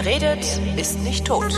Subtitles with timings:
[0.00, 1.52] Wer redet, ist nicht tot.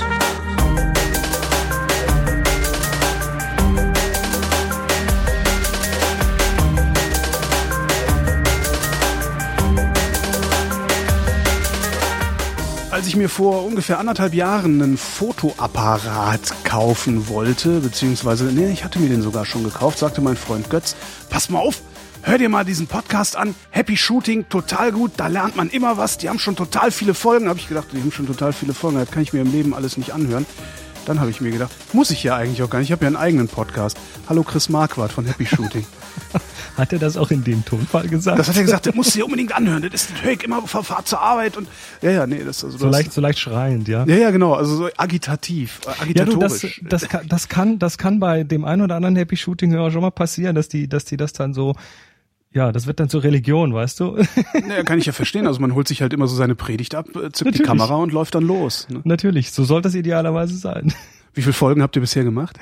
[12.90, 19.00] Als ich mir vor ungefähr anderthalb Jahren einen Fotoapparat kaufen wollte, beziehungsweise, nee, ich hatte
[19.00, 20.96] mir den sogar schon gekauft, sagte mein Freund Götz,
[21.28, 21.82] pass mal auf,
[22.22, 26.18] hör dir mal diesen Podcast an, Happy Shooting, total gut, da lernt man immer was,
[26.18, 28.98] die haben schon total viele Folgen, habe ich gedacht, die haben schon total viele Folgen,
[28.98, 30.46] das kann ich mir im Leben alles nicht anhören.
[31.06, 33.08] Dann habe ich mir gedacht, muss ich ja eigentlich auch gar nicht, ich habe ja
[33.08, 33.96] einen eigenen Podcast.
[34.28, 35.84] Hallo Chris Marquardt von Happy Shooting.
[36.76, 38.38] Hat er das auch in dem Tonfall gesagt?
[38.38, 39.82] Das hat er gesagt, das musst du dir unbedingt anhören.
[39.82, 41.68] Das ist höre ich immer auf Fahrt zur Arbeit und
[42.00, 44.04] ja, ja, nee, das also so leicht, so leicht schreiend, ja.
[44.04, 46.62] Ja, ja, genau, also so agitativ, äh, agitatorisch.
[46.62, 49.36] Ja, du, das, das, kann, das kann, das kann bei dem einen oder anderen Happy
[49.36, 51.74] Shooting Hörer schon mal passieren, dass die, dass die das dann so
[52.52, 54.16] ja, das wird dann zur Religion, weißt du?
[54.66, 55.46] Naja, kann ich ja verstehen.
[55.46, 58.12] Also man holt sich halt immer so seine Predigt ab, äh, zippt die Kamera und
[58.12, 58.88] läuft dann los.
[58.90, 59.00] Ne?
[59.04, 60.92] Natürlich, so soll das idealerweise sein.
[61.34, 62.58] Wie viele Folgen habt ihr bisher gemacht?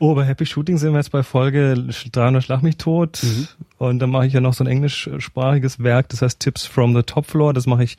[0.00, 3.20] Oh, bei Happy Shooting sind wir jetzt bei Folge 300 Schlag mich tot.
[3.22, 3.48] Mhm.
[3.78, 7.02] Und dann mache ich ja noch so ein englischsprachiges Werk, das heißt Tips from the
[7.02, 7.52] Top Floor.
[7.52, 7.98] Das mache ich,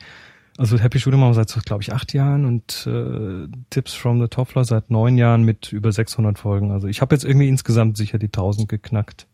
[0.58, 4.28] also Happy Shooting machen wir seit, glaube ich, acht Jahren und äh, Tips from the
[4.28, 6.72] Top Floor seit neun Jahren mit über 600 Folgen.
[6.72, 9.26] Also ich habe jetzt irgendwie insgesamt sicher die 1000 geknackt.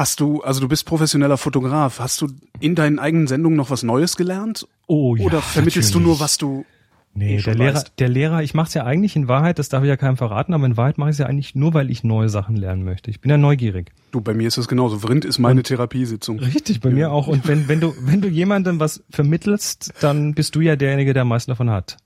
[0.00, 3.82] Hast du, also du bist professioneller Fotograf, hast du in deinen eigenen Sendungen noch was
[3.82, 4.66] Neues gelernt?
[4.86, 5.26] Oh ja.
[5.26, 6.04] Oder vermittelst natürlich.
[6.04, 6.64] du nur, was du
[7.12, 7.92] Nee, eh der Lehrer, weißt?
[7.98, 10.54] der Lehrer, ich mache es ja eigentlich in Wahrheit, das darf ich ja keinem verraten,
[10.54, 13.10] aber in Wahrheit mache ich es ja eigentlich nur, weil ich neue Sachen lernen möchte.
[13.10, 13.92] Ich bin ja neugierig.
[14.10, 15.00] Du, bei mir ist das genauso.
[15.00, 16.38] Vrind ist meine Therapiesitzung.
[16.38, 17.26] Richtig, bei mir auch.
[17.26, 21.22] Und wenn, wenn du, wenn du jemandem was vermittelst, dann bist du ja derjenige, der
[21.22, 21.98] am meisten davon hat.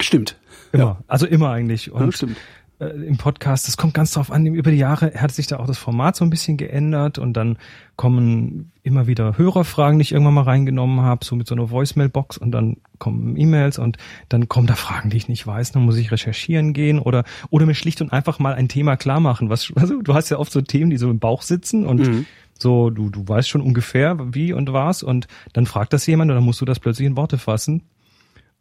[0.00, 0.36] Stimmt.
[0.72, 1.02] Immer.
[1.08, 1.86] Also immer eigentlich.
[1.86, 2.36] Ja, Und stimmt.
[2.80, 5.66] Äh, im Podcast, das kommt ganz drauf an, über die Jahre hat sich da auch
[5.66, 7.58] das Format so ein bisschen geändert und dann
[7.96, 12.38] kommen immer wieder Hörerfragen, die ich irgendwann mal reingenommen habe, so mit so einer Voicemail-Box
[12.38, 15.96] und dann kommen E-Mails und dann kommen da Fragen, die ich nicht weiß, dann muss
[15.96, 19.50] ich recherchieren gehen oder oder mir schlicht und einfach mal ein Thema klar machen.
[19.50, 22.26] Was, also du hast ja oft so Themen, die so im Bauch sitzen und Mhm.
[22.58, 26.36] so, du, du weißt schon ungefähr, wie und was und dann fragt das jemand und
[26.36, 27.82] dann musst du das plötzlich in Worte fassen.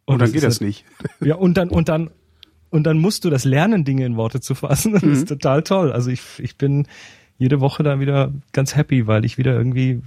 [0.06, 0.86] Und dann das geht das nicht.
[1.22, 2.10] ja, und dann, und dann,
[2.69, 4.94] und dann musst du das lernen, Dinge in Worte zu fassen.
[4.94, 5.13] Das Mhm.
[5.13, 5.91] ist total toll.
[5.91, 6.88] Also ich, ich bin
[7.38, 10.02] jede Woche da wieder ganz happy, weil ich wieder irgendwie,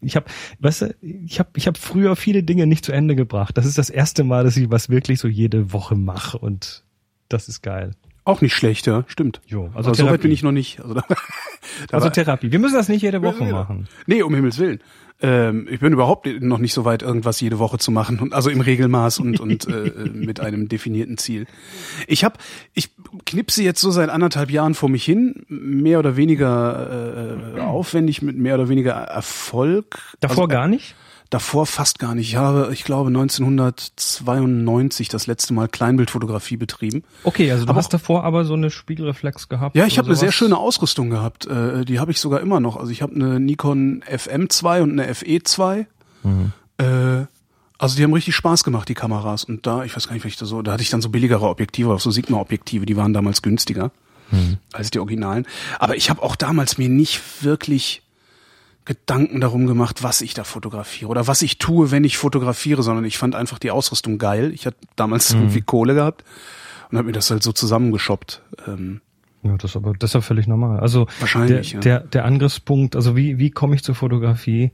[0.00, 0.26] ich habe,
[0.60, 3.58] weißt du, ich habe, ich habe früher viele Dinge nicht zu Ende gebracht.
[3.58, 6.84] Das ist das erste Mal, dass ich was wirklich so jede Woche mache und
[7.28, 7.92] das ist geil.
[8.24, 9.40] Auch nicht schlecht, ja, stimmt.
[9.46, 10.80] Jo, Also, so weit bin ich noch nicht.
[10.80, 11.02] Also, da,
[11.90, 12.52] Also Therapie.
[12.52, 13.88] Wir müssen das nicht jede Woche machen.
[14.06, 14.80] Nee, um Himmels Willen.
[15.20, 18.20] Ähm, ich bin überhaupt noch nicht so weit, irgendwas jede Woche zu machen.
[18.20, 21.46] Und, also im Regelmaß und, und äh, mit einem definierten Ziel.
[22.06, 22.38] Ich habe,
[22.74, 22.90] ich
[23.26, 28.36] knipse jetzt so seit anderthalb Jahren vor mich hin, mehr oder weniger äh, aufwendig, mit
[28.36, 29.98] mehr oder weniger Erfolg.
[30.20, 30.94] Davor also, gar nicht?
[31.30, 32.28] Davor fast gar nicht.
[32.28, 37.04] Ich habe, ich glaube, 1992 das letzte Mal Kleinbildfotografie betrieben.
[37.22, 39.76] Okay, also du Aber hast davor aber so eine Spiegelreflex gehabt.
[39.76, 41.46] Ja, ich habe eine sehr schöne Ausrüstung gehabt.
[41.46, 42.76] Äh, die habe ich sogar immer noch.
[42.76, 45.84] Also ich habe eine Nikon FM2 und eine FE2.
[46.78, 47.26] Äh,
[47.78, 49.44] also die haben richtig Spaß gemacht, die Kameras.
[49.44, 51.10] Und da, ich weiß gar nicht, wie ich da so, da hatte ich dann so
[51.10, 53.90] billigere Objektive, auch so Sigma-Objektive, die waren damals günstiger
[54.72, 55.46] als die Originalen.
[55.78, 58.02] Aber ich habe auch damals mir nicht wirklich
[58.88, 63.04] Gedanken darum gemacht, was ich da fotografiere oder was ich tue, wenn ich fotografiere, sondern
[63.04, 64.50] ich fand einfach die Ausrüstung geil.
[64.54, 66.24] Ich hatte damals irgendwie Kohle gehabt
[66.90, 68.40] und habe mir das halt so zusammengeschoppt.
[68.66, 69.02] Ähm,
[69.42, 70.80] Ja, das ist aber das ist ja völlig normal.
[70.80, 71.80] Also Wahrscheinlich, der, ja.
[71.80, 74.72] der, der Angriffspunkt, also wie, wie komme ich zur Fotografie?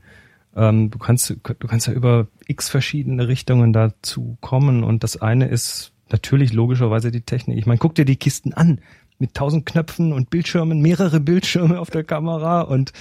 [0.55, 5.49] Ähm, du kannst du kannst ja über x verschiedene Richtungen dazu kommen und das eine
[5.49, 7.57] ist natürlich logischerweise die Technik.
[7.57, 8.79] Ich meine, guck dir die Kisten an
[9.17, 12.91] mit tausend Knöpfen und Bildschirmen, mehrere Bildschirme auf der Kamera und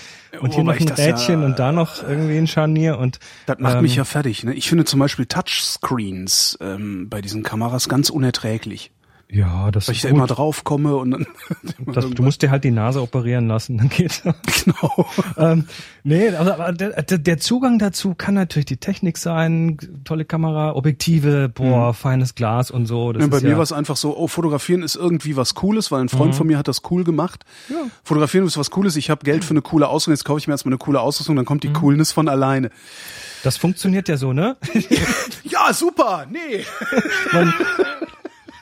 [0.40, 3.18] und hier Wobei noch ein das ja- Rädchen und da noch irgendwie ein Scharnier und
[3.46, 4.44] Das macht ähm, mich ja fertig.
[4.44, 4.54] Ne?
[4.54, 8.90] Ich finde zum Beispiel Touchscreens ähm, bei diesen Kameras ganz unerträglich.
[9.34, 10.16] Ja, das Weil ich da gut.
[10.16, 11.26] immer drauf komme und dann
[11.92, 14.34] Das, du musst dir halt die Nase operieren lassen, dann geht das.
[14.64, 15.06] genau.
[15.36, 15.66] ähm,
[16.02, 21.48] nee, aber, aber der, der Zugang dazu kann natürlich die Technik sein, tolle Kamera, Objektive,
[21.48, 23.12] boah, feines Glas und so.
[23.12, 25.54] Das Ja, bei ist mir ja, war es einfach so, oh, fotografieren ist irgendwie was
[25.54, 27.44] Cooles, weil ein Freund von mir hat das cool gemacht.
[28.04, 30.54] Fotografieren ist was Cooles, ich habe Geld für eine coole Ausrüstung, jetzt kaufe ich mir
[30.54, 32.70] erstmal eine coole Ausrüstung, dann kommt die Coolness von alleine.
[33.42, 34.56] das funktioniert ja so, ne?
[35.44, 36.64] Ja, super, nee.
[37.32, 37.52] Man,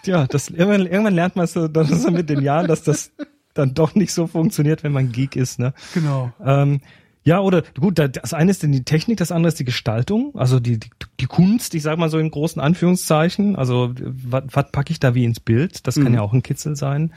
[0.05, 3.13] ja, das irgendwann, irgendwann lernt man so, dann so mit den Jahren, dass das
[3.55, 5.75] dann doch nicht so funktioniert, wenn man Geek ist, ne?
[5.95, 6.33] Genau.
[6.45, 6.81] Ähm,
[7.25, 10.33] ja, oder gut, da- das eine ist denn die Technik, das andere ist die Gestaltung,
[10.35, 10.91] also die, die,
[11.21, 13.55] die Kunst, ich sag mal so in großen Anführungszeichen.
[13.55, 15.87] Also was, packe ich da wie ins Bild?
[15.87, 17.13] Das kann ja auch ein Kitzel sein.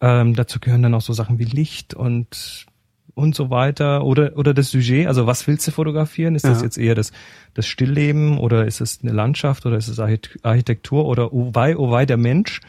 [0.00, 2.66] Ähm, dazu gehören dann auch so Sachen wie Licht und
[3.14, 6.34] und so weiter oder oder das Sujet, also was willst du fotografieren?
[6.34, 6.64] Ist das Ja.
[6.64, 7.12] jetzt eher das
[7.54, 11.76] das Stillleben oder ist es eine Landschaft oder ist es Archit- Architektur oder oh wei,
[11.76, 12.60] oh wei, der Mensch?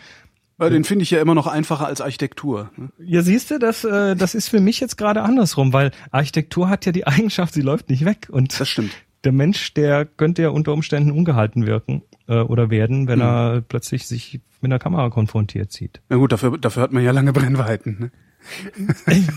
[0.59, 2.69] Äh, Den finde ich ja immer noch einfacher als Architektur.
[2.77, 2.89] ne?
[2.99, 6.85] Ja, siehst du, das äh, das ist für mich jetzt gerade andersrum, weil Architektur hat
[6.85, 8.91] ja die Eigenschaft, sie läuft nicht weg und Das stimmt.
[9.23, 14.05] der Mensch, der könnte ja unter Umständen ungehalten wirken äh, oder werden, wenn er plötzlich
[14.07, 16.01] sich mit einer Kamera konfrontiert sieht.
[16.09, 17.97] Na gut, dafür, dafür hat man ja lange Brennweiten.
[17.99, 18.11] Ne?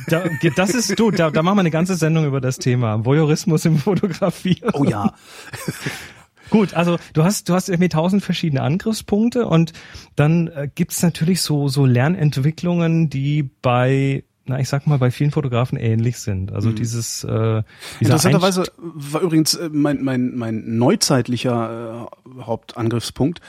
[0.08, 0.24] Da,
[0.56, 3.78] das ist du, da, da machen wir eine ganze Sendung über das Thema Voyeurismus im
[3.78, 4.70] Fotografieren.
[4.74, 5.12] Oh ja.
[6.50, 9.72] Gut, also du hast du hast irgendwie tausend verschiedene Angriffspunkte und
[10.14, 15.32] dann äh, gibt's natürlich so so Lernentwicklungen, die bei na ich sag mal bei vielen
[15.32, 16.52] Fotografen ähnlich sind.
[16.52, 17.62] Also dieses äh,
[18.00, 23.40] Interessanterweise war übrigens äh, mein, mein, mein neuzeitlicher äh, Hauptangriffspunkt,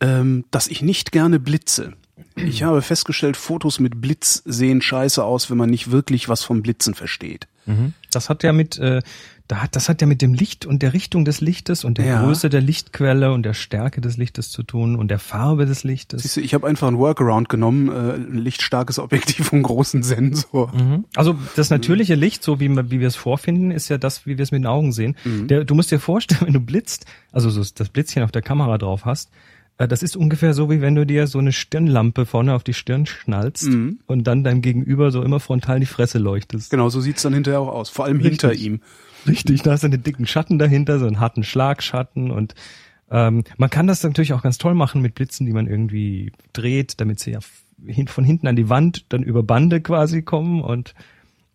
[0.00, 1.92] ähm, dass ich nicht gerne blitze.
[2.36, 6.62] Ich habe festgestellt, Fotos mit Blitz sehen scheiße aus, wenn man nicht wirklich was vom
[6.62, 7.46] Blitzen versteht.
[7.66, 7.94] Mhm.
[8.10, 9.02] Das hat ja mit, äh,
[9.46, 12.06] da hat, das hat ja mit dem Licht und der Richtung des Lichtes und der
[12.06, 12.22] Ja.
[12.24, 16.22] Größe der Lichtquelle und der Stärke des Lichtes zu tun und der Farbe des Lichtes.
[16.22, 20.72] Siehst du, ich habe einfach ein Workaround genommen, äh, ein lichtstarkes Objektiv und großen Sensor.
[20.74, 21.04] Mhm.
[21.16, 24.38] Also das natürliche Licht, so wie, wir- wie wir es vorfinden, ist ja das, wie
[24.38, 25.16] wir es mit den Augen sehen.
[25.24, 28.78] Der, du musst dir vorstellen, wenn du blitzt, also so das Blitzchen auf der Kamera
[28.78, 29.30] drauf hast,
[29.76, 33.06] das ist ungefähr so, wie wenn du dir so eine Stirnlampe vorne auf die Stirn
[33.06, 33.68] schnallst
[34.06, 36.70] und dann deinem Gegenüber so immer frontal die Fresse leuchtest.
[36.70, 37.88] Genau, so sieht's dann hinterher auch aus.
[37.88, 38.66] Vor allem hinter Richtig.
[38.66, 38.80] ihm.
[39.26, 42.54] Richtig, da hast du einen dicken Schatten dahinter, so einen harten Schlagschatten und
[43.10, 47.00] ähm, man kann das natürlich auch ganz toll machen mit Blitzen, die man irgendwie dreht,
[47.00, 47.40] damit sie ja
[48.06, 50.94] von hinten an die Wand dann über Bande quasi kommen und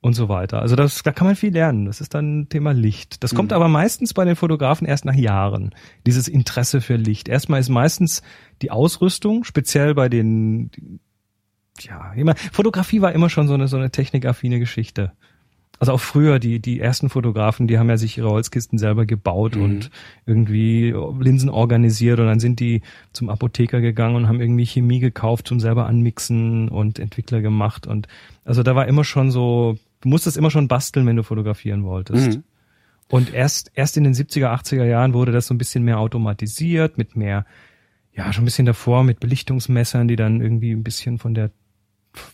[0.05, 0.61] und so weiter.
[0.61, 1.85] Also das, da kann man viel lernen.
[1.85, 3.23] Das ist dann Thema Licht.
[3.23, 5.73] Das kommt aber meistens bei den Fotografen erst nach Jahren.
[6.05, 7.27] Dieses Interesse für Licht.
[7.27, 8.21] Erstmal ist meistens
[8.61, 10.69] die Ausrüstung, speziell bei den,
[11.79, 15.11] ja, immer, Fotografie war immer schon so eine, so eine technikaffine Geschichte.
[15.79, 19.57] Also auch früher, die, die ersten Fotografen, die haben ja sich ihre Holzkisten selber gebaut
[19.57, 19.89] und
[20.27, 22.81] irgendwie Linsen organisiert und dann sind die
[23.11, 28.07] zum Apotheker gegangen und haben irgendwie Chemie gekauft zum selber anmixen und Entwickler gemacht und
[28.45, 32.37] also da war immer schon so, du musstest immer schon basteln, wenn du fotografieren wolltest.
[32.37, 32.43] Mhm.
[33.09, 36.97] Und erst, erst in den 70er, 80er Jahren wurde das so ein bisschen mehr automatisiert,
[36.97, 37.45] mit mehr,
[38.13, 41.49] ja, schon ein bisschen davor mit Belichtungsmessern, die dann irgendwie ein bisschen von der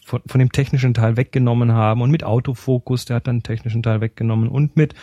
[0.06, 3.82] von, von dem technischen Teil weggenommen haben und mit Autofokus, der hat dann den technischen
[3.82, 4.94] Teil weggenommen und mit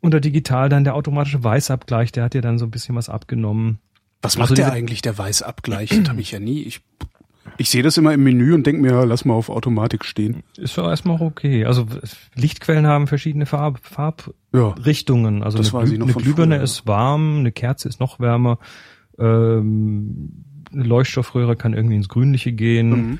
[0.00, 3.80] unter digital dann der automatische Weißabgleich, der hat dir dann so ein bisschen was abgenommen.
[4.22, 5.90] Was macht Also der eigentlich, der Weißabgleich?
[5.90, 6.62] Das habe ich ja nie.
[6.62, 6.80] Ich,
[7.56, 10.42] ich sehe das immer im Menü und denke mir, ja, lass mal auf Automatik stehen.
[10.56, 11.64] Ist doch erstmal okay.
[11.64, 11.86] Also
[12.34, 15.38] Lichtquellen haben verschiedene Farb, Farbrichtungen.
[15.38, 15.44] Ja.
[15.44, 16.64] Also Das eine, noch eine Glühbirne früher.
[16.64, 18.58] ist warm, eine Kerze ist noch wärmer,
[19.18, 22.90] ähm, eine Leuchtstoffröhre kann irgendwie ins Grünliche gehen.
[22.90, 23.18] Mhm.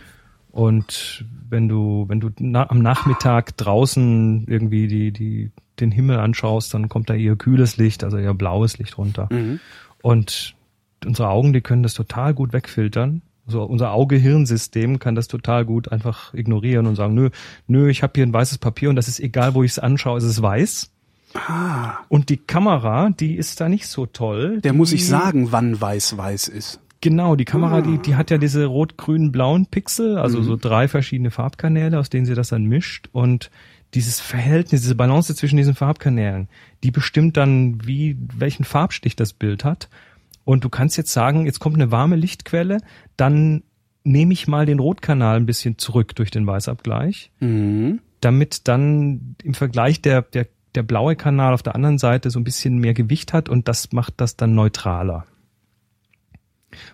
[0.50, 5.50] Und wenn du, wenn du na, am Nachmittag draußen irgendwie die, die,
[5.80, 9.28] den Himmel anschaust, dann kommt da eher kühles Licht, also eher blaues Licht runter.
[9.30, 9.60] Mhm.
[10.02, 10.54] Und
[11.04, 13.22] unsere Augen, die können das total gut wegfiltern.
[13.46, 17.30] Also unser Auge-Hirn-System kann das total gut einfach ignorieren und sagen, nö,
[17.66, 20.18] nö, ich habe hier ein weißes Papier und das ist egal, wo ich es anschaue,
[20.18, 20.90] es ist weiß.
[21.34, 24.60] Ah, Und die Kamera, die ist da nicht so toll.
[24.62, 26.80] der die, muss ich sagen, wann weiß-weiß ist.
[27.00, 30.44] Genau, die Kamera, die, die hat ja diese rot-grün-blauen Pixel, also Mhm.
[30.44, 33.08] so drei verschiedene Farbkanäle, aus denen sie das dann mischt.
[33.12, 33.50] Und
[33.92, 36.48] dieses Verhältnis, diese Balance zwischen diesen Farbkanälen,
[36.82, 39.88] die bestimmt dann, wie, welchen Farbstich das Bild hat.
[40.44, 42.78] Und du kannst jetzt sagen, jetzt kommt eine warme Lichtquelle,
[43.16, 43.62] dann
[44.04, 48.00] nehme ich mal den Rotkanal ein bisschen zurück durch den Weißabgleich, Mhm.
[48.20, 52.44] damit dann im Vergleich der, der, der blaue Kanal auf der anderen Seite so ein
[52.44, 55.24] bisschen mehr Gewicht hat und das macht das dann neutraler.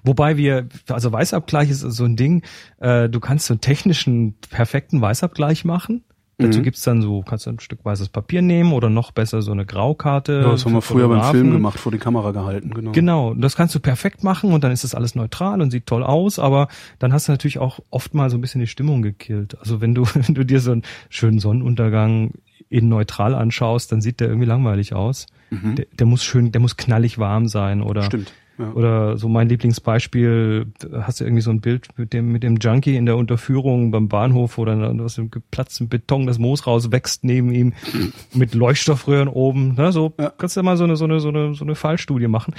[0.05, 2.43] Wobei wir, also Weißabgleich ist so ein Ding,
[2.79, 6.05] äh, du kannst so einen technischen, perfekten Weißabgleich machen.
[6.41, 6.63] Dazu Mhm.
[6.63, 9.67] gibt's dann so, kannst du ein Stück weißes Papier nehmen oder noch besser so eine
[9.67, 10.41] Graukarte.
[10.45, 11.23] Ja, das haben wir früher beim.
[11.31, 12.93] Film gemacht, vor die Kamera gehalten, genau.
[12.93, 16.03] Genau, das kannst du perfekt machen und dann ist das alles neutral und sieht toll
[16.03, 16.69] aus, aber
[16.99, 19.59] dann hast du natürlich auch oft mal so ein bisschen die Stimmung gekillt.
[19.61, 22.33] Also wenn du, wenn du dir so einen schönen Sonnenuntergang
[22.69, 25.27] in neutral anschaust, dann sieht der irgendwie langweilig aus.
[25.51, 28.07] Der, der muss schön, der muss knallig warm sein oder Mhm.
[28.07, 28.33] Stimmt.
[28.61, 28.73] Ja.
[28.73, 32.97] oder so mein Lieblingsbeispiel, hast du irgendwie so ein Bild mit dem, mit dem Junkie
[32.97, 37.73] in der Unterführung beim Bahnhof oder aus dem geplatzten Beton das Moos rauswächst neben ihm
[38.35, 39.75] mit Leuchtstoffröhren oben.
[39.75, 40.31] Ne, so Ja.
[40.37, 42.55] kannst du mal so eine, so eine, so eine, so eine Fallstudie machen.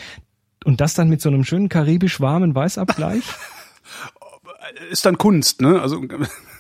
[0.66, 3.24] Und das dann mit so einem schönen karibisch warmen Weißabgleich.
[4.90, 5.82] Ist dann Kunst, ne?
[5.82, 6.02] Also,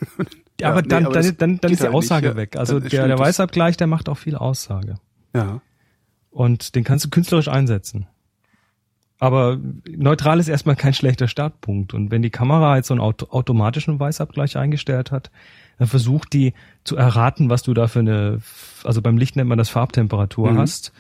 [0.62, 2.36] Ja, aber nee, dann, aber das dann, dann, dann ist die halt nicht, Aussage ja.
[2.36, 2.56] weg.
[2.56, 3.18] Also der, der.
[3.18, 4.96] Weißabgleich, der macht auch viel Aussage.
[5.36, 5.62] Ja.
[6.30, 8.08] Und den kannst du künstlerisch einsetzen.
[9.22, 11.94] Aber neutral ist erstmal kein schlechter Startpunkt.
[11.94, 15.30] Und wenn die Kamera jetzt so einen auto automatischen Weißabgleich eingestellt hat,
[15.78, 18.40] dann versucht die zu erraten, was du da für eine,
[18.84, 20.58] also beim Licht nennt man das Farbtemperatur Mhm.
[20.58, 20.92] hast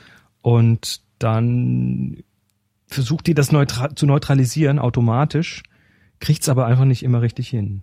[0.43, 2.17] und dann
[2.85, 5.63] versucht die das neutra zu neutralisieren automatisch,
[6.19, 7.81] kriegt's aber einfach nicht immer richtig hin.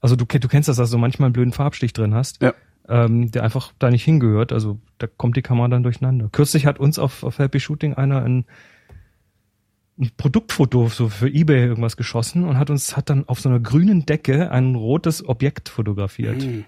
[0.00, 2.52] Also du, du kennst das, dass du manchmal einen blöden Farbstich drin hast, Ja.
[2.88, 4.52] ähm, der einfach da nicht hingehört.
[4.52, 6.30] Also da kommt die Kamera dann durcheinander.
[6.32, 8.44] Kürzlich hat uns auf, auf Happy Shooting einer ein,
[9.98, 13.60] ein Produktfoto so für eBay irgendwas geschossen und hat uns hat dann auf so einer
[13.60, 16.42] grünen Decke ein rotes Objekt fotografiert.
[16.42, 16.64] Mhm.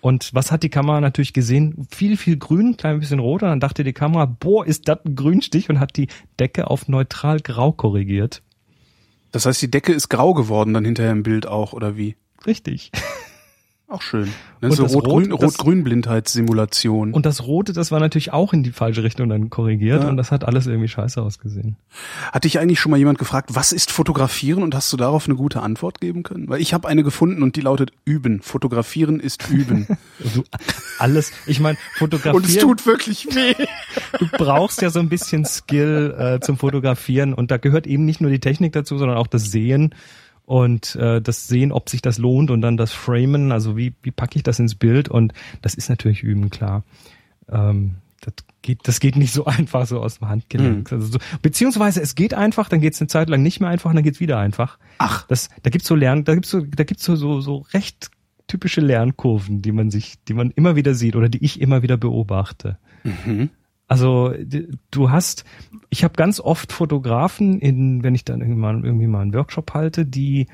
[0.00, 1.86] Und was hat die Kamera natürlich gesehen?
[1.90, 3.42] Viel, viel grün, klein bisschen rot.
[3.42, 6.06] Und dann dachte die Kamera, boah, ist das ein Grünstich und hat die
[6.38, 8.42] Decke auf neutral grau korrigiert.
[9.32, 12.16] Das heißt, die Decke ist grau geworden dann hinterher im Bild auch, oder wie?
[12.46, 12.92] Richtig.
[13.88, 14.28] Auch schön.
[14.62, 17.12] Ist so das Rot-Grün- Rot, Rot-Grün-Blindheitssimulation.
[17.12, 20.08] Und das Rote, das war natürlich auch in die falsche Richtung dann korrigiert Ja.
[20.08, 21.76] und das hat alles irgendwie scheiße ausgesehen.
[22.32, 25.36] Hat dich eigentlich schon mal jemand gefragt, was ist Fotografieren und hast du darauf eine
[25.36, 26.48] gute Antwort geben können?
[26.48, 28.42] Weil ich habe eine gefunden und die lautet Üben.
[28.42, 29.86] Fotografieren ist Üben.
[30.24, 30.42] Also
[30.98, 32.36] alles, ich meine, fotografieren.
[32.36, 33.54] und es tut wirklich weh.
[34.18, 38.20] du brauchst ja so ein bisschen Skill äh, zum Fotografieren und da gehört eben nicht
[38.22, 39.94] nur die Technik dazu, sondern auch das Sehen
[40.46, 44.12] und äh, das Sehen, ob sich das lohnt und dann das Framen, also wie, wie
[44.12, 46.84] packe ich das ins Bild und das ist natürlich üben, klar.
[47.48, 50.92] Ähm, das geht, das geht nicht so einfach so aus dem Handgelenk.
[50.92, 53.90] Also so, beziehungsweise es geht einfach, dann geht es eine Zeit lang nicht mehr einfach
[53.90, 54.78] und dann geht's wieder einfach.
[54.98, 55.26] Ach.
[55.26, 58.10] Das, da gibt's so Lern, da gibt's so, da gibt's so, so, so recht
[58.46, 61.96] typische Lernkurven, die man sich, die man immer wieder sieht oder die ich immer wieder
[61.96, 62.78] beobachte.
[63.88, 64.34] Also
[64.90, 65.44] du hast,
[65.90, 69.74] ich habe ganz oft Fotografen, in, wenn ich dann irgendwie mal, irgendwie mal einen Workshop
[69.74, 70.46] halte, die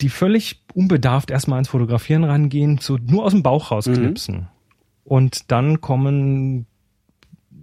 [0.00, 4.48] die völlig unbedarft erstmal ans Fotografieren rangehen, so nur aus dem Bauch rausknipsen.
[5.04, 6.66] Und dann kommen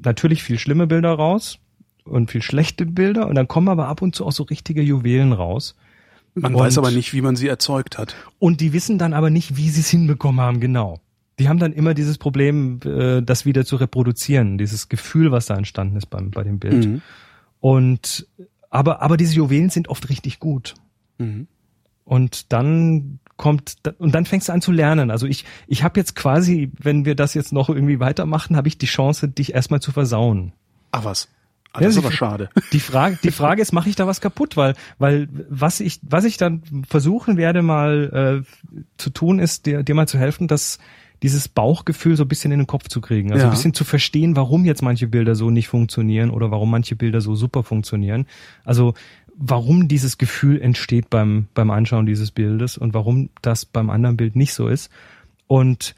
[0.04, 1.60] natürlich viel schlimme Bilder raus
[2.06, 5.34] und viel schlechte Bilder und dann kommen aber ab und zu auch so richtige Juwelen
[5.34, 5.76] raus.
[6.36, 8.16] Man Und- weiß aber nicht, wie man sie erzeugt hat.
[8.38, 11.02] Und die wissen dann aber nicht, wie sie es hinbekommen haben, genau.
[11.40, 15.56] Die haben dann immer dieses Problem, äh, das wieder zu reproduzieren, dieses Gefühl, was da
[15.56, 16.86] entstanden ist beim, bei dem Bild.
[16.86, 17.02] Mhm.
[17.60, 18.28] Und
[18.70, 20.76] aber, aber diese Juwelen sind oft richtig gut.
[21.18, 21.48] Mhm.
[22.04, 25.12] Und dann kommt und dann fängst du an zu lernen.
[25.12, 28.78] Also ich ich habe jetzt quasi, wenn wir das jetzt noch irgendwie weitermachen, habe ich
[28.78, 30.54] die Chance, dich erstmal zu versauen.
[30.92, 31.30] Ach was.
[31.72, 32.50] Ah, Ja, das ist aber schade.
[32.74, 34.58] Die Frage, die Frage ist, mache ich da was kaputt?
[34.58, 39.84] Weil, weil was ich, was ich dann versuchen werde mal äh, zu tun, ist dir,
[39.84, 40.80] dir mal zu helfen, dass
[41.24, 43.32] dieses Bauchgefühl so ein bisschen in den Kopf zu kriegen.
[43.32, 43.50] Also Ja.
[43.50, 47.22] ein bisschen zu verstehen, warum jetzt manche Bilder so nicht funktionieren oder warum manche Bilder
[47.22, 48.26] so super funktionieren.
[48.64, 48.94] Also
[49.36, 54.36] warum dieses Gefühl entsteht beim, beim Anschauen dieses Bildes und warum das beim anderen Bild
[54.36, 54.90] nicht so ist.
[55.48, 55.96] Und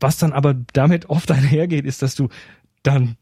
[0.00, 2.28] was dann aber damit oft einhergeht, ist, dass du
[2.82, 3.16] dann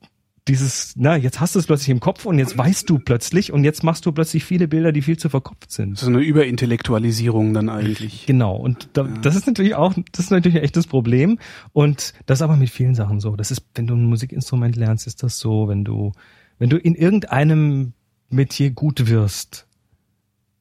[0.49, 3.63] dieses, na, jetzt hast du es plötzlich im Kopf und jetzt weißt du plötzlich und
[3.63, 5.93] jetzt machst du plötzlich viele Bilder, die viel zu verkopft Das sind.
[5.93, 8.27] ist eine Überintellektualisierung dann eigentlich.
[8.27, 8.57] Genau.
[8.57, 11.39] Und da, das ist natürlich auch, das ist natürlich ein echtes Problem.
[11.73, 13.37] Und das ist aber mit vielen Sachen so.
[13.37, 15.69] Das ist, wenn du ein Musikinstrument lernst, ist das so.
[15.69, 16.13] Wenn du,
[16.59, 17.93] wenn du in irgendeinem
[18.29, 19.69] Metier gut wirst,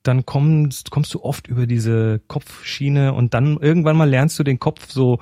[0.04, 4.60] dann kommst, kommst du oft über diese Kopfschiene und dann irgendwann mal lernst du den
[4.60, 5.20] Kopf so,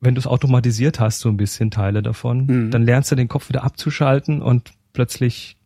[0.00, 2.70] wenn du es automatisiert hast, so ein bisschen Teile davon, Mhm.
[2.70, 5.56] dann lernst du den Kopf wieder abzuschalten und plötzlich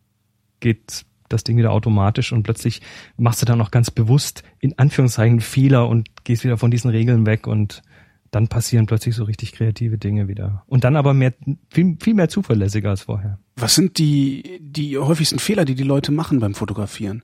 [0.59, 2.81] geht das Ding wieder automatisch und plötzlich
[3.17, 7.25] machst du dann auch ganz bewusst in Anführungszeichen Fehler und gehst wieder von diesen Regeln
[7.25, 7.81] weg und
[8.31, 10.63] dann passieren plötzlich so richtig kreative Dinge wieder.
[10.67, 11.33] Und dann aber mehr,
[11.69, 13.39] viel, viel mehr zuverlässiger als vorher.
[13.57, 17.23] Was sind die, die häufigsten Fehler, die die Leute machen beim Fotografieren?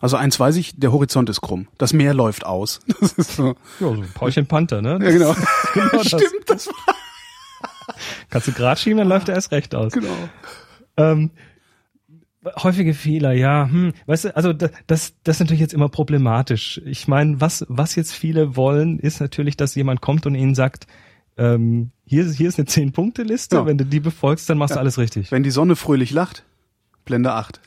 [0.00, 1.68] Also eins weiß ich, der Horizont ist krumm.
[1.78, 2.80] Das Meer läuft aus.
[3.00, 3.48] Das ist so.
[3.80, 4.98] Ja, so Paulchen Panther, ne?
[5.02, 5.36] Ja, genau.
[5.74, 6.06] genau das.
[6.08, 6.94] Stimmt, das war,
[8.30, 9.92] Kannst du grad schieben, dann läuft er erst recht aus.
[9.92, 10.08] genau.
[10.96, 11.30] Ähm,
[12.62, 13.68] häufige Fehler, ja.
[13.70, 16.80] Hm, weißt du, also das, das, das ist natürlich jetzt immer problematisch.
[16.86, 20.86] Ich meine, was, was jetzt viele wollen, ist natürlich, dass jemand kommt und ihnen sagt,
[21.36, 23.66] ähm, hier, ist- hier ist eine Zehn-Punkte-Liste, Ja.
[23.66, 24.80] wenn du die befolgst, dann machst du Ja.
[24.80, 25.30] alles richtig.
[25.32, 26.44] Wenn die Sonne fröhlich lacht,
[27.04, 27.60] Blende 8.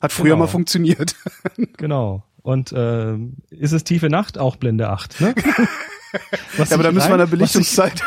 [0.00, 0.38] Hat früher Genau.
[0.38, 1.14] mal funktioniert.
[1.76, 2.24] Genau.
[2.42, 5.34] Und ähm, ist es tiefe Nacht, auch Blende 8, ne?
[6.56, 8.02] Was Ja, aber da müssen wir in der Belichtungszeit.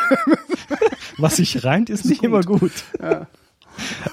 [1.18, 2.72] was sich reimt, ist nicht immer gut.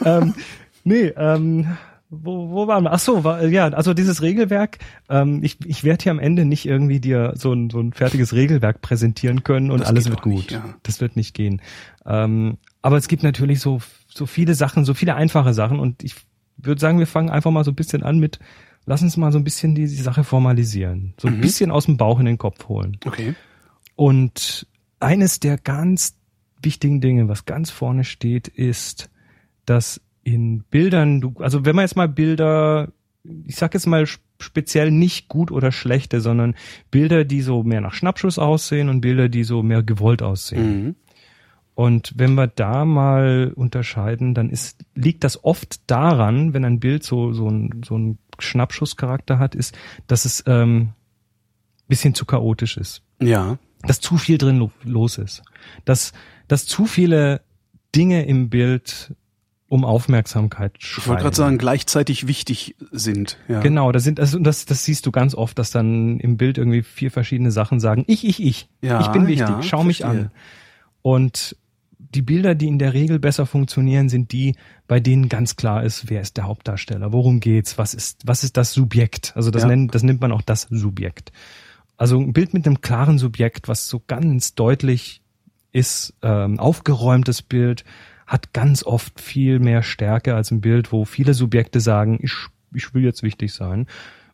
[0.05, 0.35] ähm,
[0.83, 1.77] nee, ähm,
[2.11, 2.91] wo, wo waren wir?
[2.91, 4.77] Ach so, war, ja, also dieses Regelwerk,
[5.09, 8.33] ähm, ich, ich werde hier am Ende nicht irgendwie dir so ein, so ein fertiges
[8.33, 10.33] Regelwerk präsentieren können und Das alles wird gut.
[10.33, 10.63] nicht, ja.
[10.83, 11.61] Das wird nicht gehen.
[12.05, 16.15] Ähm, aber es gibt natürlich so, so viele Sachen, so viele einfache Sachen und ich
[16.61, 18.39] würde sagen, wir fangen einfach mal so ein bisschen an mit,
[18.85, 21.13] lass uns mal so ein bisschen die, die Sache formalisieren.
[21.19, 21.41] So ein Mhm.
[21.41, 22.97] bisschen aus dem Bauch in den Kopf holen.
[23.05, 23.35] Okay.
[23.95, 24.67] Und
[24.99, 26.15] eines der ganz
[26.61, 29.09] wichtigen Dinge, was ganz vorne steht, ist,
[29.65, 32.89] dass in Bildern, du, also wenn man jetzt mal Bilder,
[33.45, 34.05] ich sag jetzt mal
[34.39, 36.55] speziell nicht gut oder schlechte, sondern
[36.91, 40.83] Bilder, die so mehr nach Schnappschuss aussehen und Bilder, die so mehr gewollt aussehen.
[40.85, 40.95] Mhm.
[41.79, 47.05] Und wenn wir da mal unterscheiden, dann ist, liegt das oft daran, wenn ein Bild
[47.05, 50.89] so, so ein, so ein Schnappschusscharakter hat, ist, dass es ähm,
[51.87, 53.01] bisschen zu chaotisch ist.
[53.21, 53.59] Ja.
[53.83, 55.41] Dass zu viel drin lo los ist.
[55.85, 56.11] Dass,
[56.49, 57.43] dass zu viele
[57.95, 59.15] Dinge im Bild
[59.69, 61.01] um Aufmerksamkeit schreien.
[61.01, 63.37] Ich wollte gerade sagen, gleichzeitig wichtig sind.
[63.47, 63.61] Ja.
[63.61, 66.83] Genau, das sind also das das siehst du ganz oft, dass dann im Bild irgendwie
[66.83, 68.03] vier verschiedene Sachen sagen.
[68.07, 68.67] Ich, ich, ich.
[68.81, 69.47] Ja, ich bin wichtig.
[69.47, 70.23] ja, Schau mich verstehe.
[70.23, 70.31] an.
[71.01, 71.55] Und
[72.15, 74.55] die Bilder, die in der Regel besser funktionieren, sind die,
[74.87, 78.57] bei denen ganz klar ist, wer ist der Hauptdarsteller, worum geht's, was ist was ist
[78.57, 79.33] das Subjekt.
[79.35, 79.69] Also das Ja.
[79.69, 81.31] nennt das nimmt man auch das Subjekt.
[81.97, 85.21] Also ein Bild mit einem klaren Subjekt, was so ganz deutlich
[85.71, 87.83] ist, ähm, aufgeräumtes Bild,
[88.25, 92.33] hat ganz oft viel mehr Stärke als ein Bild, wo viele Subjekte sagen, ich,
[92.73, 93.87] ich will jetzt wichtig sein.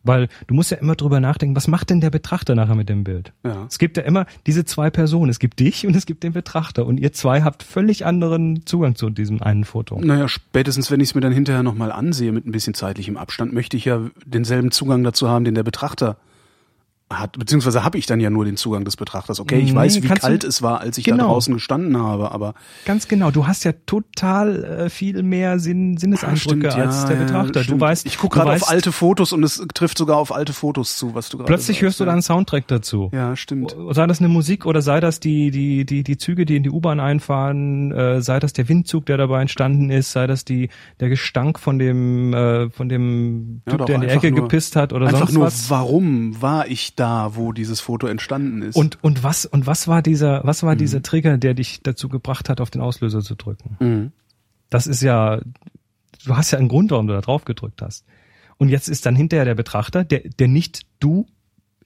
[0.05, 3.03] Weil du musst ja immer drüber nachdenken, was macht denn der Betrachter nachher mit dem
[3.03, 3.33] Bild?
[3.43, 3.65] Ja.
[3.67, 5.29] Es gibt ja immer diese zwei Personen.
[5.29, 6.85] Es gibt dich und es gibt den Betrachter.
[6.85, 10.00] Und ihr zwei habt völlig anderen Zugang zu diesem einen Foto.
[10.00, 13.51] Naja, spätestens wenn ich es mir dann hinterher nochmal ansehe mit ein bisschen zeitlichem Abstand,
[13.53, 16.17] möchte ich ja denselben Zugang dazu haben, den der Betrachter
[17.13, 19.39] hat, beziehungsweise habe ich dann ja nur den Zugang des Betrachters.
[19.39, 21.27] Okay, ich weiß, wie kannst du- kalt es war, als ich da Genau.
[21.27, 23.29] draußen gestanden habe, aber Ganz genau.
[23.29, 27.51] Du hast ja total äh, viel mehr Sinn, Sinneseindrücke Stimmt, als ja, der ja, Betrachter.
[27.59, 27.81] du stimmt.
[27.81, 30.97] weißt, ich gucke du gerade auf alte Fotos und es trifft sogar auf alte Fotos
[30.97, 32.07] zu, was du gerade Plötzlich sagst, hörst du ja.
[32.07, 33.12] da einen Soundtrack dazu.
[33.13, 33.75] Ja, stimmt.
[33.91, 36.71] Sei das eine Musik oder sei das die, die, die, die Züge, die in die
[36.71, 40.69] U-Bahn einfahren, äh, sei das der Windzug, der dabei entstanden ist, sei das die,
[41.00, 44.41] der Gestank von dem, äh, von dem Ja, Typ, der in die einfach Ecke nur-
[44.47, 45.69] gepisst hat oder Einfach sonst nur, was.
[45.69, 48.75] warum war ich da, wo dieses Foto entstanden ist?
[48.75, 52.49] Und, und was, und was war dieser, was war dieser Trigger, der dich dazu gebracht
[52.49, 53.77] hat, auf den Auslöser zu drücken?
[53.79, 54.11] Mhm.
[54.69, 55.41] Das ist ja,
[56.25, 58.05] du hast ja einen Grund, warum du da drauf gedrückt hast.
[58.57, 61.27] Und jetzt ist dann hinterher der Betrachter, der, der nicht du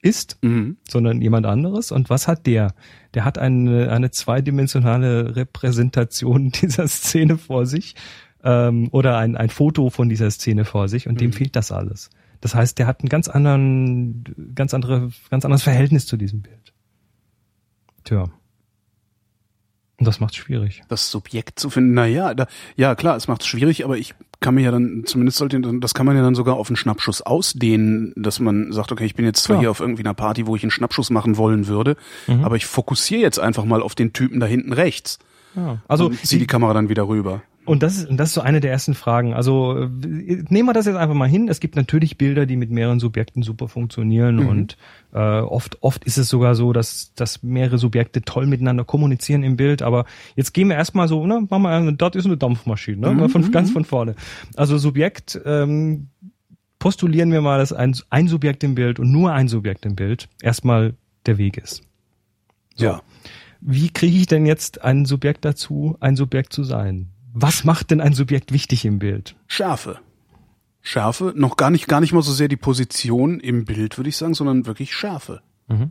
[0.02, 0.78] ist, Mhm.
[0.88, 1.92] sondern jemand anderes.
[1.92, 2.74] Und was hat der?
[3.14, 7.94] Der hat eine, eine zweidimensionale Repräsentation dieser Szene vor sich
[8.42, 12.10] ähm, oder ein, ein Foto von dieser Szene vor sich und dem fehlt das alles.
[12.40, 14.24] Das heißt, der hat ein ganz anderen,
[14.54, 16.72] ganz andere, ganz anderes Verhältnis zu diesem Bild.
[18.04, 18.30] Tja.
[19.98, 20.82] Und das macht's schwierig.
[20.88, 21.92] das Subjekt zu finden.
[21.92, 25.36] Naja, da, ja klar, es macht es schwierig, aber ich kann mir ja dann, zumindest
[25.36, 29.04] sollte, das kann man ja dann sogar auf einen Schnappschuss ausdehnen, dass man sagt, okay,
[29.04, 29.60] ich bin jetzt zwar Klar.
[29.60, 32.44] hier auf irgendwie einer Party, wo ich einen Schnappschuss machen wollen würde, Mhm.
[32.44, 35.18] aber ich fokussiere jetzt einfach mal auf den Typen da hinten rechts.
[35.54, 35.82] Ja.
[35.86, 37.42] Also und zieh die Kamera dann wieder rüber.
[37.66, 39.34] Und das ist, und das ist so eine der ersten Fragen.
[39.34, 39.86] Also äh,
[40.48, 41.46] nehmen wir das jetzt einfach mal hin.
[41.48, 44.46] Es gibt natürlich Bilder, die mit mehreren Subjekten super funktionieren Mhm.
[44.48, 44.76] und
[45.12, 49.56] äh, oft, oft ist es sogar so, dass, dass mehrere Subjekte toll miteinander kommunizieren im
[49.56, 49.82] Bild.
[49.82, 53.12] Aber jetzt gehen wir erstmal so, ne, machen wir, eine- das ist eine Dampfmaschine, ne,
[53.12, 54.14] Mhm, von, ganz von vorne.
[54.56, 56.08] Also Subjekt, ähm,
[56.78, 60.28] postulieren wir mal, dass ein, ein Subjekt im Bild und nur ein Subjekt im Bild
[60.40, 60.94] erstmal
[61.26, 61.82] der Weg ist.
[62.74, 62.86] So.
[62.86, 63.02] Ja.
[63.60, 67.10] Wie kriege ich denn jetzt ein Subjekt dazu, ein Subjekt zu sein?
[67.32, 69.36] Was macht denn ein Subjekt wichtig im Bild?
[69.46, 69.98] Schärfe.
[70.82, 74.16] Schärfe, noch gar nicht, gar nicht mal so sehr die Position im Bild, würde ich
[74.16, 75.42] sagen, sondern wirklich Schärfe.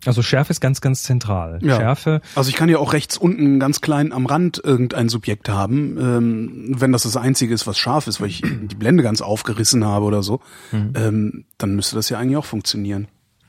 [0.06, 1.60] Also Schärfe ist ganz, ganz zentral.
[1.62, 1.78] Ja.
[1.78, 5.98] Schärfe, Also ich kann ja auch rechts unten ganz klein am Rand irgendein Subjekt haben,
[5.98, 9.86] ähm, wenn das das Einzige ist, was scharf ist, weil ich die Blende ganz aufgerissen
[9.86, 10.42] habe oder so,
[10.74, 13.08] ähm, dann müsste das ja eigentlich auch funktionieren.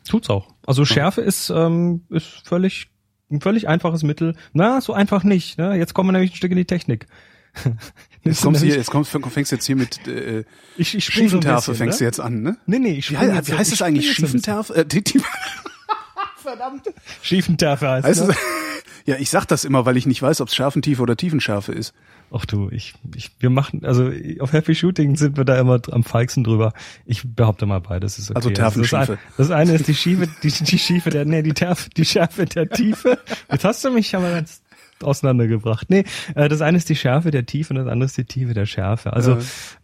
[0.08, 0.46] tut's auch.
[0.66, 2.90] Also Schärfe ist, ähm, ist völlig,
[3.28, 4.36] ein völlig einfaches Mittel.
[4.52, 5.58] Na, so einfach nicht.
[5.58, 5.74] Ne?
[5.78, 7.08] Jetzt kommen wir nämlich ein Stück in die Technik.
[8.22, 10.44] Jetzt kommst du hier, jetzt kommst, fängst jetzt hier mit äh,
[10.76, 12.04] ich, ich spring so Schiefenterfe bisschen, fängst ne?
[12.04, 12.58] du jetzt an, ne?
[12.66, 14.06] Nee, nee, ich Wie, heißt, jetzt- wie heißt es eigentlich?
[14.06, 14.74] jetzt Schiefenterfe?
[14.74, 15.22] Äh, die, die,
[16.44, 16.94] bisschen.
[17.22, 18.32] Schiefenterfe heißt, heißt ne?
[18.32, 18.36] es,
[19.06, 21.94] ja, ich sag das immer, weil ich nicht weiß, ob es Schärfentiefe oder Tiefenschärfe ist.
[22.32, 26.04] Ach du, ich, ich, wir machen, also auf Happy Shooting sind wir da immer am
[26.04, 26.72] feigsten drüber.
[27.04, 28.36] Ich behaupte mal beides ist okay.
[28.36, 29.18] Also Terfenschiefe.
[29.36, 32.44] das, das eine ist die Schiefe, die, die Schiefe der, nee, die Terf, die Schärfe
[32.46, 33.18] der Tiefe.
[33.50, 34.60] Jetzt hast du mich aber ganz
[35.04, 35.90] auseinandergebracht.
[35.90, 38.54] Nee, äh, das eine ist die Schärfe der Tiefe und das andere ist die Tiefe
[38.54, 39.12] der Schärfe.
[39.12, 39.38] Also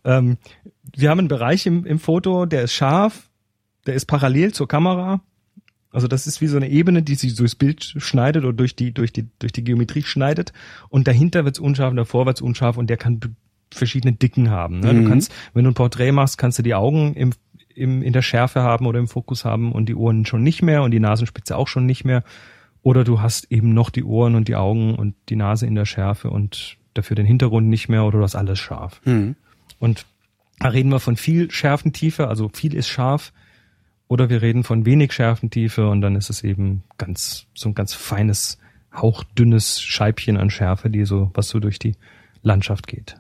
[0.05, 0.39] ähm,
[0.95, 3.29] wir haben einen Bereich im, im Foto, der ist scharf,
[3.87, 5.21] der ist parallel zur Kamera.
[5.91, 8.93] Also das ist wie so eine Ebene, die sich durchs Bild schneidet oder durch die,
[8.93, 10.53] durch die, durch die Geometrie schneidet.
[10.91, 13.21] Und dahinter wird's unscharf und davor wird's unscharf und der kann
[13.73, 14.81] verschiedene Dicken haben.
[14.81, 14.93] Ne?
[14.93, 15.03] Mhm.
[15.03, 17.33] Du kannst, wenn du ein Porträt machst, kannst du die Augen im,
[17.75, 20.83] im, in der Schärfe haben oder im Fokus haben und die Ohren schon nicht mehr
[20.83, 22.25] und die Nasenspitze auch schon nicht mehr.
[22.87, 25.87] Oder du hast eben noch die Ohren und die Augen und die Nase in der
[25.87, 29.01] Schärfe und dafür den Hintergrund nicht mehr oder du hast alles scharf.
[29.03, 29.35] Hm.
[29.81, 30.07] Und
[30.61, 33.33] da reden wir von viel Schärfentiefe, also viel ist scharf,
[34.07, 37.93] oder wir reden von wenig Schärfentiefe und dann ist es eben ganz, so ein ganz
[37.93, 38.59] feines,
[38.95, 41.97] hauchdünnes Scheibchen an Schärfe, die so, was so durch die
[42.43, 43.17] Landschaft geht.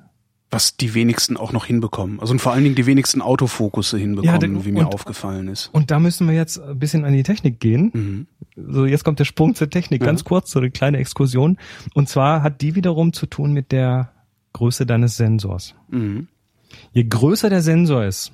[0.50, 2.20] Was die wenigsten auch noch hinbekommen.
[2.20, 5.68] Also und vor allen Dingen die wenigsten Autofokusse hinbekommen, Ja, wie mir und- aufgefallen ist.
[5.72, 7.90] Und da müssen wir jetzt ein bisschen an die Technik gehen.
[7.92, 8.26] Mhm.
[8.72, 10.02] So, jetzt kommt der Sprung zur Technik.
[10.02, 10.06] Ja.
[10.06, 11.58] Ganz kurz, so eine kleine Exkursion.
[11.94, 14.12] Und zwar hat die wiederum zu tun mit der
[14.52, 15.74] Größe deines Sensors.
[15.88, 16.28] Mhm.
[16.92, 18.32] Je größer der Sensor ist,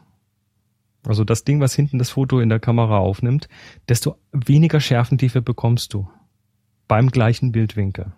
[1.07, 3.49] also das Ding, was hinten das Foto in der Kamera aufnimmt,
[3.89, 6.09] desto weniger Schärfentiefe bekommst du
[6.89, 8.13] beim gleichen Bildwinkel.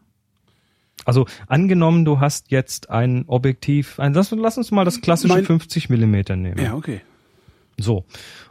[1.05, 5.45] Also angenommen, du hast jetzt ein Objektiv, ein, lass, lass uns mal das klassische Mein-
[5.45, 6.59] 50 Millimeter nehmen.
[6.63, 7.01] Ja, okay.
[7.79, 8.05] So.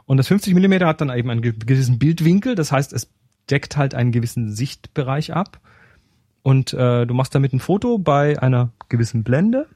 [0.06, 3.10] Und das 50 Millimeter hat dann eben einen ge- gewissen Bildwinkel, das heißt, es
[3.50, 5.60] deckt halt einen gewissen Sichtbereich ab.
[6.44, 9.68] Und äh, du machst damit ein Foto bei einer gewissen Blende.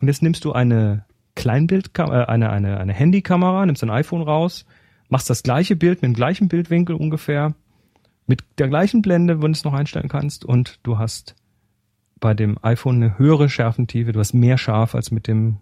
[0.00, 1.04] Und jetzt nimmst du eine
[1.36, 4.64] Kleinbildkamera, äh, eine, eine, eine Handykamera, nimmst ein iPhone raus,
[5.10, 7.54] machst das gleiche Bild mit dem gleichen Bildwinkel ungefähr,
[8.26, 11.34] mit der gleichen Blende, wenn du es noch einstellen kannst, und du hast
[12.24, 15.58] bei dem iPhone eine höhere Schärfentiefe, du hast mehr scharf als mit dem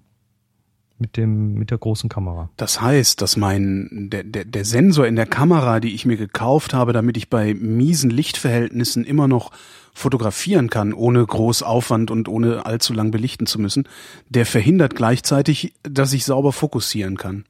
[0.97, 2.51] mit dem mit der großen Kamera.
[2.57, 6.73] Das heißt, dass mein der, der, der Sensor in der Kamera, die ich mir gekauft
[6.73, 9.51] habe, damit ich bei miesen Lichtverhältnissen immer noch
[9.93, 13.89] fotografieren kann, ohne groß Aufwand und ohne allzu lang belichten zu müssen,
[14.29, 17.45] der verhindert gleichzeitig, dass ich sauber fokussieren kann.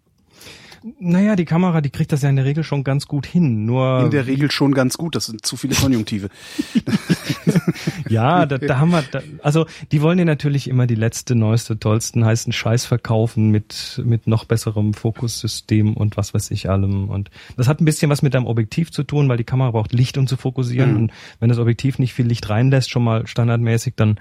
[0.98, 3.64] Naja, die Kamera, die kriegt das ja in der Regel schon ganz gut hin.
[3.64, 6.28] Nur In der Regel schon ganz gut, das sind zu viele Konjunktive.
[8.08, 11.78] ja, da, da haben wir, da, also die wollen dir natürlich immer die letzte, neueste,
[11.78, 17.08] tollsten, heißen Scheiß verkaufen mit mit noch besserem Fokussystem und was weiß ich allem.
[17.08, 19.92] Und das hat ein bisschen was mit deinem Objektiv zu tun, weil die Kamera braucht
[19.92, 20.90] Licht, um zu fokussieren.
[20.90, 20.96] Mhm.
[20.96, 24.18] Und wenn das Objektiv nicht viel Licht reinlässt, schon mal standardmäßig, dann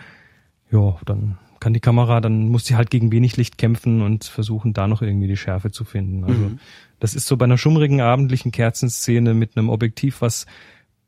[0.71, 4.73] ja, dann kann die Kamera, dann muss sie halt gegen wenig Licht kämpfen und versuchen,
[4.73, 6.25] da noch irgendwie die Schärfe zu finden.
[6.25, 6.59] Also Mhm.
[6.99, 10.45] das ist so bei einer schummrigen abendlichen Kerzenszene mit einem Objektiv, was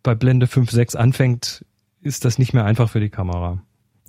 [0.03, 1.65] bei Blende 5, 6 anfängt,
[2.01, 3.61] ist das nicht mehr einfach für die Kamera.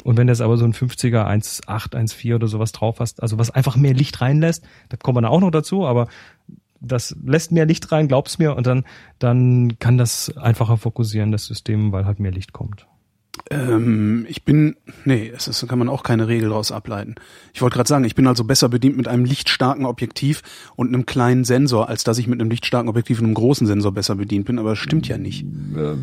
[0.02, 3.38] Und wenn du jetzt aber so ein 50er 1.8, 1.4 oder sowas drauf hast, also
[3.38, 6.08] was einfach mehr Licht reinlässt, da kommen wir dann auch noch dazu, aber
[6.80, 8.84] das lässt mehr Licht rein, glaub's mir, und dann,
[9.18, 12.86] dann kann das einfacher fokussieren, das System, weil halt mehr Licht kommt.
[13.50, 17.16] Ähm, ich bin, nee, es ist, kann man auch keine Regel daraus ableiten.
[17.52, 20.42] Ich wollte gerade sagen, ich bin also besser bedient mit einem lichtstarken Objektiv
[20.76, 23.92] und einem kleinen Sensor, als dass ich mit einem lichtstarken Objektiv und einem großen Sensor
[23.92, 25.44] besser bedient bin, aber das stimmt ja nicht.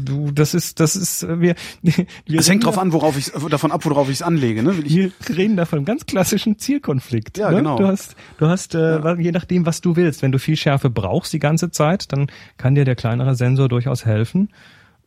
[0.05, 3.71] Du, das ist, das ist, äh, wir, wir Es hängt drauf an, worauf ich, davon
[3.71, 4.75] ab, worauf ich es anlege, ne?
[4.83, 7.37] Ich, Wir reden da von einem ganz klassischen Zielkonflikt.
[7.37, 7.57] Ja, ne?
[7.57, 7.77] genau.
[7.77, 10.21] Du hast, du hast äh, wa- je nachdem, was du willst.
[10.21, 14.05] Wenn du viel Schärfe brauchst die ganze Zeit, dann kann dir der kleinere Sensor durchaus
[14.05, 14.49] helfen.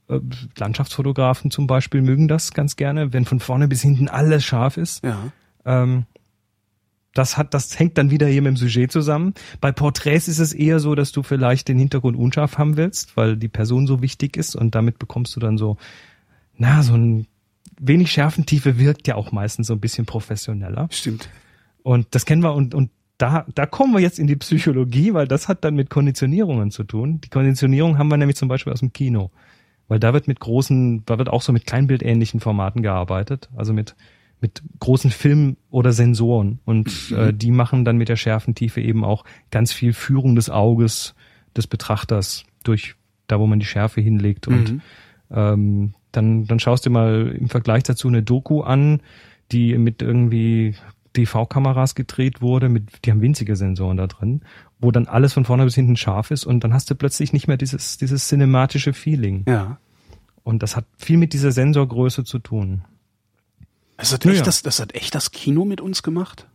[0.09, 0.21] Äh,
[0.57, 5.05] Landschaftsfotografen zum Beispiel mögen das ganz gerne, wenn von vorne bis hinten alles scharf ist.
[5.05, 5.33] ja.
[5.65, 6.07] Ähm,
[7.15, 9.35] das hat, das hängt dann wieder hier mit dem Sujet zusammen.
[9.61, 13.37] Bei Porträts ist es eher so, dass du vielleicht den Hintergrund unscharf haben willst, weil
[13.37, 15.77] die Person so wichtig ist und damit bekommst du dann so,
[16.57, 17.27] na, so ein
[17.79, 20.89] wenig Schärfentiefe wirkt ja auch meistens so ein bisschen professioneller.
[20.91, 21.29] Stimmt.
[21.83, 25.29] Und das kennen wir und, und da, da kommen wir jetzt in die Psychologie, weil
[25.29, 27.21] das hat dann mit Konditionierungen zu tun.
[27.21, 29.31] Die Konditionierung haben wir nämlich zum Beispiel aus dem Kino.
[29.89, 33.95] Weil da wird mit großen, da wird auch so mit kleinbildähnlichen Formaten gearbeitet, also mit,
[34.41, 36.59] mit großen Film- oder Sensoren.
[36.65, 41.15] Und äh, die machen dann mit der Schärfentiefe eben auch ganz viel Führung des Auges
[41.57, 42.95] des Betrachters durch
[43.27, 44.49] da, wo man die Schärfe hinlegt.
[44.49, 44.81] Und Mhm.
[45.31, 49.01] ähm, dann, dann schaust du mal im Vergleich dazu eine Doku an,
[49.53, 50.75] die mit irgendwie
[51.17, 54.43] DV-Kameras gedreht wurde, mit, die haben winzige Sensoren da drin,
[54.79, 57.49] wo dann alles von vorne bis hinten scharf ist und dann hast du plötzlich nicht
[57.49, 59.45] mehr dieses, dieses cinematische Feeling.
[59.49, 59.79] Ja.
[60.43, 62.85] Und das hat viel mit dieser Sensorgröße zu tun.
[63.97, 64.43] Das hat, echt ja.
[64.43, 66.47] das, das hat echt das Kino mit uns gemacht?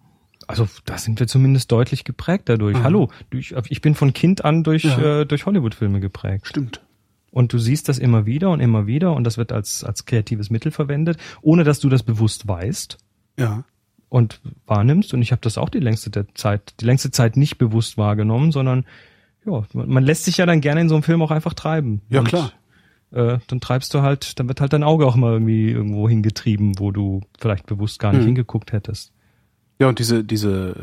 [0.47, 2.75] Also da sind wir zumindest deutlich geprägt dadurch.
[2.75, 2.83] Aha.
[2.83, 5.21] Hallo, ich, ich bin von Kind an durch, Ja.
[5.21, 6.47] äh, durch Hollywood-Filme geprägt.
[6.47, 6.81] Stimmt.
[7.31, 10.49] Und du siehst das immer wieder und immer wieder und das wird als, als kreatives
[10.49, 12.97] Mittel verwendet, ohne dass du das bewusst weißt
[13.37, 13.63] Ja.
[14.09, 15.13] Und wahrnimmst.
[15.13, 18.51] Und ich habe das auch die längste der Zeit, die längste Zeit nicht bewusst wahrgenommen,
[18.51, 18.85] sondern
[19.45, 22.01] ja, man lässt sich ja dann gerne in so einem Film auch einfach treiben.
[22.09, 22.51] Ja, und, klar.
[23.11, 26.77] Äh, dann treibst du halt, dann wird halt dein Auge auch mal irgendwie irgendwo hingetrieben,
[26.77, 28.27] wo du vielleicht bewusst gar nicht Mhm.
[28.27, 29.13] hingeguckt hättest.
[29.79, 30.75] Ja, und diese, diese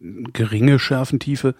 [0.00, 1.54] äh, geringe Schärfentiefe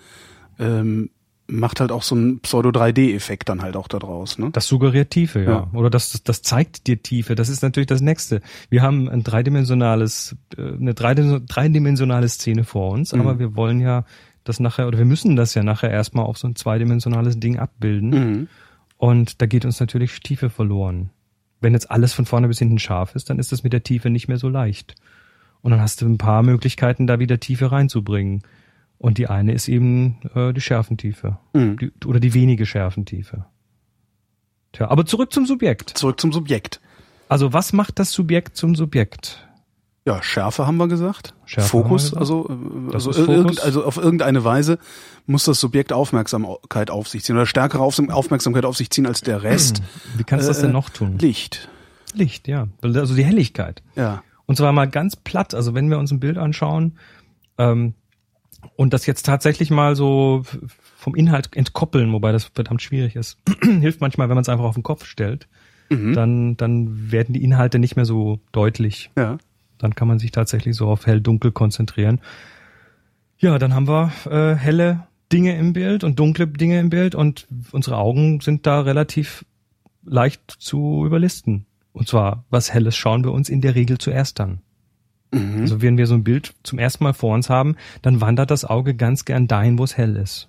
[0.58, 1.10] ähm,
[1.52, 4.50] macht halt auch so einen Pseudo-3D-Effekt dann halt auch da draus, ne?
[4.52, 5.50] Das suggeriert Tiefe, ja.
[5.50, 5.70] Ja.
[5.72, 7.34] Oder das, das, das zeigt dir Tiefe.
[7.34, 8.40] Das ist natürlich das Nächste.
[8.70, 13.20] Wir haben ein dreidimensionales, äh, eine dreidim- dreidimensionale Szene vor uns, Mhm.
[13.20, 14.04] aber wir wollen ja
[14.44, 18.10] das nachher, oder wir müssen das ja nachher erstmal auf so ein zweidimensionales Ding abbilden.
[18.10, 18.48] Mhm.
[18.96, 21.10] Und da geht uns natürlich Tiefe verloren.
[21.60, 24.10] Wenn jetzt alles von vorne bis hinten scharf ist, dann ist das mit der Tiefe
[24.10, 24.94] nicht mehr so leicht.
[25.60, 28.42] Und dann hast du ein paar Möglichkeiten, da wieder Tiefe reinzubringen.
[29.02, 31.36] Und die eine ist eben äh, die Schärfentiefe.
[31.54, 31.76] Mhm.
[31.76, 33.46] Die, oder die wenige Schärfentiefe.
[34.72, 35.90] Tja, aber zurück zum Subjekt.
[35.90, 36.80] Zurück zum Subjekt.
[37.28, 39.46] Also was macht das Subjekt zum Subjekt?
[40.06, 41.34] Ja, Schärfe haben wir gesagt.
[41.46, 43.28] Schärfe Fokus, wir also, äh, also, Fokus.
[43.28, 44.78] irgend, also auf irgendeine Weise
[45.26, 49.20] muss das Subjekt Aufmerksamkeit auf sich ziehen oder stärkere Auf- Aufmerksamkeit auf sich ziehen als
[49.20, 49.82] der Rest.
[50.16, 51.18] Wie kannst du das Äh, denn noch tun?
[51.18, 51.68] Licht.
[52.14, 52.68] Licht, ja.
[52.82, 53.82] Also die Helligkeit.
[53.96, 54.22] Ja.
[54.46, 56.98] Und zwar mal ganz platt, also wenn wir uns ein Bild anschauen
[57.58, 57.94] ähm,
[58.76, 60.42] und das jetzt tatsächlich mal so
[60.96, 64.74] vom Inhalt entkoppeln, wobei das verdammt schwierig ist, hilft manchmal, wenn man es einfach auf
[64.74, 65.48] den Kopf stellt,
[65.90, 66.14] Mhm.
[66.14, 69.10] dann, dann werden die Inhalte nicht mehr so deutlich.
[69.16, 69.36] Ja.
[69.76, 72.20] Dann kann man sich tatsächlich so auf hell-dunkel konzentrieren.
[73.36, 77.46] Ja, dann haben wir äh, helle Dinge im Bild und dunkle Dinge im Bild und
[77.72, 79.44] unsere Augen sind da relativ
[80.04, 81.66] leicht zu überlisten.
[81.92, 84.60] Und zwar, was Helles schauen wir uns in der Regel zuerst an.
[85.32, 85.60] Mhm.
[85.62, 88.64] Also wenn wir so ein Bild zum ersten Mal vor uns haben, dann wandert das
[88.64, 90.48] Auge ganz gern dahin, wo es hell ist.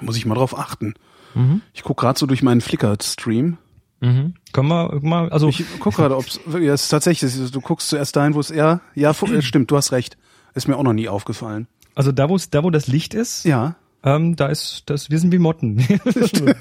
[0.00, 0.94] Muss ich mal drauf achten.
[1.34, 1.62] Mhm.
[1.74, 3.58] Ich guck gerade so durch meinen Flickr-Stream.
[4.00, 4.34] Mhm.
[4.52, 7.60] Können wir mal, also Ich guck gerade, ob es ja, es ist tatsächlich, ist, du
[7.60, 10.16] guckst zuerst dahin, wo es eher, ja, äh, stimmt, du hast recht.
[10.54, 11.66] Ist mir auch noch nie aufgefallen.
[11.94, 15.18] also da wo es, da wo das Licht ist, Ja, ähm, da ist das, wir
[15.18, 15.78] sind wie Motten.
[15.88, 16.54] wir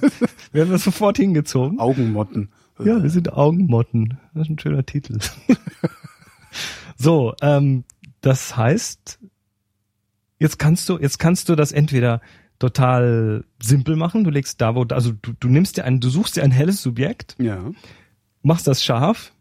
[0.51, 1.79] werden das sofort hingezogen.
[1.79, 2.49] Augenmotten.
[2.79, 4.17] Ja, wir sind Augenmotten.
[4.33, 5.19] Das ist ein schöner Titel.
[6.97, 7.83] so, ähm,
[8.21, 9.19] das heißt,
[10.39, 12.21] jetzt kannst du, jetzt kannst du das entweder
[12.59, 14.23] total simpel machen.
[14.23, 16.81] Du legst da, wo, also du, du nimmst dir ein, du suchst dir ein helles
[16.81, 17.71] Subjekt, Ja.
[18.41, 19.31] machst das scharf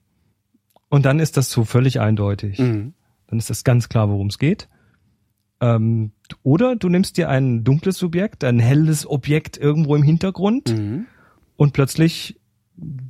[0.90, 2.58] und dann ist das so völlig eindeutig.
[2.58, 2.92] Mhm.
[3.28, 4.68] Dann ist das ganz klar, worum es geht.
[5.60, 11.06] Ähm, oder du nimmst dir ein dunkles Subjekt, ein helles Objekt irgendwo im Hintergrund Mhm.
[11.56, 12.38] und plötzlich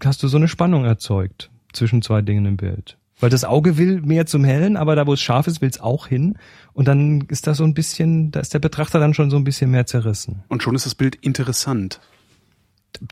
[0.04, 2.96] hast du so eine Spannung erzeugt zwischen zwei Dingen im Bild.
[3.18, 5.80] Weil das Auge will mehr zum Hellen, aber da, wo es scharf ist, will es
[5.80, 6.36] auch hin.
[6.74, 9.44] Und dann ist da so ein bisschen, da ist der Betrachter dann schon so ein
[9.44, 10.44] bisschen mehr zerrissen.
[10.48, 12.00] Und schon ist das Bild interessant.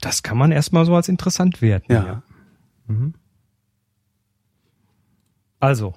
[0.00, 1.92] Das kann man erstmal so als interessant werten.
[1.92, 2.22] Ja.
[5.58, 5.94] Also,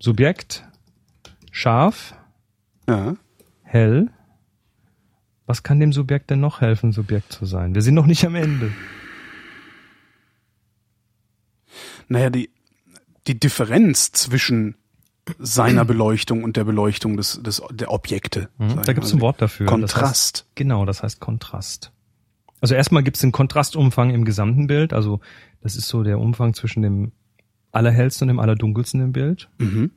[0.00, 0.64] Subjekt,
[1.52, 2.14] scharf,
[2.88, 3.14] Ja.
[3.62, 4.10] hell.
[5.46, 7.76] Was kann dem Subjekt denn noch helfen, Subjekt zu sein?
[7.76, 8.72] Wir sind noch nicht am Ende.
[12.08, 12.50] Naja, die,
[13.26, 14.76] die Differenz zwischen
[15.38, 18.48] seiner Beleuchtung und der Beleuchtung des, des, der Objekte.
[18.58, 19.66] ich Da gibt es ein Wort dafür.
[19.66, 20.04] Das Kontrast.
[20.04, 21.92] heißt, genau, das heißt Kontrast.
[22.60, 24.92] Also erstmal gibt es den Kontrastumfang im gesamten Bild.
[24.92, 25.20] Also
[25.60, 27.12] das ist so der Umfang zwischen dem
[27.72, 29.48] allerhellsten und dem allerdunkelsten im Bild.
[29.58, 29.90] Mhm.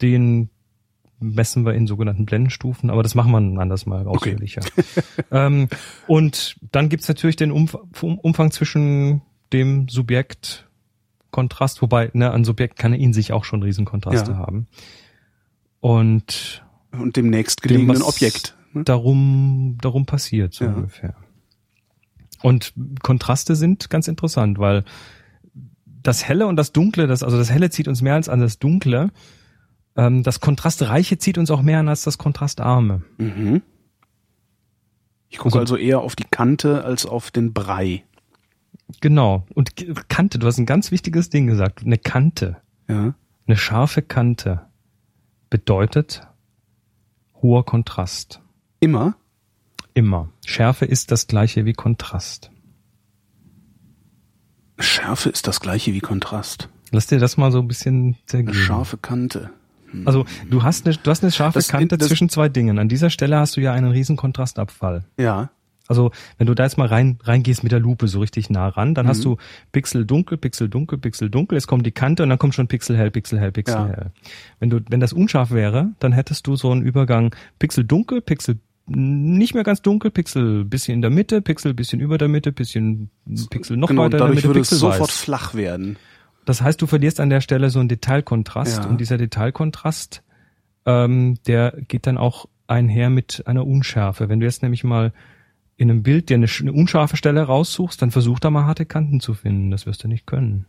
[0.00, 0.50] Den
[1.18, 4.60] messen wir in sogenannten Blendenstufen, aber das machen wir ein anderes Mal ausführlicher.
[5.30, 5.68] ähm,
[6.06, 10.65] und dann gibt's natürlich den Umf Umfang zwischen dem Subjekt
[11.36, 14.38] Kontrast, wobei ne, ein Subjekt kann in sich auch schon Riesenkontraste Ja.
[14.38, 14.66] haben.
[15.80, 18.56] Und Und dem nächstgelegenen dem, Objekt.
[18.72, 18.84] ne?
[18.84, 20.72] Darum, darum passiert, so Ja.
[20.72, 21.14] ungefähr.
[22.42, 22.72] Und
[23.02, 24.84] Kontraste sind ganz interessant, weil
[26.02, 28.58] das Helle und das Dunkle, das, also das Helle zieht uns mehr als an das
[28.58, 29.10] Dunkle.
[29.96, 33.02] Ähm, das Kontrastreiche zieht uns auch mehr an als das Kontrastarme.
[33.18, 33.60] Mhm.
[35.28, 38.04] Ich gucke Also- also eher auf die Kante als auf den Brei.
[39.00, 39.46] Genau.
[39.54, 39.72] Und
[40.08, 41.82] Kante, du hast ein ganz wichtiges Ding gesagt.
[41.84, 42.56] Eine Kante,
[42.88, 43.14] Ja.
[43.46, 44.62] eine scharfe Kante
[45.50, 46.26] bedeutet
[47.42, 48.40] hoher Kontrast.
[48.80, 49.16] Immer.
[49.94, 50.28] Immer.
[50.44, 52.50] Schärfe ist das gleiche wie Kontrast.
[54.78, 56.68] Schärfe ist das gleiche wie Kontrast.
[56.92, 58.54] Lass dir das mal so ein bisschen Eine zergehen.
[58.54, 59.50] scharfe Kante.
[60.04, 62.78] Also du hast eine, du hast eine scharfe Das- Kante das- zwischen zwei Dingen.
[62.78, 65.04] An dieser Stelle hast du ja einen riesen Kontrastabfall.
[65.18, 65.50] Ja.
[65.88, 68.94] Also wenn du da jetzt mal rein reingehst mit der Lupe so richtig nah ran,
[68.94, 69.36] dann hast du
[69.72, 71.56] Pixel dunkel, Pixel dunkel, Pixel dunkel.
[71.56, 73.86] Jetzt kommt die Kante und dann kommt schon Pixel hell, Pixel hell, Pixel Ja.
[73.88, 74.10] hell.
[74.58, 78.58] Wenn du wenn das unscharf wäre, dann hättest du so einen Übergang Pixel dunkel, Pixel
[78.88, 83.10] nicht mehr ganz dunkel, Pixel bisschen in der Mitte, Pixel bisschen über der Mitte, bisschen
[83.50, 85.16] Pixel noch genau, weiter in der Mitte, würde es Pixel sofort weiß.
[85.18, 85.96] flach werden.
[86.44, 88.88] Das heißt, du verlierst an der Stelle so einen Detailkontrast Ja.
[88.88, 90.22] und dieser Detailkontrast,
[90.84, 94.28] ähm, der geht dann auch einher mit einer Unschärfe.
[94.28, 95.12] Wenn du jetzt nämlich mal
[95.76, 99.20] in einem Bild dir eine, eine unscharfe Stelle raussuchst, dann versuch da mal harte Kanten
[99.20, 99.70] zu finden.
[99.70, 100.66] Das wirst du nicht können.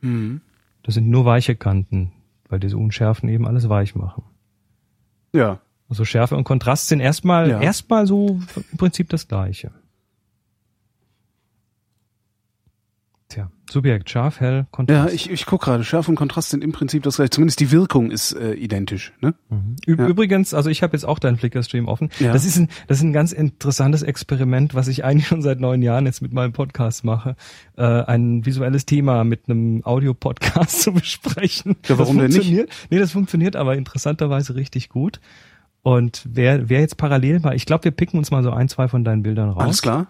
[0.00, 0.40] Mhm.
[0.82, 2.12] Das sind nur weiche Kanten,
[2.48, 4.22] weil diese Unschärfen eben alles weich machen.
[5.32, 5.60] Ja.
[5.88, 7.60] Also Schärfe und Kontrast sind erstmal Ja.
[7.60, 9.70] erstmal so im Prinzip das Gleiche.
[13.34, 15.12] Tja, Subjekt, scharf, hell, Ja, Kontrast.
[15.12, 17.30] ich, ich gucke gerade, Schärfe und Kontrast sind im Prinzip das gleiche.
[17.30, 19.12] Zumindest die Wirkung ist äh, identisch.
[19.20, 19.34] Ne?
[19.88, 20.06] Ü Ja.
[20.06, 22.10] Übrigens, also ich habe jetzt auch deinen Flickr-Stream offen.
[22.20, 22.32] Ja.
[22.32, 25.82] Das ist ein, das ist ein ganz interessantes Experiment, was ich eigentlich schon seit neun
[25.82, 27.34] Jahren jetzt mit meinem Podcast mache,
[27.76, 31.74] äh, ein visuelles Thema mit einem Audio-Podcast zu besprechen.
[31.88, 32.68] Ja, warum das denn nicht?
[32.90, 35.20] Nee, das funktioniert aber interessanterweise richtig gut.
[35.82, 38.86] Und wer, wer jetzt parallel mal, ich glaube, wir picken uns mal so ein, zwei
[38.86, 39.62] von deinen Bildern raus.
[39.64, 40.06] Alles klar?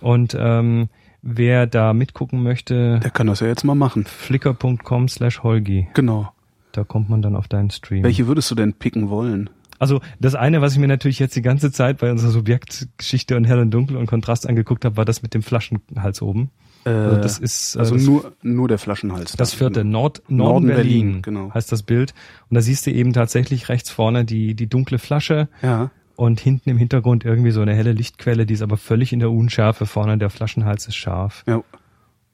[0.00, 0.88] Und ähm,
[1.22, 4.04] wer da mitgucken möchte, Der kann das ja jetzt mal machen.
[4.04, 5.88] flickr.com slash Holgi.
[5.94, 6.32] Genau.
[6.72, 8.02] Da kommt man dann auf deinen Stream.
[8.02, 9.50] Welche würdest du denn picken wollen?
[9.78, 13.44] Also das eine, was ich mir natürlich jetzt die ganze Zeit bei unserer Subjektgeschichte und
[13.44, 16.50] Hell und Dunkel und Kontrast angeguckt habe, war das mit dem Flaschenhals oben.
[16.84, 19.32] Also das ist äh, also das, nur, nur der Flaschenhals.
[19.32, 21.54] das vierte Nord, Norden, Norden Berlin, Berlin, genau.
[21.54, 22.14] heißt das Bild.
[22.48, 25.90] Und da siehst du eben tatsächlich rechts vorne die, die dunkle Flasche Ja.
[26.16, 29.30] Und hinten im Hintergrund irgendwie so eine helle Lichtquelle, die ist aber völlig in der
[29.30, 29.86] Unschärfe.
[29.86, 31.44] Vorne der Flaschenhals ist scharf.
[31.46, 31.62] Ja.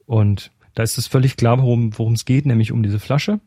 [0.05, 3.39] Und da ist es völlig klar, worum es geht, nämlich um diese Flasche.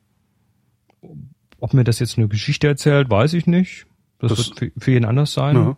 [1.58, 3.86] Ob mir das jetzt eine Geschichte erzählt, weiß ich nicht.
[4.18, 5.56] Das, Das- wird für, für jeden anders sein.
[5.56, 5.76] ja.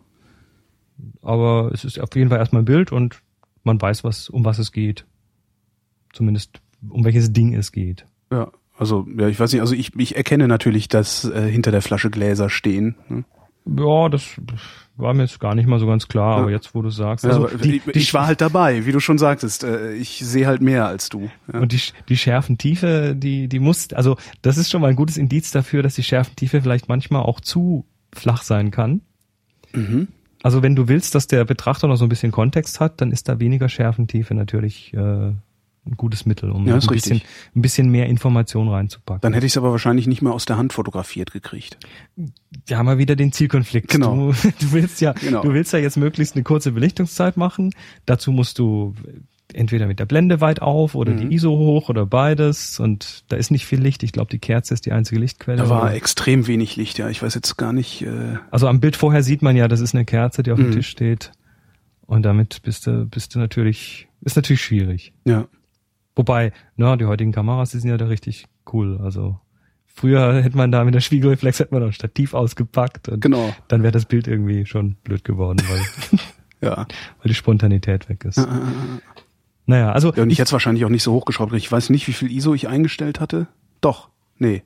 [1.21, 3.21] Aber es ist auf jeden Fall erstmal ein Bild und
[3.65, 5.05] man weiß, was, um was es geht.
[6.13, 8.05] Zumindest um welches Ding es geht.
[8.31, 8.49] Ja.
[8.77, 12.09] Also, ja, ich weiß nicht, also ich, ich erkenne natürlich, dass äh, hinter der Flasche
[12.09, 12.95] Gläser stehen.
[13.09, 13.25] Ne?
[13.67, 14.23] Ja, das
[14.97, 16.41] war mir jetzt gar nicht mal so ganz klar, Ja.
[16.43, 17.25] aber jetzt, wo du sagst.
[17.25, 19.63] Also aber die, ich, die, ich war halt dabei, wie du schon sagtest.
[19.63, 21.29] Äh, ich sehe halt mehr als du.
[21.51, 21.59] Ja.
[21.59, 25.51] Und die, die Schärfentiefe, die, die muss, also das ist schon mal ein gutes Indiz
[25.51, 29.01] dafür, dass die Schärfentiefe vielleicht manchmal auch zu flach sein kann.
[29.73, 30.07] Mhm.
[30.43, 33.27] Also wenn du willst, dass der Betrachter noch so ein bisschen Kontext hat, dann ist
[33.27, 35.33] da weniger Schärfentiefe natürlich äh,
[35.85, 37.21] ein gutes Mittel, um Ja, ein ist bisschen,
[37.55, 39.21] ein bisschen mehr Information reinzupacken.
[39.21, 41.77] Dann hätte ich es aber wahrscheinlich nicht mehr aus der Hand fotografiert gekriegt.
[42.65, 43.89] Wir haben ja wieder den Zielkonflikt.
[43.89, 44.31] Genau.
[44.31, 45.41] Du, du willst ja, Genau.
[45.43, 47.71] du willst ja jetzt möglichst eine kurze Belichtungszeit machen.
[48.05, 48.95] Dazu musst du
[49.53, 51.29] entweder mit der Blende weit auf oder Mhm.
[51.29, 52.79] die ISO hoch oder beides.
[52.79, 54.01] Und da ist nicht viel Licht.
[54.01, 55.57] Ich glaube, die Kerze ist die einzige Lichtquelle.
[55.59, 57.09] Da war extrem wenig Licht, ja.
[57.09, 58.01] Ich weiß jetzt gar nicht.
[58.01, 60.69] Äh, also am Bild vorher sieht man ja, das ist eine Kerze, die auf dem
[60.69, 60.73] Mhm.
[60.73, 61.31] Tisch steht.
[62.07, 65.13] Und damit bist du, bist du natürlich, ist natürlich schwierig.
[65.25, 65.47] ja.
[66.15, 68.99] Wobei, na, die heutigen Kameras, die sind ja da richtig cool.
[69.03, 69.39] Also
[69.85, 73.53] früher hätte man da mit der Spiegelreflex hätte man ein Stativ ausgepackt und Genau.
[73.67, 76.19] dann wäre das Bild irgendwie schon blöd geworden, weil,
[76.61, 76.75] Ja.
[76.77, 76.87] weil
[77.27, 78.37] die Spontanität weg ist.
[78.37, 78.99] Äh, äh, äh.
[79.67, 81.51] Naja, also Ja, und ich jetzt wahrscheinlich auch nicht so hochgeschraubt.
[81.53, 83.47] Ich weiß nicht, wie viel ISO ich eingestellt hatte.
[83.81, 84.09] Doch.
[84.37, 84.63] Nee.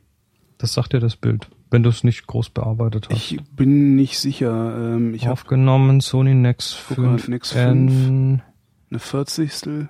[0.58, 3.16] das sagt dir das Bild, wenn du es nicht groß bearbeitet hast.
[3.32, 4.76] Ich bin nicht sicher.
[4.96, 8.42] Ähm, ich habe Aufgenommen, Sony Nex Guck mal, 5 Nex N.
[8.90, 9.90] eine Vierzigstel.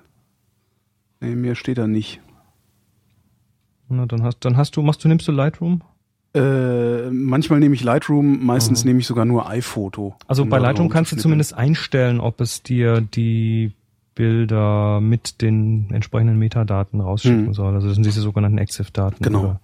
[1.20, 2.20] Nee, mehr steht da nicht.
[3.88, 5.82] Na, dann hast, dann hast du, machst du, nimmst du Lightroom?
[6.32, 8.88] Äh, manchmal nehme ich Lightroom, meistens Mhm.
[8.90, 10.14] nehme ich sogar nur iPhoto.
[10.28, 13.72] Also bei da Lightroom kannst du zumindest einstellen, ob es dir die
[14.14, 17.54] Bilder mit den entsprechenden Metadaten rausschicken Mhm.
[17.54, 17.74] soll.
[17.74, 19.22] Also das sind diese sogenannten EXIF-Daten.
[19.24, 19.40] Genau.
[19.40, 19.60] Oder,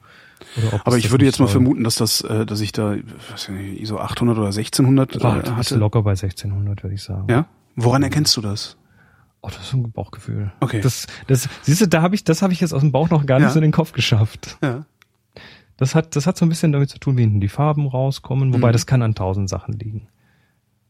[0.57, 2.97] oder Aber ich würde nicht jetzt mal vermuten, dass das, äh, dass ich da,
[3.31, 5.77] was weiß ich, ISO 800 oder 1600 Ach, äh, hatte.
[5.77, 7.27] locker bei 1600, würde ich sagen.
[7.31, 7.47] Ja?
[7.77, 8.77] Woran erkennst du das?
[9.43, 10.53] Oh, das ist ein Bauchgefühl.
[10.61, 10.81] Okay.
[10.81, 13.27] Das, das, siehst du, da habe ich, das habe ich jetzt aus dem Bauch noch
[13.27, 13.53] gar nicht Ja.
[13.53, 14.57] so in den Kopf geschafft.
[14.63, 14.85] Ja.
[15.77, 18.53] Das hat, das hat so ein bisschen damit zu tun, wie hinten die Farben rauskommen,
[18.55, 18.73] wobei Mhm.
[18.73, 20.09] das kann an tausend Sachen liegen.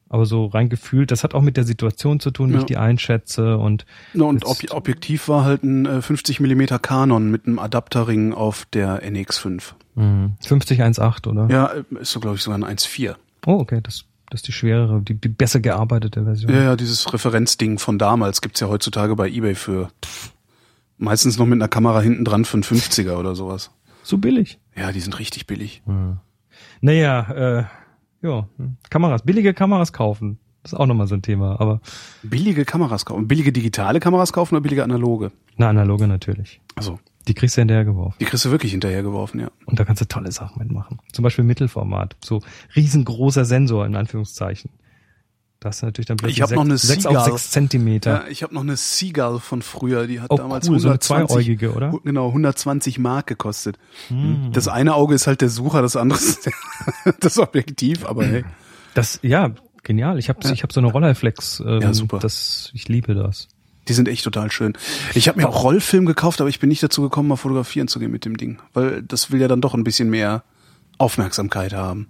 [0.09, 2.59] Aber so rein gefühlt, das hat auch mit der Situation zu tun, wie Ja.
[2.61, 7.29] ich die einschätze und Na, und Ob Objektiv war halt ein äh, 50 mm Canon
[7.31, 9.73] mit einem Adapterring auf der NX5.
[9.97, 11.49] mh, 5018, oder?
[11.53, 13.17] Ja, äh, ist so, glaube ich, sogar ein 1.4.
[13.47, 16.53] Oh, okay, das, das ist die schwerere, die, die besser gearbeitete Version.
[16.53, 20.33] Ja, ja, dieses Referenzding von damals gibt's ja heutzutage bei Ebay für pff,
[20.99, 23.71] meistens noch mit einer Kamera hinten dran für einen 50er oder sowas.
[24.03, 24.59] So billig.
[24.77, 25.83] Ja, die sind richtig billig.
[26.81, 27.65] Naja, äh,
[28.23, 28.77] ja, hm.
[28.91, 30.39] Kameras, billige Kameras kaufen.
[30.63, 31.81] Das ist auch nochmal so ein Thema, aber
[32.25, 33.29] Billige Kameras kaufen.
[33.29, 35.31] Billige digitale Kameras kaufen oder billige analoge?
[35.57, 36.61] eine analoge natürlich.
[36.75, 38.17] Also, Die kriegst du hinterher geworfen.
[38.21, 39.51] die kriegst du wirklich hinterhergeworfen, ja.
[39.65, 40.99] Und da kannst du tolle Sachen mitmachen.
[41.13, 42.17] Zum Beispiel Mittelformat.
[42.25, 42.41] So
[42.77, 44.71] riesengroßer Sensor in Anführungszeichen.
[45.59, 47.17] Da hast du natürlich dann plötzlich Ich hab noch eine sechs Seagull.
[47.17, 48.25] auf sechs Zentimeter.
[48.25, 50.95] Ja, ich habe noch eine Seagull von früher, die hat Oh, damals cool, so eine
[51.01, 51.93] 120, zweieugige, oder?
[52.05, 53.79] Genau, 120 Mark gekostet.
[54.09, 54.51] Hm.
[54.53, 56.49] Das eine Auge ist halt der Sucher, das andere ist
[57.21, 58.45] das Objektiv, aber hey.
[58.95, 59.51] Das, ja,
[59.83, 60.19] genial.
[60.19, 60.53] Ich habe Ja.
[60.53, 61.61] ich hab so eine Rolleiflex.
[61.67, 62.19] Ähm, Ja, super.
[62.19, 63.49] Das, ich liebe das.
[63.89, 64.73] Die sind echt total schön.
[65.15, 67.99] Ich habe mir auch Rollfilm gekauft, aber ich bin nicht dazu gekommen, mal fotografieren zu
[67.99, 70.43] gehen mit dem Ding, weil das will ja dann doch ein bisschen mehr
[70.99, 72.09] Aufmerksamkeit haben.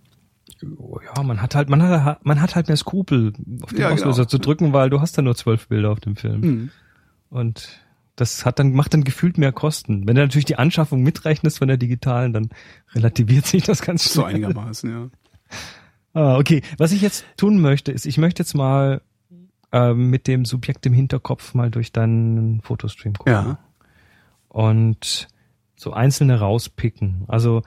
[0.79, 3.91] Oh, ja, man hat halt, man hat, man hat halt mehr Skrupel, auf den Ja,
[3.91, 4.29] Auslöser genau.
[4.29, 6.43] zu drücken, weil du hast ja nur zwölf Bilder auf dem Film.
[6.43, 6.71] Hm.
[7.29, 7.69] Und
[8.15, 10.09] das hat dann, macht dann gefühlt mehr Kosten.
[10.09, 12.49] Wenn du natürlich die Anschaffung mitrechnest von der digitalen, dann
[12.95, 14.37] relativiert sich das ganz So schnell.
[14.37, 15.11] einigermaßen, ja.
[16.15, 16.63] Ah, okay.
[16.79, 19.03] Was ich jetzt tun möchte, ist, ich möchte jetzt mal
[19.73, 23.33] ähm, mit dem Subjekt im Hinterkopf mal durch deinen Fotostream gucken.
[23.33, 23.59] Ja.
[24.49, 25.29] Und
[25.77, 27.25] so einzelne rauspicken.
[27.29, 27.63] Also,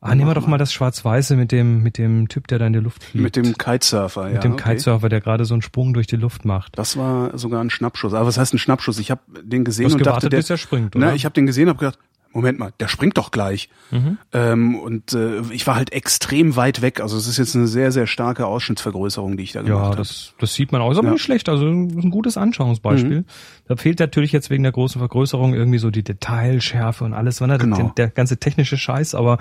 [0.00, 2.74] ah, nehmen wir doch mal das Schwarz-Weiße mit dem, mit dem Typ, der da in
[2.74, 3.22] der Luft fliegt.
[3.22, 4.34] Mit dem Kitesurfer, ja.
[4.34, 4.70] mit dem okay.
[4.70, 6.78] Kitesurfer, der gerade so einen Sprung durch die Luft macht.
[6.78, 8.12] Das war sogar ein Schnappschuss.
[8.12, 8.98] Aber was heißt ein Schnappschuss?
[8.98, 11.06] Ich habe den Du gesehen hast und gewartet, dachte, der, bis er springt, oder?
[11.06, 11.98] na, ich habe den gesehen, habe gedacht,
[12.36, 13.68] Moment mal, der springt doch gleich.
[13.90, 14.18] Mhm.
[14.32, 17.00] Ähm, und äh, ich war halt extrem weit weg.
[17.00, 19.96] Also es ist jetzt eine sehr, sehr starke Ausschnittsvergrößerung, die ich da gemacht Ja, habe.
[19.96, 20.90] das, das sieht man auch.
[20.92, 21.12] Ist aber Ja.
[21.14, 21.48] nicht schlecht.
[21.48, 23.24] Also ein gutes Anschauungsbeispiel.
[23.66, 27.58] Da fehlt natürlich jetzt wegen der großen Vergrößerung irgendwie so die Detailschärfe und alles, ne?
[27.58, 27.76] Genau.
[27.76, 29.38] der, der ganze technische Scheiß, aber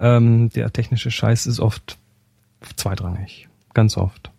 [0.00, 1.98] ähm, der technische Scheiß ist oft
[2.76, 3.48] zweitrangig.
[3.74, 4.30] Ganz oft.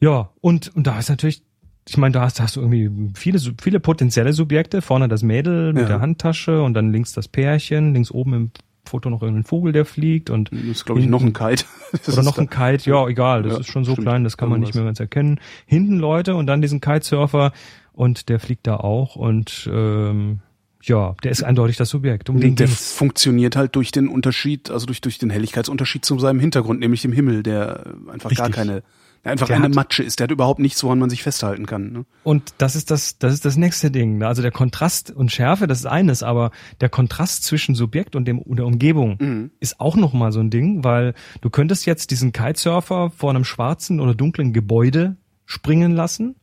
[0.00, 1.42] Ja, und, und da ist natürlich,
[1.88, 4.82] ich meine, da hast, hast du irgendwie viele, viele potenzielle Subjekte.
[4.82, 5.88] Vorne das Mädel mit Ja.
[5.88, 8.50] der Handtasche und dann links das Pärchen, links oben im
[8.84, 11.64] Foto noch irgendein Vogel, der fliegt und Das ist, glaube ich, noch ein Kite.
[11.92, 14.06] Das oder noch ein Kite, ja, egal, das Ja, ist schon so stimmt.
[14.06, 15.38] klein, das kann man nicht mehr ganz erkennen.
[15.66, 17.52] Hinten Leute und dann diesen Kitesurfer
[17.92, 20.40] und der fliegt da auch und ähm,
[20.82, 22.28] ja, der ist eindeutig das Subjekt.
[22.28, 22.92] Um den der ging's.
[22.92, 27.12] funktioniert halt durch den Unterschied, also durch, durch den Helligkeitsunterschied zu seinem Hintergrund, nämlich dem
[27.12, 28.54] Himmel, der einfach gar Richtig.
[28.54, 28.82] keine,
[29.24, 30.18] der einfach Der eine hat- Matsche ist.
[30.18, 31.92] Der hat überhaupt nichts, woran man sich festhalten kann.
[31.92, 32.04] Ne?
[32.24, 34.18] Und das ist das, das ist das nächste Ding.
[34.18, 34.26] ne?
[34.26, 36.50] Also der Kontrast und Schärfe, das ist eines, aber
[36.80, 39.50] der Kontrast zwischen Subjekt und dem und der Umgebung Mhm.
[39.60, 43.44] ist auch noch mal so ein Ding, weil du könntest jetzt diesen Kitesurfer vor einem
[43.44, 45.16] schwarzen oder dunklen Gebäude
[45.46, 46.36] springen lassen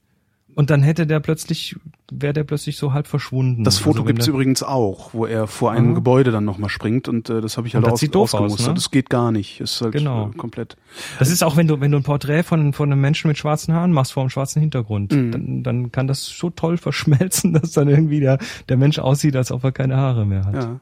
[0.60, 1.78] und dann hätte der plötzlich,
[2.12, 3.64] wäre der plötzlich so halb verschwunden.
[3.64, 5.96] Das Foto Also gibt's der- übrigens auch, wo er vor einem Aha.
[5.96, 8.34] Gebäude dann nochmal springt und äh, das habe ich halt Und das aus, sieht doof
[8.34, 8.74] aus, ne?
[8.74, 9.62] Das geht gar nicht.
[9.62, 10.32] Ist halt Genau.
[10.34, 10.76] äh, komplett.
[11.18, 13.74] Das ist auch, wenn du, wenn du ein Porträt von, von einem Menschen mit schwarzen
[13.74, 15.32] Haaren machst vor einem schwarzen Hintergrund, Mhm.
[15.32, 18.38] dann, dann kann das so toll verschmelzen, dass dann irgendwie der,
[18.68, 20.56] der Mensch aussieht, als ob er keine Haare mehr hat.
[20.56, 20.80] Ja.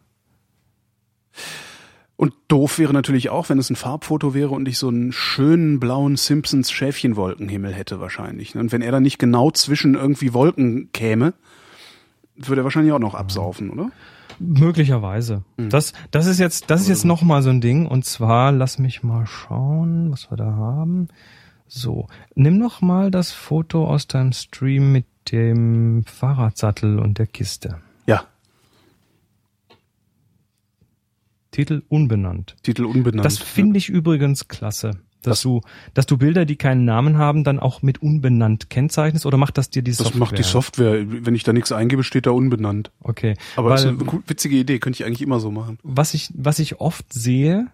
[2.18, 5.80] Und doof wäre natürlich auch, wenn es ein Farbfoto wäre und ich so einen schönen
[5.80, 8.56] blauen Simpsons Schäfchenwolkenhimmel hätte wahrscheinlich.
[8.56, 8.62] ne?
[8.62, 11.36] Und wenn er dann nicht genau zwischen irgendwie Wolken käme,
[12.36, 13.92] würde er wahrscheinlich auch noch absaufen, oder?
[14.40, 15.44] Möglicherweise.
[15.58, 15.70] Mhm.
[15.70, 17.86] Das, das ist jetzt, das ist jetzt noch mal so ein Ding.
[17.86, 21.10] Und zwar, lass mich mal schauen, was wir da haben.
[21.68, 27.78] So, nimm noch mal das Foto aus deinem Stream mit dem Fahrradsattel und der Kiste.
[28.08, 28.24] Ja,
[31.52, 32.56] Titel unbenannt.
[32.64, 33.26] Titel unbenannt.
[33.26, 34.92] Das finde ich übrigens klasse.
[35.24, 35.62] Dass du,
[35.94, 39.70] dass du Bilder, die keinen Namen haben, dann auch mit unbenannt kennzeichnest oder macht das
[39.70, 40.20] dir die Das Software?
[40.20, 41.04] macht die Software.
[41.26, 42.92] Wenn ich da nichts eingebe, steht da unbenannt.
[43.02, 43.34] Okay.
[43.58, 45.80] Aber das Weil, ist eine witzige Idee, könnte ich eigentlich immer so machen.
[45.84, 47.68] was ich, was ich oft sehe,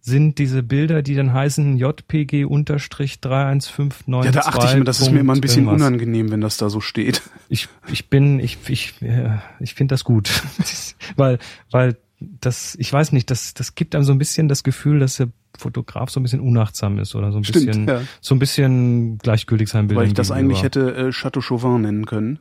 [0.00, 4.34] sind diese Bilder, die dann heißen JPG unterstrich 31592.
[4.34, 5.86] Ja, da achte ich mir, das ist mir immer ein bisschen irgendwas.
[5.86, 7.22] unangenehm, wenn das da so steht.
[7.48, 10.30] Ich, ich bin, ich, ich, äh, ich finde das gut.
[11.16, 11.38] weil,
[11.70, 15.16] weil das, ich weiß nicht, das, das gibt einem so ein bisschen das Gefühl, dass
[15.16, 18.00] der Fotograf so ein bisschen unachtsam ist oder so ein Stimmt, bisschen, ja.
[18.20, 20.50] so ein bisschen gleichgültig sein Bildern Weil ich das gegenüber.
[20.50, 22.38] eigentlich hätte äh, Chateau Chauvin nennen können.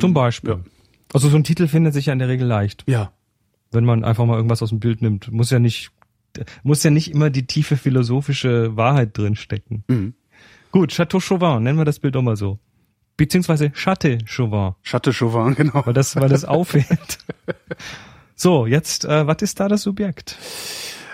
[0.00, 0.50] Zum Beispiel.
[0.50, 0.60] ja.
[1.12, 3.12] Also so ein Titel findet sich ja in der Regel leicht, Ja.
[3.70, 5.30] wenn man einfach mal irgendwas aus dem Bild nimmt.
[5.30, 5.90] Muss ja nicht,
[6.64, 9.84] muss ja nicht immer die tiefe philosophische Wahrheit drin stecken.
[9.88, 10.14] Mhm.
[10.72, 12.58] Gut, Chateau Chauvin, nennen wir das Bild doch mal so.
[13.16, 15.86] Beziehungsweise Chatte Chauvin, Chateau Chauvin, genau.
[15.86, 17.18] weil das, weil das auffällt.
[18.34, 20.36] So, jetzt, äh, was ist da das Subjekt?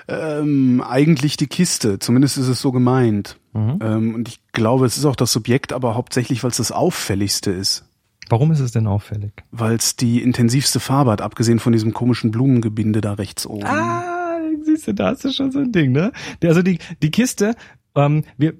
[0.08, 3.38] Ähm, eigentlich die Kiste, zumindest ist es so gemeint.
[3.52, 3.78] Mhm.
[3.82, 7.50] Ähm, und ich glaube, es ist auch das Subjekt, aber hauptsächlich, weil es das auffälligste
[7.50, 7.84] ist.
[8.28, 9.32] Warum ist es denn auffällig?
[9.50, 13.66] Weil es die intensivste Farbe hat, abgesehen von diesem komischen Blumengebinde da rechts oben.
[13.66, 16.12] Ah, siehst du, da hast du schon so ein Ding, ne?
[16.42, 17.54] Also die, die Kiste,
[17.96, 18.54] ähm, wir,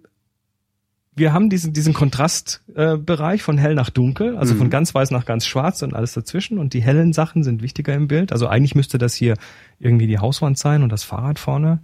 [1.16, 4.58] wir haben diesen, diesen Kontrastbereich äh, von hell nach dunkel, also Mhm.
[4.58, 6.58] von ganz weiß nach ganz schwarz und alles dazwischen.
[6.58, 8.32] Und die hellen Sachen sind wichtiger im Bild.
[8.32, 9.34] Also eigentlich müsste das hier
[9.78, 11.80] irgendwie die Hauswand sein und das Fahrrad vorne,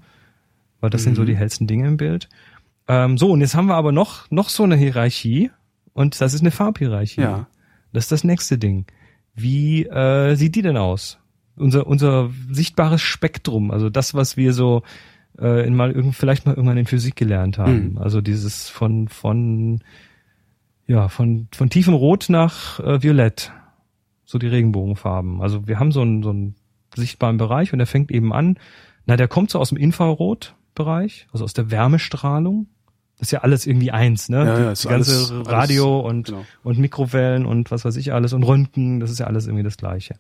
[0.81, 1.27] weil das sind so Mhm.
[1.27, 2.29] die hellsten Dinge im Bild.
[2.89, 5.51] Ähm, so, und jetzt haben wir aber noch, noch so eine Hierarchie
[5.93, 7.21] und das ist eine Farbhierarchie.
[7.23, 7.47] Ja.
[7.93, 8.87] Das ist das nächste Ding.
[9.35, 11.19] Wie äh, sieht die denn aus?
[11.57, 14.83] Unser, unser sichtbares Spektrum, also das, was wir so
[15.39, 17.93] äh, in mal irgend, vielleicht mal irgendwann in Physik gelernt haben.
[17.93, 17.99] Mhm.
[17.99, 19.81] Also dieses von von
[20.87, 23.53] ja von von tiefem Rot nach äh, Violett,
[24.25, 25.41] so die Regenbogenfarben.
[25.43, 26.55] Also wir haben so einen so einen
[26.95, 28.59] sichtbaren Bereich und der fängt eben an.
[29.07, 32.67] Na, der kommt so aus dem Infrarotbereich, also aus der Wärmestrahlung.
[33.19, 34.39] Das ist ja alles irgendwie eins, ne?
[34.45, 36.45] Ja, ja, die ganze alles- Radio alles- und genau.
[36.65, 39.77] und Mikrowellen und was weiß ich alles und Röntgen, das ist ja alles irgendwie das
[39.79, 40.17] Gleiche.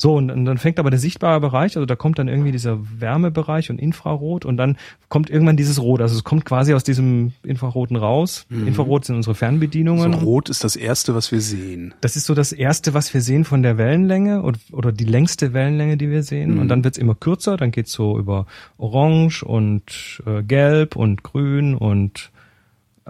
[0.00, 2.78] So, und, und dann fängt aber der sichtbare Bereich, also da kommt dann irgendwie dieser
[3.00, 4.76] Wärmebereich und Infrarot und dann
[5.08, 6.00] kommt irgendwann dieses Rot.
[6.00, 8.46] Also es kommt quasi aus diesem Infraroten raus.
[8.48, 10.14] Infrarot sind unsere So Fernbedienungen.
[10.14, 11.94] rot ist das erste, was wir sehen.
[12.00, 15.52] Das ist so das erste, was wir sehen von der Wellenlänge oder, oder die längste
[15.52, 16.54] Wellenlänge, die wir sehen.
[16.54, 16.60] Mhm.
[16.60, 18.46] Und dann wird's immer kürzer, dann geht's so über
[18.76, 22.30] Orange und äh, Gelb und Grün und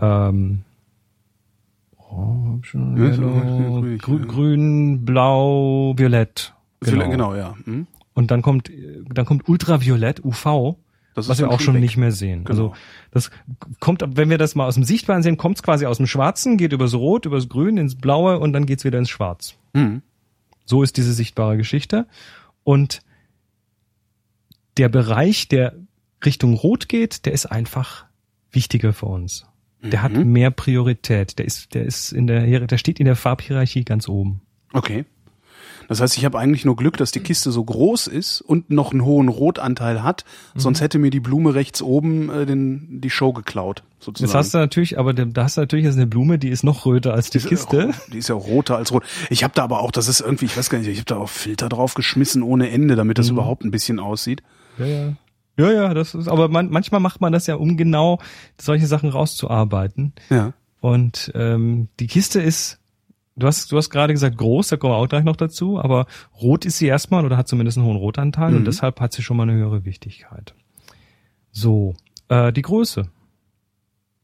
[0.00, 0.60] ähm,
[1.98, 4.24] oh, hab schon Yellow, ruhig, grü ja.
[4.24, 6.54] grün, Blau, Violett.
[6.80, 7.54] Genau, genau ja.
[7.64, 7.86] Hm?
[8.14, 8.70] Und dann kommt
[9.12, 10.76] dann kommt Ultraviolett, UV,
[11.14, 11.82] was wir auch schon weg.
[11.82, 12.44] nicht mehr sehen.
[12.44, 12.50] Genau.
[12.50, 12.72] Also
[13.10, 13.30] das
[13.80, 16.56] kommt, wenn wir das mal aus dem Sichtbaren sehen, kommt es quasi aus dem Schwarzen,
[16.56, 19.56] geht übers Rot, übers Grün ins Blaue und dann geht's wieder ins Schwarz.
[19.74, 20.02] Hm.
[20.64, 22.06] So ist diese sichtbare Geschichte.
[22.62, 23.00] Und
[24.76, 25.74] der Bereich, der
[26.24, 28.04] Richtung Rot geht, der ist einfach
[28.52, 29.46] wichtiger für uns.
[29.82, 30.32] Der hat Mhm.
[30.32, 31.38] mehr Priorität.
[31.38, 34.40] Der ist, der ist in der, der steht in der Farbhierarchie ganz oben.
[34.72, 35.04] Okay.
[35.88, 38.92] Das heißt, ich habe eigentlich nur Glück, dass die Kiste so groß ist und noch
[38.92, 40.24] einen hohen Rotanteil hat.
[40.54, 40.60] Mhm.
[40.60, 44.28] Sonst hätte mir die Blume rechts oben äh, den, die Show geklaut, sozusagen.
[44.28, 46.84] Jetzt hast du natürlich, aber da hast du natürlich jetzt eine Blume, die ist noch
[46.86, 47.90] röter als die Die ist Kiste.
[47.90, 49.04] auch- Die ist ja auch roter als rot.
[49.30, 51.16] Ich habe da aber auch, das ist irgendwie, ich weiß gar nicht, ich habe da
[51.16, 53.20] auch Filter drauf geschmissen ohne Ende, damit Mhm.
[53.20, 54.42] das überhaupt ein bisschen aussieht.
[54.78, 55.12] Ja, ja.
[55.60, 58.20] Ja, ja, das ist, aber man, manchmal macht man das ja, um genau
[58.60, 60.12] solche Sachen rauszuarbeiten.
[60.30, 60.52] Ja.
[60.80, 62.78] Und ähm, die Kiste ist,
[63.38, 66.06] du hast, du hast gerade gesagt groß, da kommen wir auch gleich noch dazu, aber
[66.40, 68.64] rot ist sie erstmal oder hat zumindest einen hohen Rotanteil und Mhm.
[68.66, 70.54] deshalb hat sie schon mal eine höhere Wichtigkeit.
[71.52, 71.94] So,
[72.28, 73.08] äh, die Größe.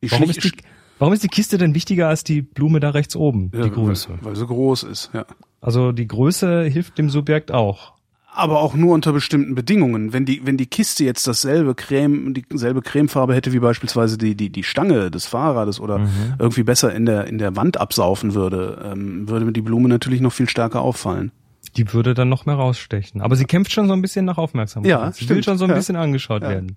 [0.02, 0.52] Die Warum ist, die,
[0.98, 4.10] warum ist die Kiste denn wichtiger als die Blume da rechts oben, ja, die Größe?
[4.10, 5.24] Weil, weil sie groß ist, ja.
[5.60, 7.93] Also die Größe hilft dem Subjekt auch.
[8.36, 10.12] Aber auch nur unter bestimmten Bedingungen.
[10.12, 14.50] Wenn die, wenn die Kiste jetzt dasselbe Creme, dieselbe Cremefarbe hätte wie beispielsweise die, die,
[14.50, 16.34] die Stange des Fahrrades oder Mhm.
[16.40, 20.20] irgendwie besser in der, in der Wand absaufen würde, ähm, würde mir die Blume natürlich
[20.20, 21.30] noch viel stärker auffallen.
[21.76, 23.20] Die würde dann noch mehr rausstechen.
[23.20, 24.90] Aber sie kämpft schon so ein bisschen nach Aufmerksamkeit.
[24.90, 25.76] Ja, sie will stimmt, schon so ein ja.
[25.76, 26.48] bisschen angeschaut Ja.
[26.50, 26.76] werden.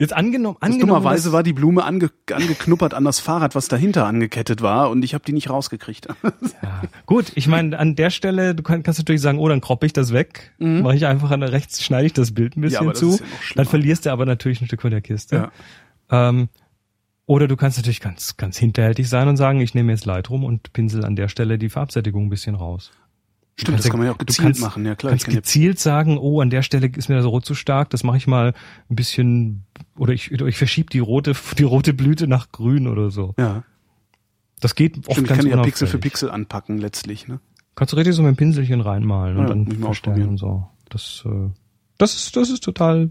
[0.00, 0.88] Jetzt angenommen, angenommen.
[0.88, 5.12] dummerweise war die Blume ange, angeknuppert an das Fahrrad, was dahinter angekettet war und ich
[5.12, 6.06] habe die nicht rausgekriegt.
[6.62, 9.86] Ja, gut, ich meine, an der Stelle, du kann, kannst natürlich sagen, oh, dann kroppe
[9.86, 12.86] ich das weg, mache ich einfach an der rechts, schneide ich das Bild ein bisschen
[12.86, 12.90] Mhm.
[12.90, 13.18] das zu, ja
[13.56, 15.50] dann verlierst du aber natürlich ein Stück von der Kiste.
[16.10, 16.48] Ähm,
[17.26, 20.72] oder du kannst natürlich ganz, ganz hinterhältig sein und sagen, ich nehme jetzt Lightroom und
[20.72, 22.92] pinsel an der Stelle die Farbsättigung ein bisschen raus.
[23.60, 24.86] Stimmt, das kann man ja auch gezielt kannst- machen.
[24.86, 27.24] Ja klar, kannst ich kann ja, gezielt sagen, oh, an der Stelle ist mir das
[27.26, 28.54] Rot zu stark, das mache ich mal
[28.88, 29.64] ein bisschen,
[29.96, 33.34] oder ich, oder ich verschiebe die rote, die rote Blüte nach grün oder so.
[33.38, 33.64] ja.
[34.60, 35.98] Das geht oft Stimmt, ich ganz kann ja Pixel für.
[35.98, 37.28] Pixel anpacken letztlich.
[37.28, 37.38] Ne?
[37.76, 40.36] Kannst du richtig so mit dem Pinselchen reinmalen und Ja, dann ich mal verstärken und
[40.38, 40.66] so.
[40.88, 41.50] Das, äh,
[41.96, 43.10] das ist, das ist total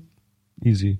[0.61, 0.99] easy.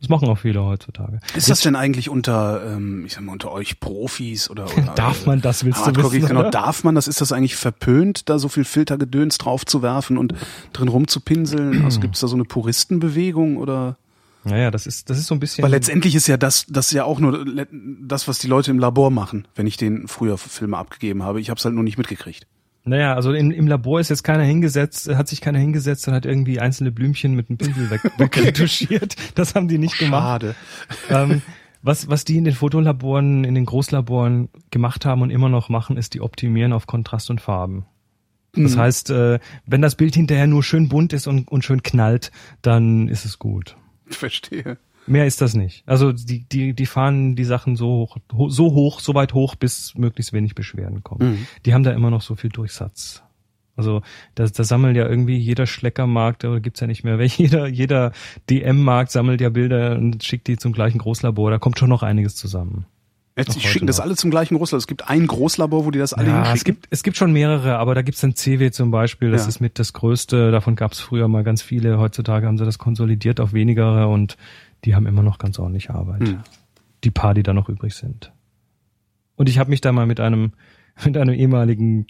[0.00, 1.20] Das machen auch viele heutzutage.
[1.34, 5.26] Ist das denn eigentlich unter, ähm, ich sag mal, unter euch Profis oder, oder Darf
[5.26, 6.50] man das, willst du Hardcore wissen, genau, oder?
[6.50, 7.06] darf man das?
[7.06, 10.34] Ist das eigentlich verpönt, da so viel Filtergedöns drauf zu werfen und
[10.72, 11.84] drin rumzupinseln?
[11.84, 13.96] Also gibt es da so eine Puristenbewegung oder?
[14.44, 15.62] Naja, das ist, das ist so ein bisschen.
[15.62, 17.44] Weil letztendlich ist ja das, das ist ja auch nur
[18.00, 21.42] das, was die Leute im Labor machen, wenn ich denen früher Filme abgegeben habe.
[21.42, 22.46] Ich habe es halt nur nicht mitgekriegt.
[22.84, 26.24] Naja, also im, im Labor ist jetzt keiner hingesetzt, hat sich keiner hingesetzt und hat
[26.24, 29.16] irgendwie einzelne Blümchen mit einem Pinsel weg, wegretuschiert.
[29.34, 30.24] Das haben die nicht gemacht.
[30.24, 30.54] Schade.
[31.10, 31.42] ähm,
[31.82, 35.96] was, was die in den Fotolaboren, in den Großlaboren gemacht haben und immer noch machen,
[35.96, 37.86] ist die optimieren auf Kontrast und Farben.
[38.54, 42.32] Das heißt, äh, wenn das Bild hinterher nur schön bunt ist und, und schön knallt,
[42.62, 43.76] dann ist es gut.
[44.06, 44.78] Verstehe.
[45.10, 45.82] Mehr ist das nicht.
[45.86, 49.54] Also die, die, die fahren die Sachen so hoch, ho- so hoch, so weit hoch,
[49.56, 51.30] bis möglichst wenig Beschwerden kommen.
[51.32, 51.46] Mhm.
[51.66, 53.22] Die haben da immer noch so viel Durchsatz.
[53.76, 54.02] Also
[54.34, 58.12] da, da sammelt ja irgendwie jeder Schleckermarkt, oder gibt's ja nicht mehr, weil jeder, jeder
[58.50, 61.50] DM-Markt sammelt ja Bilder und schickt die zum gleichen Großlabor.
[61.50, 62.86] Da kommt schon noch einiges zusammen.
[63.36, 64.04] Jetzt, die schicken das noch.
[64.04, 64.78] alle zum gleichen Großlabor.
[64.80, 66.74] Es gibt ein Großlabor, wo die das alle Ja, es hinschicken.
[66.74, 69.48] gibt, es gibt schon mehrere, aber da gibt's dann CW zum Beispiel, das Ja.
[69.48, 73.40] ist mit das größte, davon gab's früher mal ganz viele, heutzutage haben sie das konsolidiert
[73.40, 74.36] auf wenigere und
[74.84, 76.28] die haben immer noch ganz ordentlich Arbeit.
[76.28, 76.40] Hm.
[77.04, 78.32] Die paar, die da noch übrig sind.
[79.36, 80.52] Und ich habe mich da mal mit einem
[81.04, 82.06] mit einem ehemaligen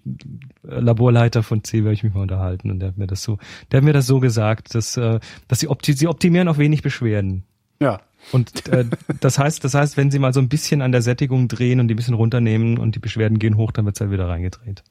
[0.63, 3.39] Laborleiter von CW hab ich mich mal unterhalten und der hat mir das so,
[3.71, 6.83] der hat mir das so gesagt, dass, äh, dass sie, opti sie optimieren auf wenig
[6.83, 7.45] Beschwerden.
[7.81, 8.01] Ja.
[8.33, 8.85] Und äh,
[9.21, 11.89] das heißt, das heißt, wenn Sie mal so ein bisschen an der Sättigung drehen und
[11.89, 14.83] die ein bisschen runternehmen und die Beschwerden gehen hoch, dann wird's halt wieder reingedreht.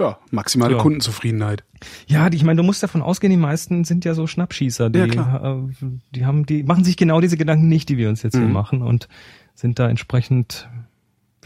[0.00, 0.78] Ja, maximale Ja.
[0.78, 1.64] Kundenzufriedenheit.
[2.06, 4.90] Ja, die, ich meine, du musst davon ausgehen, die meisten sind ja so Schnappschießer.
[4.90, 5.58] Die, Ja, klar.
[5.82, 8.46] äh, die haben, die machen sich genau diese Gedanken nicht, die wir uns jetzt hier
[8.46, 8.52] Mhm.
[8.52, 9.08] machen und
[9.54, 10.68] sind da entsprechend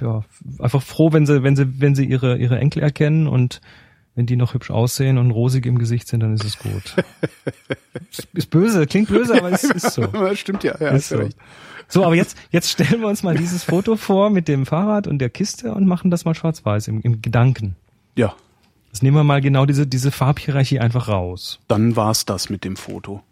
[0.01, 0.23] ja
[0.59, 3.61] einfach froh, wenn sie, wenn sie, wenn sie ihre ihre Enkel erkennen und
[4.15, 6.97] wenn die noch hübsch aussehen und rosig im Gesicht sind, dann ist es gut.
[8.35, 10.07] ist, böse, klingt böse, aber es ist so.
[10.35, 11.17] Stimmt ja, ja, Ist so.
[11.17, 11.37] recht.
[11.89, 15.19] So, aber jetzt, jetzt stellen wir uns mal dieses Foto vor mit dem Fahrrad und
[15.19, 17.77] der Kiste und machen das mal schwarz-weiß im, im Gedanken.
[18.17, 18.35] Ja,
[18.89, 21.61] Jetzt nehmen wir mal genau diese, diese Farbhierarchie einfach raus.
[21.67, 23.23] dann war's das mit dem Foto.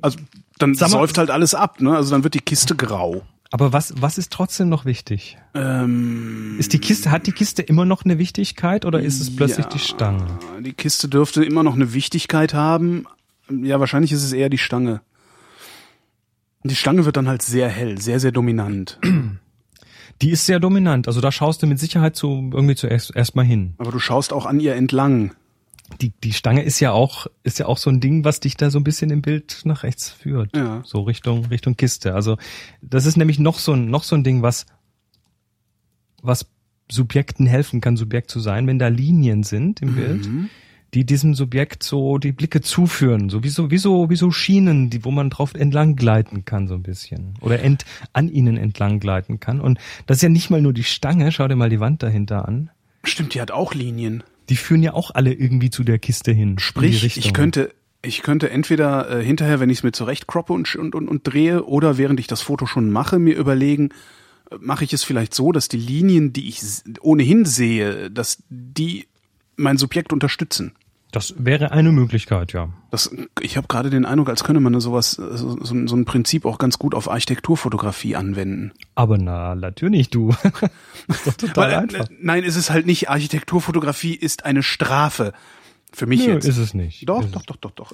[0.00, 0.18] Also
[0.58, 1.96] dann Sag mal- säuft halt alles ab, ne?
[1.96, 3.22] Also dann wird die Kiste grau.
[3.50, 5.38] Aber was, was ist trotzdem noch wichtig?
[5.54, 9.66] Ähm, Ist die Kiste, hat die Kiste immer noch eine Wichtigkeit oder ist es plötzlich
[9.66, 10.26] ja, die Stange?
[10.60, 13.06] Die Kiste dürfte immer noch eine Wichtigkeit haben.
[13.50, 15.00] Ja, wahrscheinlich ist es eher die Stange.
[16.64, 18.98] Die Stange wird dann halt sehr hell, sehr, sehr dominant.
[20.22, 21.08] Die ist sehr dominant.
[21.08, 23.74] Also da schaust du mit Sicherheit zu, irgendwie zuerst erstmal hin.
[23.78, 25.34] Aber du schaust auch an ihr entlang.
[26.00, 28.70] Die, die Stange ist ja auch, ist ja auch so ein Ding, was dich da
[28.70, 30.56] so ein bisschen im Bild nach rechts führt.
[30.56, 30.82] Ja.
[30.84, 32.14] So Richtung, Richtung Kiste.
[32.14, 32.38] Also
[32.80, 34.66] das ist nämlich noch so ein, noch so ein Ding, was,
[36.22, 36.46] was
[36.90, 40.28] Subjekten helfen kann, Subjekt zu sein, wenn da Linien sind im Bild,
[40.96, 44.88] die diesem Subjekt so die Blicke zuführen, so wie so, wie so, wie so Schienen,
[44.88, 47.34] die, wo man drauf entlang gleiten kann, so ein bisschen.
[47.42, 47.84] Oder ent,
[48.14, 49.60] an ihnen entlang gleiten kann.
[49.60, 52.48] Und das ist ja nicht mal nur die Stange, schau dir mal die Wand dahinter
[52.48, 52.70] an.
[53.04, 54.22] Stimmt, die hat auch Linien.
[54.48, 56.58] Die führen ja auch alle irgendwie zu der Kiste hin.
[56.58, 60.74] Sprich, ich könnte, ich könnte entweder äh, hinterher, wenn ich es mir zurecht croppe und,
[60.76, 63.90] und, und, und drehe, oder während ich das Foto schon mache, mir überlegen,
[64.50, 66.62] äh, mache ich es vielleicht so, dass die Linien, die ich
[67.02, 69.04] ohnehin sehe, dass die
[69.56, 70.72] mein Subjekt unterstützen.
[71.16, 72.68] Das wäre eine Möglichkeit, ja.
[72.90, 73.10] Das,
[73.40, 76.78] ich habe gerade den Eindruck, als könne man sowas, so, so, ein Prinzip auch ganz
[76.78, 78.72] gut auf Architekturfotografie anwenden.
[78.94, 80.34] Aber na, natürlich du.
[81.08, 82.06] das ist doch total Weil, einfach.
[82.20, 85.32] nein, es ist halt nicht, Architekturfotografie ist eine Strafe.
[85.92, 86.44] Für mich Nö, jetzt.
[86.46, 87.08] ist es nicht.
[87.08, 87.92] Doch, doch, doch, doch, doch.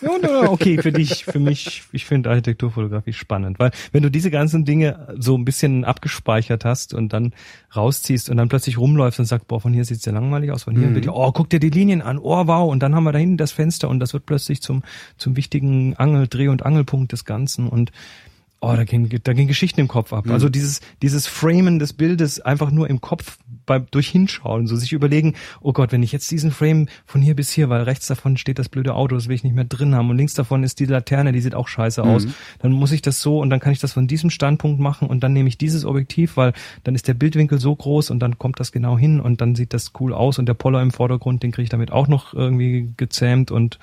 [0.00, 4.30] Ja, na, okay, für dich, für mich, ich finde Architekturfotografie spannend, weil wenn du diese
[4.30, 7.32] ganzen Dinge so ein bisschen abgespeichert hast und dann
[7.76, 10.74] rausziehst und dann plötzlich rumläufst und sagst, boah, von hier sieht's ja langweilig aus, von
[10.76, 10.94] hier Mhm.
[10.96, 13.18] wird ja, oh, guck dir die Linien an, oh, wow, und dann haben wir da
[13.18, 14.82] hinten das Fenster und das wird plötzlich zum,
[15.16, 17.92] zum wichtigen Angel, Dreh- und Angelpunkt des Ganzen und
[18.60, 20.24] Oh, da gehen, da gehen Geschichten im Kopf ab.
[20.24, 20.32] Mhm.
[20.32, 23.36] Also dieses, dieses Framen des Bildes einfach nur im Kopf
[23.66, 27.34] beim durch Hinschauen, so sich überlegen, oh Gott, wenn ich jetzt diesen Frame von hier
[27.34, 29.94] bis hier, weil rechts davon steht das blöde Auto, das will ich nicht mehr drin
[29.94, 32.26] haben und links davon ist die Laterne, die sieht auch scheiße aus,
[32.58, 35.20] dann muss ich das so und dann kann ich das von diesem Standpunkt machen und
[35.20, 36.52] dann nehme ich dieses Objektiv, weil
[36.82, 39.74] dann ist der Bildwinkel so groß und dann kommt das genau hin und dann sieht
[39.74, 42.92] das cool aus und der Poller im Vordergrund, den kriege ich damit auch noch irgendwie
[42.96, 43.78] gezähmt und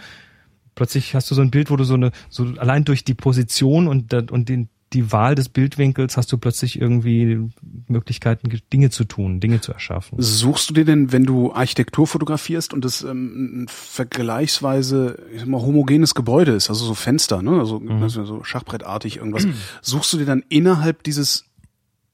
[0.76, 3.88] plötzlich hast du so ein Bild, wo du so eine, so allein durch die Position
[3.88, 7.40] und, und den, die Wahl des Bildwinkels hast du plötzlich irgendwie
[7.88, 10.18] Möglichkeiten, Dinge zu tun, Dinge zu erschaffen.
[10.22, 15.48] Suchst du dir denn, wenn du Architektur fotografierst und es ähm, ein vergleichsweise ich sag
[15.50, 18.04] mal, homogenes Gebäude ist, also so Fenster, ne, also Mhm.
[18.04, 19.48] also so Schachbrettartig irgendwas,
[19.82, 21.46] suchst du dir dann innerhalb dieses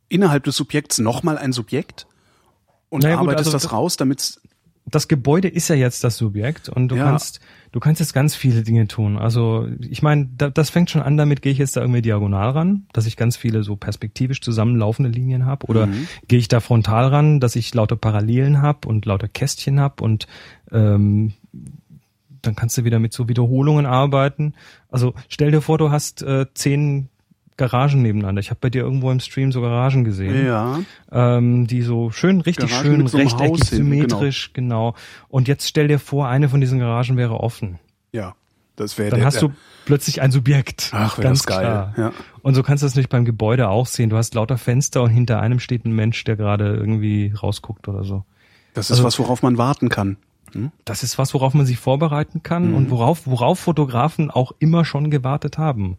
[0.09, 2.07] innerhalb des Subjekts nochmal ein Subjekt
[2.89, 4.39] und Naja, gut, arbeitest also das das- raus, damit
[4.89, 7.03] Das Gebäude ist ja jetzt das Subjekt und du Ja.
[7.03, 7.41] kannst,
[7.73, 9.17] du kannst jetzt ganz viele Dinge tun.
[9.17, 12.51] Also ich meine, da, das fängt schon an, damit gehe ich jetzt da irgendwie diagonal
[12.51, 15.89] ran, dass ich ganz viele so perspektivisch zusammenlaufende Linien habe, oder
[16.27, 20.27] gehe ich da frontal ran, dass ich lauter Parallelen habe und lauter Kästchen habe und
[20.71, 21.33] ähm,
[22.41, 24.53] dann kannst du wieder mit so Wiederholungen arbeiten.
[24.89, 27.09] Also stell dir vor, du hast äh, zehn
[27.57, 28.39] Garagen nebeneinander.
[28.39, 30.79] Ich habe bei dir irgendwo im Stream so Garagen gesehen ja,
[31.11, 34.93] ähm, die so schön, richtig Garagen schön so rechteckig, hinten, symmetrisch, genau.
[35.27, 37.79] Und jetzt stell dir vor, eine von diesen Garagen wäre offen.
[38.11, 38.35] ja,
[38.75, 39.51] das wäre Dann der, hast du
[39.85, 40.91] plötzlich ein Subjekt.
[40.93, 41.93] Ach, ganz das geil, klar.
[41.97, 42.11] ja.
[42.43, 44.11] Und so kannst du das nicht beim Gebäude auch sehen.
[44.11, 48.03] Du hast lauter Fenster und hinter einem steht ein Mensch, der gerade irgendwie rausguckt oder
[48.03, 48.23] so.
[48.75, 50.17] das ist also- was, worauf man warten kann.
[50.85, 52.75] Das ist was, worauf man sich vorbereiten kann Mhm.
[52.75, 55.97] und worauf, worauf Fotografen auch immer schon gewartet haben.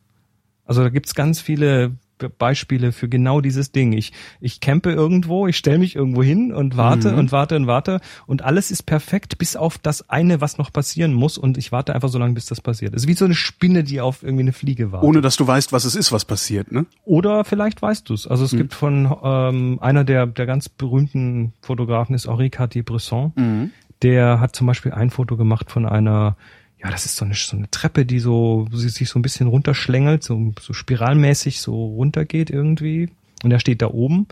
[0.69, 3.93] Also da gibt's ganz viele Be- Beispiele für genau dieses Ding.
[3.93, 7.19] Ich, ich campe irgendwo, ich stelle mich irgendwo hin und warte Mhm.
[7.19, 11.13] und warte und warte und alles ist perfekt, bis auf das eine, was noch passieren
[11.15, 12.93] muss und ich warte einfach so lange, bis das passiert.
[12.93, 15.09] Es ist wie so eine Spinne, die auf irgendwie eine Fliege wartet.
[15.09, 16.87] Ohne dass du weißt, was es ist, was passiert, ne?
[17.05, 18.27] Oder vielleicht weißt du es.
[18.27, 23.71] Also es gibt von ähm, einer der, der ganz berühmten Fotografen ist Henri Cartier-Bresson.
[24.03, 26.37] Der hat zum Beispiel ein Foto gemacht von einer,
[26.83, 29.49] ja, das ist so eine, so eine Treppe, die so sie sich so ein bisschen
[29.49, 33.11] runterschlängelt, so, so spiralmäßig so runtergeht irgendwie.
[33.43, 34.27] Und er steht da oben.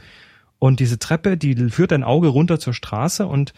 [0.58, 3.52] Und diese Treppe, die führt dein Auge runter zur Straße und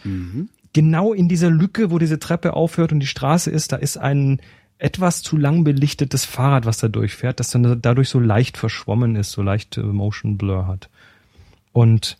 [0.73, 4.41] genau in dieser Lücke, wo diese Treppe aufhört und die Straße ist, da ist ein
[4.79, 9.31] etwas zu lang belichtetes Fahrrad, was da durchfährt, das dann dadurch so leicht verschwommen ist,
[9.31, 10.89] so leicht äh, Motion Blur hat.
[11.73, 12.17] Und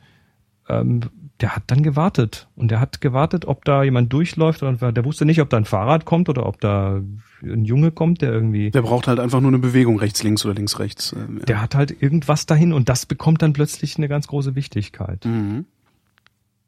[0.68, 1.02] ähm,
[1.42, 2.48] der hat dann gewartet.
[2.56, 4.62] Und der hat gewartet, ob da jemand durchläuft.
[4.64, 7.02] Und der wusste nicht, ob da ein Fahrrad kommt oder ob da
[7.42, 8.72] ein Junge kommt, der irgendwie.
[8.72, 11.14] Der braucht halt einfach nur eine Bewegung rechts, links oder links, rechts.
[11.14, 11.46] ähm, ja.
[11.46, 15.24] Der hat halt irgendwas dahin und das bekommt dann plötzlich eine ganz große Wichtigkeit.
[15.26, 15.66] Mhm.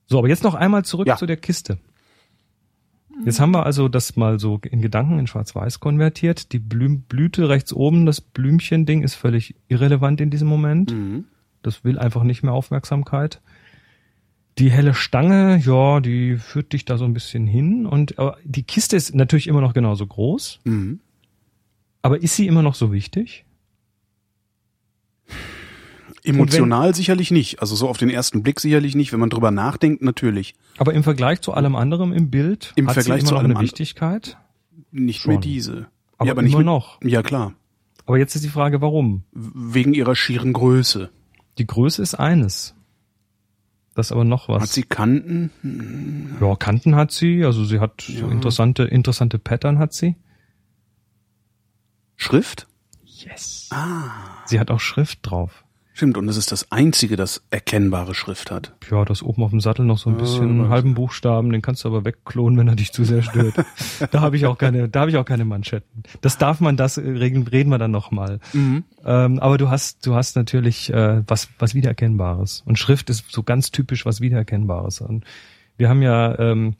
[0.06, 1.18] So, aber jetzt noch einmal zurück Ja.
[1.18, 1.78] zu der Kiste.
[3.26, 6.54] Jetzt haben wir also das mal so in Gedanken in Schwarz-Weiß konvertiert.
[6.54, 10.92] Die Blüm Blüte rechts oben, das Blümchen-Ding ist völlig irrelevant in diesem Moment.
[10.94, 11.26] Mhm.
[11.62, 13.42] Das will einfach nicht mehr Aufmerksamkeit.
[14.58, 17.86] Die helle Stange, ja, die führt dich da so ein bisschen hin.
[17.86, 20.60] Und aber die Kiste ist natürlich immer noch genauso groß.
[20.66, 21.00] Mhm.
[22.02, 23.46] Aber ist sie immer noch so wichtig?
[26.24, 27.62] Emotional sicherlich nicht.
[27.62, 29.12] Also so auf den ersten Blick sicherlich nicht.
[29.12, 30.54] Wenn man drüber nachdenkt, natürlich.
[30.78, 33.44] Aber im Vergleich zu allem anderen im Bild Im hat Vergleich sie immer zu noch
[33.44, 34.38] eine Wichtigkeit.
[34.92, 35.34] Nicht Schon.
[35.34, 35.88] mehr diese.
[36.18, 37.00] Aber ja, aber immer nicht noch.
[37.04, 37.54] Ja, klar.
[38.06, 39.24] Aber jetzt ist die Frage, warum?
[39.32, 41.10] Wegen ihrer schieren Größe.
[41.58, 42.76] Die Größe ist eines.
[43.94, 44.64] Das ist aber noch was.
[44.64, 45.52] Hat sie Kanten?
[46.40, 48.32] ja, Kanten hat sie, also sie hat so Ja.
[48.32, 50.16] interessante, interessante Pattern hat sie.
[52.16, 52.68] Schrift?
[53.04, 53.68] Yes.
[53.72, 54.10] Ah.
[54.46, 55.61] Sie hat auch Schrift drauf.
[55.94, 58.74] Stimmt, und es ist das einzige, das erkennbare Schrift hat.
[58.90, 61.84] Ja, das oben auf dem Sattel noch so ein bisschen einen halben Buchstaben, den kannst
[61.84, 63.56] du aber wegklonen, wenn er dich zu sehr stört.
[64.12, 66.04] da habe ich auch keine, da habe ich auch keine Manschetten.
[66.22, 68.40] Das darf man, das regeln, reden wir dann nochmal.
[68.54, 68.86] Mhm.
[69.04, 72.64] Ähm, aber du hast, du hast natürlich äh, was, was Wiedererkennbares.
[72.66, 75.02] Und Schrift ist so ganz typisch was Wiedererkennbares.
[75.02, 75.26] Und
[75.78, 76.76] wir haben ja, ähm,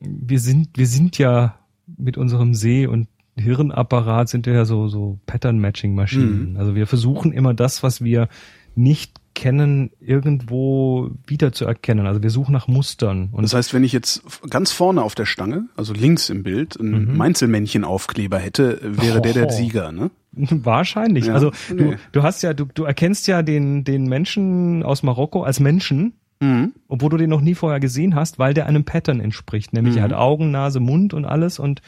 [0.00, 1.54] wir sind, wir sind ja
[1.96, 3.08] mit unserem See und
[3.38, 6.52] Hirnapparat sind ja so, so Pattern-Matching-Maschinen.
[6.52, 6.56] Mhm.
[6.56, 8.28] Also wir versuchen immer das, was wir
[8.74, 12.06] nicht kennen, irgendwo wieder zu erkennen.
[12.06, 13.28] Also wir suchen nach Mustern.
[13.30, 16.76] Und das heißt, wenn ich jetzt ganz vorne auf der Stange, also links im Bild,
[16.78, 17.16] ein mhm.
[17.16, 19.22] Mainzelmännchen-Aufkleber hätte, wäre oh.
[19.22, 20.10] der der Sieger, ne?
[20.32, 21.26] Wahrscheinlich.
[21.26, 21.76] Ja, also nee.
[21.76, 26.14] du, du hast ja, du, du erkennst ja den, den Menschen aus Marokko als Menschen,
[26.40, 26.72] mhm.
[26.88, 29.72] obwohl du den noch nie vorher gesehen hast, weil der einem Pattern entspricht.
[29.72, 29.98] Nämlich mhm.
[29.98, 31.80] er hat Augen, Nase, Mund und alles und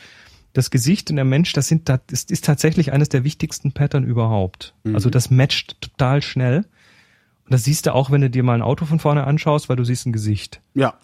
[0.52, 4.04] das Gesicht und der Mensch, das sind, das ist, ist tatsächlich eines der wichtigsten Pattern
[4.04, 4.74] überhaupt.
[4.84, 4.94] Mhm.
[4.94, 6.66] Also das matcht total schnell.
[7.44, 9.76] Und das siehst du auch, wenn du dir mal ein Auto von vorne anschaust, weil
[9.76, 10.60] du siehst ein Gesicht.
[10.74, 10.94] Ja.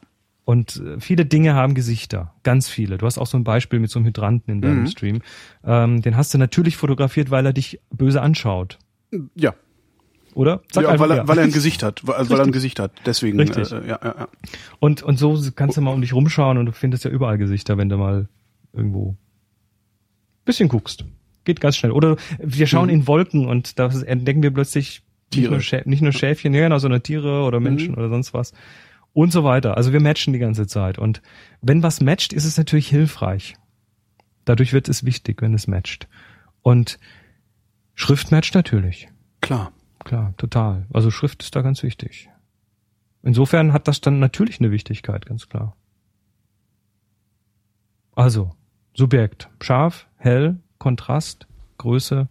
[0.45, 2.99] Und äh, viele Dinge haben Gesichter, ganz viele.
[2.99, 4.87] Du hast auch so ein Beispiel mit so einem Hydranten in deinem mhm.
[4.87, 5.23] Stream.
[5.65, 8.79] Ähm, den hast du natürlich fotografiert, weil er dich böse anschaut.
[9.35, 9.55] Ja.
[10.35, 10.63] Oder?
[10.71, 12.93] Sag ja, weil, er, weil er ein Gesicht hat, weil, weil er ein Gesicht hat.
[13.07, 13.41] Deswegen.
[13.41, 13.73] Richtig.
[13.73, 14.29] Äh, ja, ja, ja.
[14.79, 17.79] Und und so kannst du mal um dich rumschauen und du findest ja überall Gesichter,
[17.79, 18.29] wenn du mal
[18.75, 19.17] irgendwo
[20.47, 21.05] bisschen guckst.
[21.45, 21.93] Geht ganz schnell.
[21.93, 22.95] Oder wir schauen mhm.
[22.95, 25.57] in Wolken und da entdecken wir plötzlich Tiere.
[25.57, 27.99] Nicht nur, nicht nur Schäfchen, ja genau, sondern Tiere oder Menschen mhm.
[27.99, 28.53] oder sonst was.
[29.13, 29.77] Und so weiter.
[29.77, 30.99] Also wir matchen die ganze Zeit.
[30.99, 31.23] Und
[31.61, 33.55] wenn was matcht, ist es natürlich hilfreich.
[34.45, 36.09] Dadurch wird es wichtig, wenn es matcht.
[36.63, 36.99] Und
[37.95, 39.09] Schrift matcht natürlich.
[39.41, 39.73] Klar.
[40.01, 40.87] Klar, total.
[40.93, 42.29] Also Schrift ist da ganz wichtig.
[43.23, 45.75] Insofern hat das dann natürlich eine Wichtigkeit, ganz klar.
[48.15, 48.53] Also,
[48.95, 49.51] Subjekt.
[49.61, 51.47] Scharf, hell, Kontrast,
[51.79, 52.29] Größe,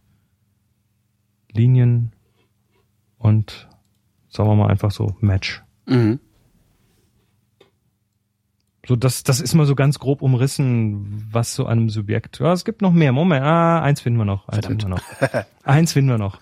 [1.51, 2.11] Linien
[3.17, 3.69] und
[4.27, 5.63] sagen wir mal einfach so Match.
[5.87, 6.19] Mhm.
[8.85, 12.39] So, das, das ist mal so ganz grob umrissen, was so einem Subjekt.
[12.39, 13.13] Ja, es gibt noch mehr.
[13.13, 14.47] Moment, ah, eins finden wir noch.
[14.49, 15.01] Eins finden wir noch.
[15.63, 16.39] eins finden wir noch.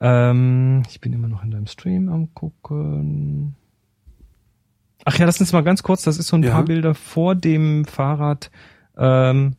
[0.00, 3.54] Ähm, ich bin immer noch in deinem Stream am gucken.
[5.04, 6.02] Ach ja, lass uns mal ganz kurz.
[6.02, 6.50] Das ist so ein ja.
[6.50, 8.50] paar Bilder vor dem Fahrrad
[8.98, 9.56] ähm,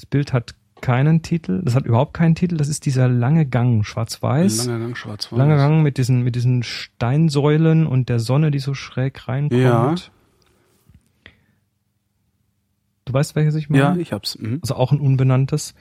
[0.00, 3.84] das Bild hat keinen Titel, das hat überhaupt keinen Titel, das ist dieser lange Gang,
[3.84, 4.64] schwarz-weiß.
[4.64, 5.38] Langer Gang, schwarz-weiß.
[5.38, 9.60] Langer Gang mit diesen, mit diesen Steinsäulen und der Sonne, die so schräg reinkommt.
[9.60, 9.94] Ja.
[13.04, 13.82] Du weißt, welches ich meine?
[13.82, 14.38] Ja, ich hab's.
[14.38, 14.60] Mhm.
[14.62, 15.74] Also auch ein unbenanntes,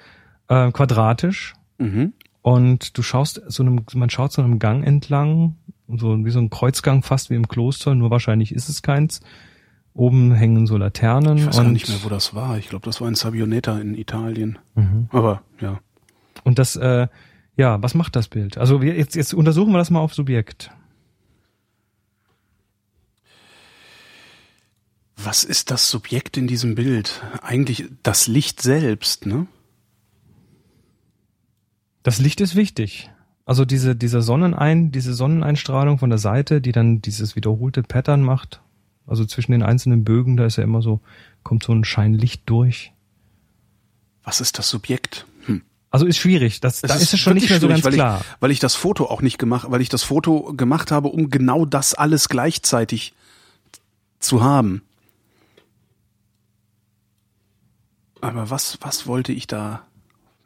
[0.49, 1.53] äh, quadratisch.
[1.77, 2.11] Mhm.
[2.41, 5.55] Und du schaust so einem, man schaut so einem Gang entlang,
[5.87, 9.21] so wie so ein Kreuzgang fast wie im Kloster, nur wahrscheinlich ist es keins.
[9.93, 11.37] Oben hängen so Laternen.
[11.37, 12.57] Ich weiß und gar nicht mehr, wo das war.
[12.57, 14.59] Ich glaube, das war in Sabioneta in Italien.
[14.75, 15.09] Mhm.
[15.11, 15.79] Aber ja.
[16.43, 17.07] Und das, äh,
[17.55, 18.57] ja, was macht das Bild?
[18.57, 20.71] Also wir, jetzt, jetzt untersuchen wir das mal auf Subjekt.
[25.17, 27.21] Was ist das Subjekt in diesem Bild?
[27.41, 29.47] Eigentlich das Licht selbst, ne?
[32.03, 33.09] Das Licht ist wichtig.
[33.45, 38.61] Also diese, diese Sonnenein, diese Sonneneinstrahlung von der Seite, die dann dieses wiederholte Pattern macht,
[39.09, 41.01] also zwischen den einzelnen Bögen, da ist ja immer so,
[41.43, 42.93] kommt so ein Schein Licht durch.
[44.23, 45.25] Was ist das Subjekt?
[45.45, 45.63] Hm.
[45.89, 46.59] Also ist schwierig.
[46.59, 48.21] Das, da ist, ist es schon nicht mehr so ganz weil klar.
[48.21, 51.29] Ich, weil ich das Foto auch nicht gemacht, weil ich das Foto gemacht habe, um
[51.29, 53.13] genau das alles gleichzeitig
[54.19, 54.83] zu haben.
[58.21, 59.83] Aber was, was wollte ich da?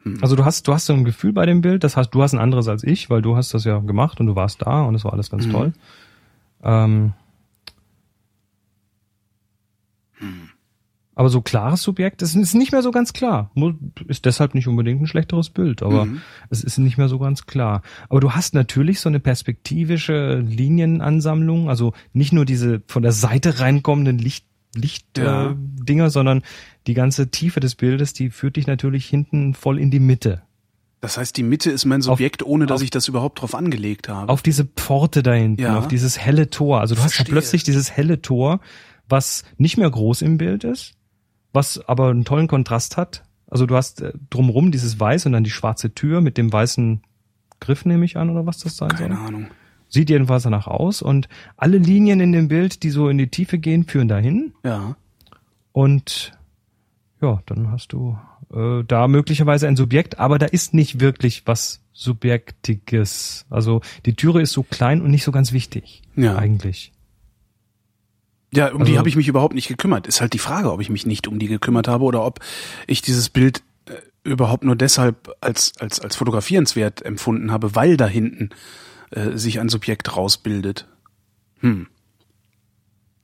[0.04, 0.20] Hm.
[0.22, 2.32] Also du hast, du hast so ein Gefühl bei dem Bild, das heißt, du hast
[2.32, 4.94] ein anderes als ich, weil du hast das ja gemacht und du warst da und
[4.94, 5.52] es war alles ganz mhm.
[5.52, 5.72] toll.
[6.62, 7.12] Ähm,
[11.14, 13.50] Aber so klares Subjekt ist, ist nicht mehr so ganz klar.
[14.08, 16.20] Ist deshalb nicht unbedingt ein schlechteres Bild, aber mhm.
[16.50, 17.82] es ist nicht mehr so ganz klar.
[18.08, 23.60] Aber du hast natürlich so eine perspektivische Linienansammlung, also nicht nur diese von der Seite
[23.60, 25.56] reinkommenden Licht, Lichtdinger,
[25.88, 26.06] ja.
[26.06, 26.42] äh, sondern
[26.86, 30.42] die ganze Tiefe des Bildes, die führt dich natürlich hinten voll in die Mitte.
[31.00, 33.54] Das heißt, die Mitte ist mein Subjekt, auf, ohne dass auf, ich das überhaupt drauf
[33.54, 34.32] angelegt habe.
[34.32, 35.78] Auf diese Pforte da hinten, ja.
[35.78, 36.80] auf dieses helle Tor.
[36.80, 37.20] Also du Verstehe.
[37.20, 38.60] hast ja plötzlich dieses helle Tor,
[39.08, 40.94] was nicht mehr groß im Bild ist,
[41.54, 43.24] was aber einen tollen Kontrast hat.
[43.48, 47.02] Also du hast äh, drumrum dieses Weiß und dann die schwarze Tür mit dem weißen
[47.60, 49.08] Griff, nehme ich an, oder was das sein Keine soll.
[49.08, 49.46] Keine Ahnung.
[49.88, 53.58] Sieht jedenfalls danach aus und alle Linien in dem Bild, die so in die Tiefe
[53.58, 54.52] gehen, führen dahin.
[54.64, 54.96] Ja.
[55.72, 56.32] Und
[57.22, 58.18] ja, dann hast du
[58.52, 63.46] äh, da möglicherweise ein Subjekt, aber da ist nicht wirklich was Subjektiges.
[63.50, 66.02] Also die Türe ist so klein und nicht so ganz wichtig.
[66.16, 66.36] Ja.
[66.36, 66.92] Eigentlich.
[68.54, 70.06] Ja, um also, die habe ich mich überhaupt nicht gekümmert.
[70.06, 72.40] Ist halt die Frage, ob ich mich nicht um die gekümmert habe oder ob
[72.86, 73.92] ich dieses Bild äh,
[74.22, 78.50] überhaupt nur deshalb als, als, als fotografierenswert empfunden habe, weil da hinten
[79.10, 80.86] äh, sich ein Subjekt rausbildet.
[81.60, 81.86] Hm.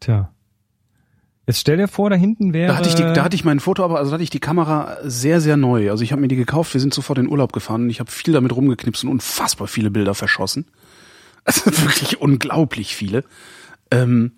[0.01, 0.33] Tja.
[1.47, 2.69] Jetzt stell dir vor, da hinten wäre.
[2.69, 4.39] Da hatte ich die, da hatte ich mein Foto, aber also da hatte ich die
[4.39, 5.91] Kamera sehr, sehr neu.
[5.91, 8.11] Also ich habe mir die gekauft, wir sind sofort in Urlaub gefahren und ich habe
[8.11, 10.67] viel damit rumgeknipst und unfassbar viele Bilder verschossen.
[11.43, 13.25] Also wirklich unglaublich viele.
[13.91, 14.33] Ähm,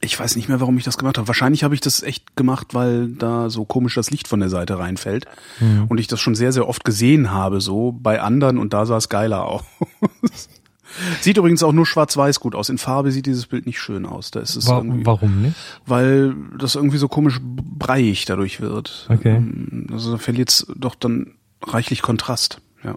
[0.00, 1.28] ich weiß nicht mehr, warum ich das gemacht habe.
[1.28, 4.78] Wahrscheinlich habe ich das echt gemacht, weil da so komisch das Licht von der Seite
[4.78, 5.26] reinfällt.
[5.60, 5.86] Mhm.
[5.88, 8.96] Und ich das schon sehr, sehr oft gesehen habe, so bei anderen und da sah
[8.96, 9.64] es geiler aus.
[11.20, 12.70] Sieht übrigens auch nur schwarz-weiß gut aus.
[12.70, 14.30] In Farbe sieht dieses Bild nicht schön aus.
[14.30, 15.56] Da ist es War, warum nicht?
[15.86, 19.06] Weil das irgendwie so komisch breiig dadurch wird.
[19.10, 19.36] Okay.
[19.36, 22.60] Ähm, also da verliert es doch dann reichlich Kontrast.
[22.82, 22.96] Ja.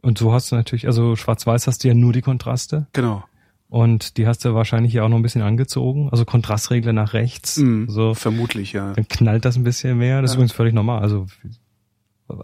[0.00, 2.86] Und so hast du natürlich, also schwarz-weiß hast du ja nur die Kontraste.
[2.92, 3.24] Genau.
[3.68, 6.08] Und die hast du wahrscheinlich ja auch noch ein bisschen angezogen.
[6.10, 7.56] Also Kontrastregler nach rechts.
[7.56, 8.14] Mhm, so.
[8.14, 8.92] Vermutlich, ja.
[8.92, 10.22] Dann knallt das ein bisschen mehr.
[10.22, 10.38] Das ist Ja.
[10.38, 11.02] übrigens völlig normal.
[11.02, 11.26] Also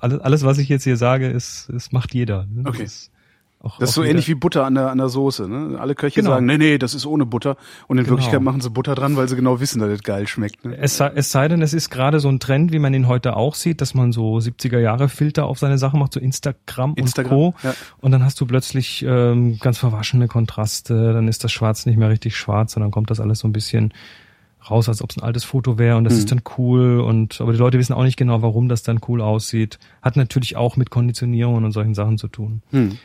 [0.01, 2.47] alles, alles, was ich jetzt hier sage, ist, ist macht jeder.
[2.65, 2.83] Okay.
[2.85, 3.11] ist
[3.63, 5.47] auch, Das ist so ähnlich wie Butter an der, an der Soße.
[5.49, 5.79] Ne?
[5.79, 6.31] Alle Köche Genau.
[6.31, 7.57] sagen, nee, nee, das ist ohne Butter.
[7.89, 8.13] Und in Genau.
[8.17, 10.65] Wirklichkeit machen sie Butter dran, weil sie genau wissen, dass das geil schmeckt.
[10.65, 10.77] Ne?
[10.79, 13.37] Es sei, es sei denn, es ist gerade so ein Trend, wie man ihn heute
[13.37, 17.33] auch sieht, dass man so 70er Jahre Filter auf seine Sachen macht, so Instagram, Instagram,
[17.39, 17.55] und Co.
[17.63, 17.75] ja.
[18.01, 22.09] Und dann hast du plötzlich ähm, ganz verwaschene Kontraste, dann ist das Schwarz nicht mehr
[22.09, 23.93] richtig schwarz, sondern kommt das alles so ein bisschen
[24.71, 26.19] raus, als ob es ein altes Foto wäre und das Mhm.
[26.19, 29.21] ist dann cool und aber die Leute wissen auch nicht genau, warum das dann cool
[29.23, 29.79] aussieht.
[30.03, 32.63] Hat natürlich auch mit Konditionierungen und solchen Sachen zu tun.
[32.71, 32.99] Hm.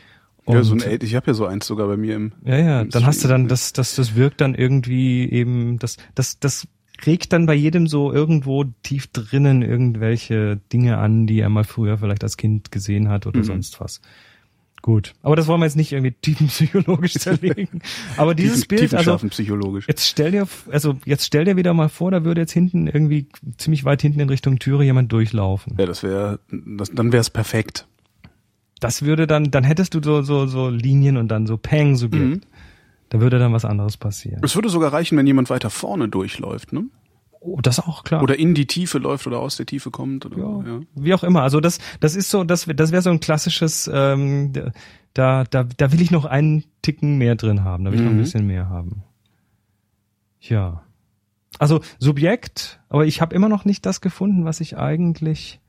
[0.48, 2.32] Ja, so ein, Und- Eight- ich habe ja so eins sogar bei mir im.
[2.44, 3.30] Ja, ja, im dann hast du Stream.
[3.42, 6.66] dann, das, das, das wirkt dann irgendwie eben, das, das, das
[7.04, 11.98] regt dann bei jedem so irgendwo tief drinnen irgendwelche Dinge an, die er mal früher
[11.98, 13.44] vielleicht als Kind gesehen hat oder Mhm.
[13.44, 14.00] sonst was.
[14.82, 15.14] Gut.
[15.22, 17.82] Aber das wollen wir jetzt nicht irgendwie tiefenpsychologisch zerlegen.
[18.16, 19.88] Aber dieses Bild, also, psychologisch.
[19.88, 23.26] jetzt stell dir, also, jetzt stell dir wieder mal vor, da würde jetzt hinten irgendwie
[23.58, 25.74] ziemlich weit hinten in Richtung Türe jemand durchlaufen.
[25.78, 27.88] Ja, das wäre, dann wäre es perfekt.
[28.80, 32.08] Das würde dann, dann hättest du so, so, so Linien und dann so Peng, so
[32.08, 32.40] Mhm.
[33.08, 34.40] Da würde dann was anderes passieren.
[34.42, 36.86] Es würde sogar reichen, wenn jemand weiter vorne durchläuft, ne?
[37.38, 38.20] Oh, das auch klar.
[38.20, 40.26] Oder in die Tiefe läuft oder aus der Tiefe kommt.
[40.26, 40.80] Oder, ja, ja.
[40.96, 41.42] wie auch immer.
[41.42, 44.52] Also das, das ist so, das, das wäre so ein klassisches, ähm,
[45.14, 48.10] da, da, da will ich noch einen Ticken mehr drin haben, da will ich noch
[48.10, 48.22] ein Mhm.
[48.22, 49.04] bisschen mehr haben.
[50.40, 50.82] Ja.
[51.60, 55.60] Also Subjekt, aber ich habe immer noch nicht das gefunden, was ich eigentlich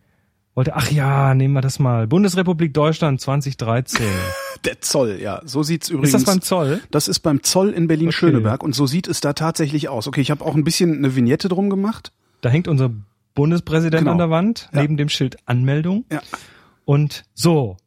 [0.58, 0.76] wollte.
[0.76, 2.08] Ach ja, nehmen wir das mal.
[2.08, 4.06] Bundesrepublik Deutschland 2013.
[4.66, 5.42] Der Zoll, ja.
[5.46, 6.14] So sieht's übrigens.
[6.16, 6.82] ist das beim Zoll?
[6.92, 10.08] Das ist beim Zoll in Berlin-Schöneberg und so sieht es da tatsächlich aus.
[10.08, 12.12] Okay, ich habe auch ein bisschen eine Vignette drum gemacht.
[12.42, 12.92] Da hängt unser
[13.36, 14.12] Bundespräsident Genau.
[14.14, 14.82] an der Wand, Ja.
[14.82, 16.06] neben dem Schild Anmeldung.
[16.12, 16.22] Ja.
[16.86, 17.78] Und so.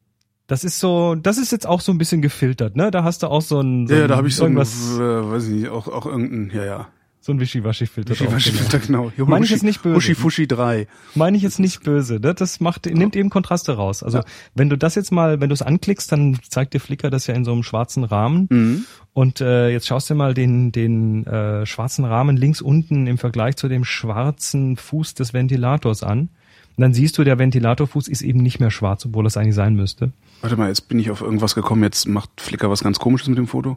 [0.46, 2.90] Das ist so, das ist jetzt auch so ein bisschen gefiltert, ne?
[2.90, 4.60] Da hast du auch so ein, so Ja, ein da habe ich so ein, äh,
[4.60, 6.88] weiß ich nicht, auch, auch irgendein, ja, ja.
[7.22, 8.14] So ein Wischiwaschi-Filter.
[8.14, 9.12] Wischi-Waschi-Filter, genau.
[9.14, 9.28] genau.
[9.28, 9.96] Meine ich jetzt nicht böse.
[9.96, 10.86] Huschi-Fuschi 3.
[11.14, 12.34] Meine ich jetzt nicht böse, ne?
[12.34, 14.02] Das macht, nimmt eben Kontraste raus.
[14.02, 14.24] Also, Ja.
[14.54, 17.34] wenn du das jetzt mal, wenn du es anklickst, dann zeigt dir Flickr das ja
[17.34, 18.48] in so einem schwarzen Rahmen.
[18.50, 18.84] Mhm.
[19.12, 23.56] Und äh, jetzt schaust du mal den, den äh, schwarzen Rahmen links unten im Vergleich
[23.56, 26.30] zu dem schwarzen Fuß des Ventilators an.
[26.76, 29.74] Und dann siehst du, der Ventilatorfuß ist eben nicht mehr schwarz, obwohl das eigentlich sein
[29.74, 30.12] müsste.
[30.40, 31.82] Warte mal, jetzt bin ich auf irgendwas gekommen.
[31.82, 33.76] Jetzt macht Flickr was ganz komisches mit dem Foto.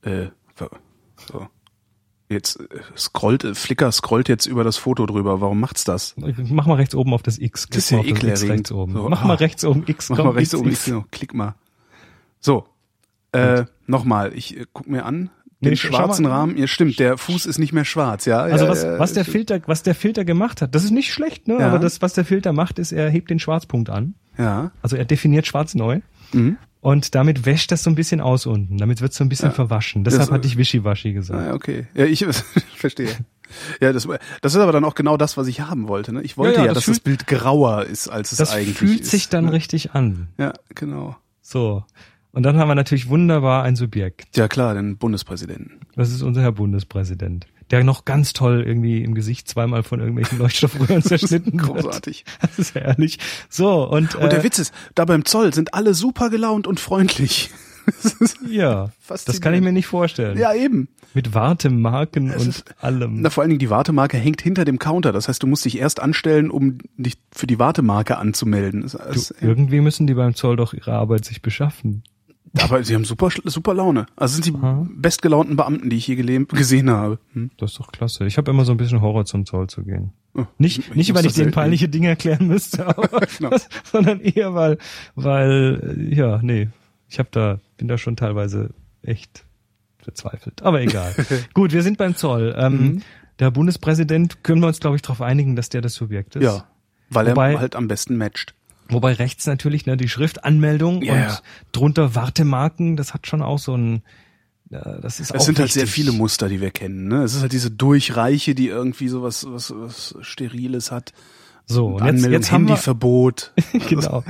[0.00, 0.28] Äh,
[1.28, 1.48] so.
[2.28, 2.66] Jetzt äh,
[2.96, 5.40] scrollt, äh, Flickr scrollt jetzt über das Foto drüber.
[5.40, 6.14] Warum macht's das?
[6.16, 7.66] Mach mal rechts oben auf das X.
[7.68, 8.50] Das ist Klick ja X ekelerregend.
[8.50, 8.92] rechts oben.
[8.94, 9.26] So, Mach ah.
[9.26, 10.10] mal rechts oben X.
[10.10, 10.70] Mach komm, mal rechts X, oben.
[10.70, 10.84] X.
[10.86, 11.54] Genau, klick mal.
[12.40, 12.66] So.
[13.32, 15.30] Äh, nochmal, ich äh, guck mir an.
[15.60, 16.26] Den Nee, schwarzen.
[16.26, 18.40] Rahmen, ja stimmt, der Fuß ist nicht mehr schwarz, ja.
[18.40, 19.32] Also ja, was, ja, was der stimmt.
[19.32, 21.58] Filter, was der Filter gemacht hat, das ist nicht schlecht, ne?
[21.58, 21.68] Ja.
[21.68, 24.14] Aber das, was der Filter macht, ist, er hebt den Schwarzpunkt an.
[24.36, 24.72] Ja.
[24.82, 26.00] Also er definiert Schwarz neu.
[26.32, 26.58] Mhm.
[26.84, 28.76] Und damit wäscht das so ein bisschen aus unten.
[28.76, 29.54] Damit wird so ein bisschen Ja.
[29.54, 30.04] verwaschen.
[30.04, 31.40] Deshalb Das- hatte ich Wischiwaschi gesagt.
[31.40, 31.86] Ah, ja, okay.
[31.94, 32.26] Ja, ich
[32.76, 33.08] verstehe.
[33.80, 34.06] Ja, das,
[34.42, 36.12] das ist aber dann auch genau das, was ich haben wollte.
[36.12, 36.20] Ne?
[36.20, 38.76] Ich wollte Ja, ja, ja, dass das das Bild grauer ist, als es das eigentlich
[38.76, 39.10] fühlt ist.
[39.10, 39.52] sich dann ne?
[39.52, 40.28] richtig an.
[40.36, 41.16] Ja, genau.
[41.40, 41.84] So.
[42.32, 44.36] Und dann haben wir natürlich wunderbar ein Subjekt.
[44.36, 45.80] Ja klar, den Bundespräsidenten.
[45.96, 47.46] Das ist unser Herr Bundespräsident.
[47.70, 51.82] Der noch ganz toll irgendwie im Gesicht zweimal von irgendwelchen Leuchtstoffröhren zerschnitten wird.
[51.82, 52.24] Großartig.
[52.40, 53.18] Das ist herrlich.
[53.48, 56.80] So, und, Und der äh, Witz ist, da beim Zoll sind alle super gelaunt und
[56.80, 57.50] freundlich.
[57.86, 60.38] Das ja, das kann ich mir nicht vorstellen.
[60.38, 60.88] ja, eben.
[61.12, 63.20] Mit Wartemarken und ist- allem.
[63.20, 65.12] Na, vor allen Dingen die Wartemarke hängt hinter dem Counter.
[65.12, 68.80] Das heißt, du musst dich erst anstellen, um dich für die Wartemarke anzumelden.
[68.80, 72.04] Das Du, ist, irgendwie müssen die beim Zoll doch ihre Arbeit sich beschaffen.
[72.60, 74.06] Aber sie haben super, super Laune.
[74.16, 74.86] Also sind die Aha.
[74.94, 77.18] bestgelaunten Beamten, die ich gele- gesehen habe.
[77.32, 77.50] Hm?
[77.58, 78.26] Das ist doch klasse.
[78.26, 80.12] Ich habe immer so ein bisschen Horror zum Zoll zu gehen.
[80.34, 83.56] Oh, Nicht, ich nicht weil ich das denen peinliche Dinge erklären müsste, aber, Genau.
[83.84, 84.78] sondern eher weil,
[85.14, 86.68] weil, ja, nee,
[87.08, 88.70] ich habe da, bin da schon teilweise
[89.02, 89.44] echt
[89.98, 90.62] verzweifelt.
[90.62, 91.14] Aber egal.
[91.54, 92.54] Gut, wir sind beim Zoll.
[92.58, 93.02] Ähm, Mhm.
[93.40, 96.44] Der Bundespräsident können wir uns, glaube ich, darauf einigen, dass der das Subjekt ist.
[96.44, 96.68] Ja,
[97.10, 98.54] weil Wobei- er halt am besten matcht.
[98.94, 101.38] Wobei rechts natürlich ne, die Schriftanmeldung Ja, und ja.
[101.72, 104.02] drunter Wartemarken, das hat schon auch so ein,
[104.70, 105.94] äh, das ist auch Es sind halt sehr wichtig.
[105.94, 107.08] viele Muster, die wir kennen.
[107.08, 107.22] Ne?
[107.24, 111.12] Es ist halt diese Durchreiche, die irgendwie so was, was, was Steriles hat.
[111.66, 113.52] So, und jetzt, Anmeldung, jetzt haben wir, Handyverbot.
[113.88, 114.22] genau.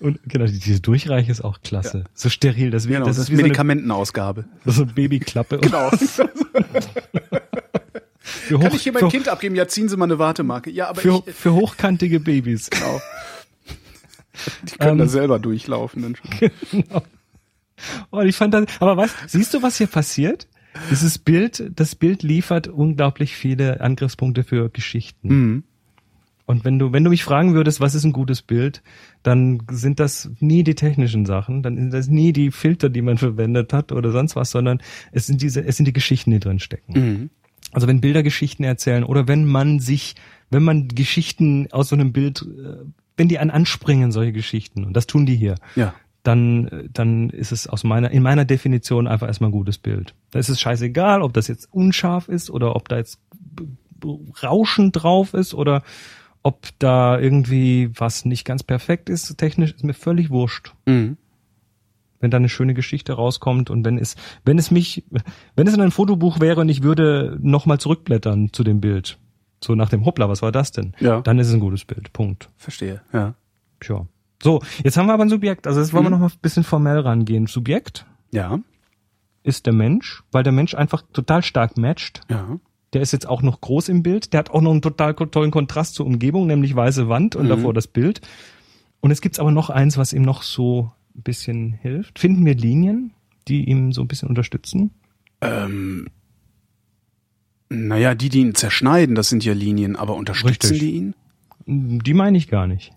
[0.00, 2.04] Und genau, die- diese Durchreiche ist auch klasse.
[2.12, 4.44] So steril, das, Genau, das das ist wie Medikamentenausgabe.
[4.66, 5.56] so eine Babyklappe.
[5.58, 5.90] Genau.
[8.24, 9.54] Für, Kann hoch, ich hier mein Kind abgeben?
[9.54, 10.70] Ja, ziehen Sie mal eine Wartemarke.
[10.70, 12.70] Ja, aber für, ich, für hochkantige Babys.
[12.70, 13.00] genau.
[14.62, 16.02] Die können Ähm, da selber durchlaufen.
[16.02, 16.84] Dann schon.
[18.10, 20.46] Oh, ich fand das, aber was, siehst du, was hier passiert?
[20.90, 25.28] Dieses Bild, das Bild liefert unglaublich viele Angriffspunkte für Geschichten.
[25.28, 25.64] Mhm.
[26.46, 28.82] Und wenn du, wenn du mich fragen würdest, was ist ein gutes Bild,
[29.22, 33.16] dann sind das nie die technischen Sachen, dann sind das nie die Filter, die man
[33.18, 36.58] verwendet hat oder sonst was, sondern es sind diese, es sind die Geschichten, die drin
[36.58, 36.92] stecken.
[36.92, 37.30] Mhm.
[37.70, 40.14] Also wenn Bilder Geschichten erzählen oder wenn man sich,
[40.50, 42.84] wenn man Geschichten aus so einem Bild, äh,
[43.22, 45.94] wenn die an anspringen, solche Geschichten, und das tun die hier, Ja.
[46.24, 50.12] dann, dann ist es aus meiner, in meiner Definition einfach erstmal ein gutes Bild.
[50.32, 53.66] Da ist es scheißegal, ob das jetzt unscharf ist oder ob da jetzt B-
[54.00, 55.84] B- Rauschen drauf ist oder
[56.42, 60.74] ob da irgendwie was nicht ganz perfekt ist, technisch ist mir völlig wurscht.
[60.86, 61.16] Mhm.
[62.18, 65.04] Wenn da eine schöne Geschichte rauskommt und wenn es, wenn es mich,
[65.54, 69.18] wenn es in ein Fotobuch wäre und ich würde nochmal zurückblättern zu dem Bild,
[69.62, 70.94] so nach dem Hoppla, was war das denn?
[71.00, 71.20] Ja.
[71.20, 72.12] Dann ist es ein gutes Bild.
[72.12, 72.48] Punkt.
[72.56, 73.00] Verstehe.
[73.12, 73.34] Ja.
[73.80, 74.06] Tja.
[74.42, 75.66] So, jetzt haben wir aber ein Subjekt.
[75.66, 76.14] Also jetzt wollen wir Mhm.
[76.16, 77.46] noch mal ein bisschen formell rangehen.
[77.46, 78.58] Subjekt Ja.
[79.44, 82.20] ist der Mensch, weil der Mensch einfach total stark matcht.
[82.28, 82.58] Ja.
[82.92, 84.32] Der ist jetzt auch noch groß im Bild.
[84.32, 87.50] Der hat auch noch einen total tollen Kontrast zur Umgebung, nämlich weiße Wand und Mhm.
[87.50, 88.20] davor das Bild.
[89.00, 92.18] Und es gibt aber noch eins, was ihm noch so ein bisschen hilft.
[92.18, 93.12] Finden wir Linien,
[93.48, 94.90] die ihm so ein bisschen unterstützen?
[95.40, 96.06] Ähm,
[97.72, 100.80] naja, die, die ihn zerschneiden, das sind ja Linien, aber unterstützen Richtig.
[100.80, 101.14] die ihn?
[101.66, 102.92] Die meine ich gar nicht.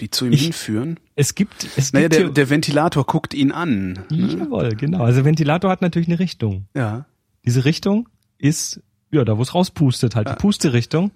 [0.00, 0.98] Die zu ihm Ich- hinführen?
[1.14, 4.00] Es gibt, es Naja, gibt der, der Ventilator guckt ihn an.
[4.10, 5.04] Jawohl, genau.
[5.04, 6.66] Also Ventilator hat natürlich eine Richtung.
[6.74, 7.04] Ja.
[7.44, 8.80] Diese Richtung ist,
[9.10, 10.34] ja, da wo es rauspustet, halt Ja.
[10.34, 11.10] die Pusterichtung.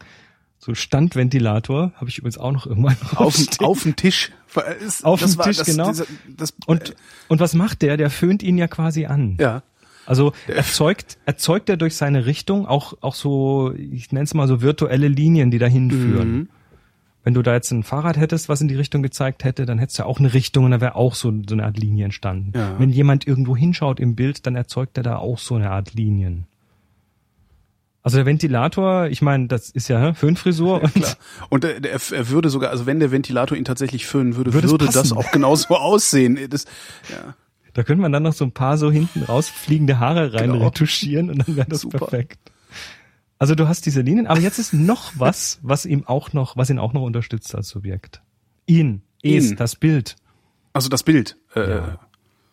[0.59, 4.31] So Standventilator, habe ich übrigens auch noch irgendwann Auf, auf dem Tisch.
[4.87, 5.89] Ist- Auf dem war- Tisch, das, genau.
[5.89, 6.07] dieser-
[6.37, 6.95] das, Und,
[7.29, 7.97] und was macht der?
[7.97, 9.37] Der föhnt ihn ja quasi an.
[9.39, 9.63] äh, ja.
[10.07, 14.63] Also erzeugt, erzeugt er durch seine Richtung auch, auch so, ich nenne es mal so
[14.63, 16.33] virtuelle Linien, die dahin führen.
[16.33, 16.49] Mhm.
[17.25, 19.99] Wenn du da jetzt ein Fahrrad hättest, was in die Richtung gezeigt hätte, dann hättest
[19.99, 22.53] du ja auch eine Richtung und da wäre auch so, so eine Art Linie entstanden.
[22.55, 22.79] Ja.
[22.79, 26.47] Wenn jemand irgendwo hinschaut im Bild, dann erzeugt er da auch so eine Art Linien.
[28.07, 31.17] Also der Ventilator, ich meine, das ist ja Föhnfrisur und Klar.
[31.49, 34.87] Und er, er würde sogar, also wenn der Ventilator ihn tatsächlich föhnen würde, Würde würde,
[34.87, 36.39] das auch genauso aussehen.
[36.49, 36.67] Das,
[37.11, 37.35] ja.
[37.77, 40.65] Da könnte man dann noch so ein paar so hinten rausfliegende Haare rein Genau.
[40.65, 41.99] retuschieren und dann wäre das Super.
[41.99, 42.39] perfekt.
[43.39, 46.71] Also du hast diese Linien, aber jetzt ist noch was, was ihm auch noch, was
[46.71, 48.23] ihn auch noch unterstützt als Subjekt.
[48.65, 49.57] Ihn, es, Ihn.
[49.57, 50.17] das Bild.
[50.73, 51.37] Also das Bild.
[51.55, 51.99] Äh, Ja.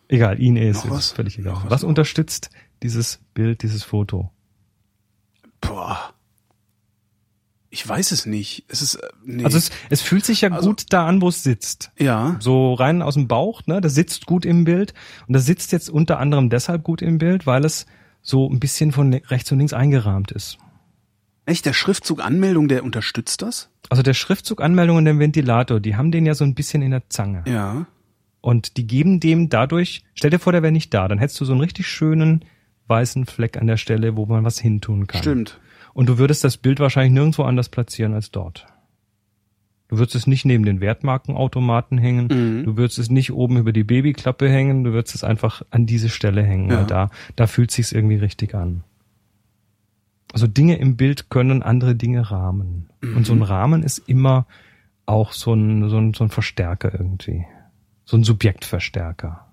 [0.08, 1.10] Egal, ihn, es, ist was?
[1.12, 1.54] völlig egal.
[1.64, 1.70] Was?
[1.70, 2.50] Was unterstützt
[2.82, 4.30] dieses Bild, dieses Foto?
[5.62, 6.13] Boah.
[7.74, 8.64] Ich weiß es nicht.
[8.68, 9.44] Es ist, äh, nee.
[9.44, 11.90] Also es, es fühlt sich ja Also- gut da an, wo es sitzt.
[11.98, 12.36] ja.
[12.38, 13.80] So rein aus dem Bauch, ne?
[13.80, 14.94] Das sitzt gut im Bild.
[15.26, 17.86] Und das sitzt jetzt unter anderem deshalb gut im Bild, weil es
[18.22, 20.56] so ein bisschen von rechts und links eingerahmt ist.
[21.46, 23.70] Echt, der Schriftzug Anmeldung, der unterstützt das?
[23.90, 26.92] Also der Schriftzug Anmeldung und der Ventilator, die haben den ja so ein bisschen in
[26.92, 27.42] der Zange.
[27.48, 27.86] Ja.
[28.40, 31.44] Und die geben dem dadurch, stell dir vor, der wäre nicht da, dann hättest du
[31.44, 32.44] so einen richtig schönen
[32.86, 35.20] weißen Fleck an der Stelle, wo man was hintun kann.
[35.22, 35.58] Stimmt.
[35.94, 38.66] Und du würdest das Bild wahrscheinlich nirgendwo anders platzieren als dort.
[39.88, 42.64] Du würdest es nicht neben den Wertmarkenautomaten hängen, Mhm.
[42.64, 46.08] du würdest es nicht oben über die Babyklappe hängen, du würdest es einfach an diese
[46.08, 46.78] Stelle hängen, Ja.
[46.78, 48.82] weil da, da fühlt sich's irgendwie richtig an.
[50.32, 52.88] Also Dinge im Bild können andere Dinge rahmen.
[53.02, 54.46] Und so ein Rahmen ist immer
[55.06, 57.44] auch so ein, so ein, so ein Verstärker irgendwie.
[58.04, 59.46] So ein Subjektverstärker.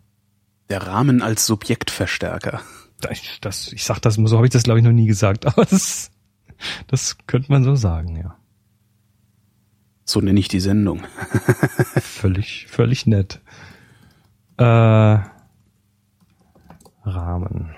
[0.69, 2.61] Der Rahmen als Subjektverstärker.
[3.11, 5.65] Ich, das, ich sag das, so habe ich das glaube ich noch nie gesagt, aber
[5.65, 6.09] das,
[6.88, 8.36] das könnte man so sagen, ja.
[10.03, 11.01] So nenne ich die Sendung.
[12.01, 13.39] Völlig, völlig nett.
[14.57, 15.20] Äh,
[17.03, 17.72] Rahmen.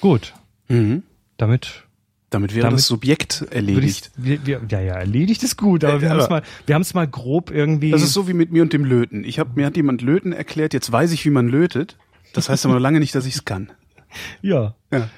[0.00, 0.34] Gut,
[0.68, 1.02] Mhm.
[1.36, 1.84] damit
[2.30, 4.10] Damit wäre Damit das Subjekt ich, erledigt.
[4.16, 6.82] wir, wir, ja, ja, erledigt ist gut, aber Äh, wir haben es mal, wir haben
[6.82, 7.90] es mal grob irgendwie.
[7.92, 9.22] Das ist so wie mit mir und dem Löten.
[9.22, 11.96] Ich hab, mir hat jemand Löten erklärt, jetzt weiß ich, wie man lötet.
[12.32, 13.70] Das heißt aber noch lange nicht, dass ich es kann.
[14.42, 15.08] ja, Ja.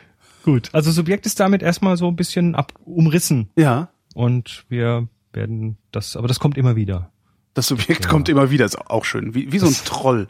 [0.47, 0.71] Gut.
[0.73, 3.91] Also Subjekt ist damit erstmal so ein bisschen ab, umrissen Ja.
[4.15, 7.11] und wir werden das, aber das kommt immer wieder.
[7.53, 9.35] Das Subjekt kommt immer wieder, ist auch schön.
[9.35, 10.29] Wie, wie so ein Troll.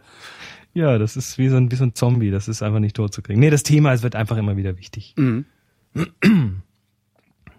[0.75, 3.15] Ja, das ist wie so ein, wie so ein Zombie, das ist einfach nicht tot
[3.15, 3.39] zu kriegen.
[3.41, 5.15] Nee, das Thema, es wird einfach immer wieder wichtig.
[5.17, 5.45] Mhm.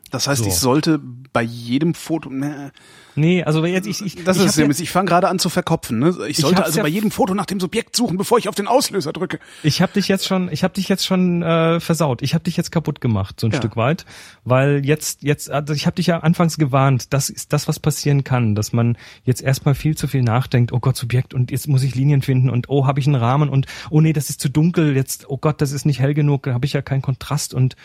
[0.10, 0.48] Das heißt, So.
[0.50, 1.00] ich sollte
[1.34, 2.30] bei jedem Foto.
[2.30, 2.72] Ne,
[3.20, 4.70] Nee, also jetzt ich ich das ich ist ja-.
[4.70, 5.98] Ich fange gerade an zu verkopfen.
[5.98, 6.16] Ne?
[6.28, 8.54] Ich sollte hab's also ja- bei jedem Foto nach dem Subjekt suchen, bevor ich auf
[8.54, 9.40] den Auslöser drücke.
[9.64, 12.22] Ich habe dich jetzt schon, ich habe dich jetzt schon äh, versaut.
[12.22, 13.58] Ich habe dich jetzt kaputt gemacht, so ein Ja.
[13.58, 14.06] Stück weit,
[14.46, 18.24] weil jetzt jetzt also ich habe dich ja anfangs gewarnt, das ist das was passieren
[18.24, 21.82] kann, dass man jetzt erstmal viel zu viel nachdenkt, oh Gott, Subjekt und jetzt muss
[21.82, 24.48] ich Linien finden und oh, habe ich einen Rahmen und oh nee, das ist zu
[24.50, 27.56] dunkel, jetzt oh Gott, das ist nicht hell genug, da habe ich ja keinen Kontrast
[27.56, 27.76] und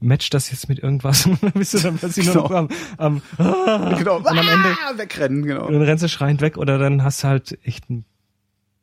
[0.00, 3.22] match das jetzt mit irgendwas und dann bist du dann plötzlich nur noch am, am
[3.38, 4.16] ah, Genau.
[4.18, 5.70] und am Ende ah, wegrennen, genau.
[5.70, 8.04] dann rennst du schreiend weg oder dann hast du halt echt ein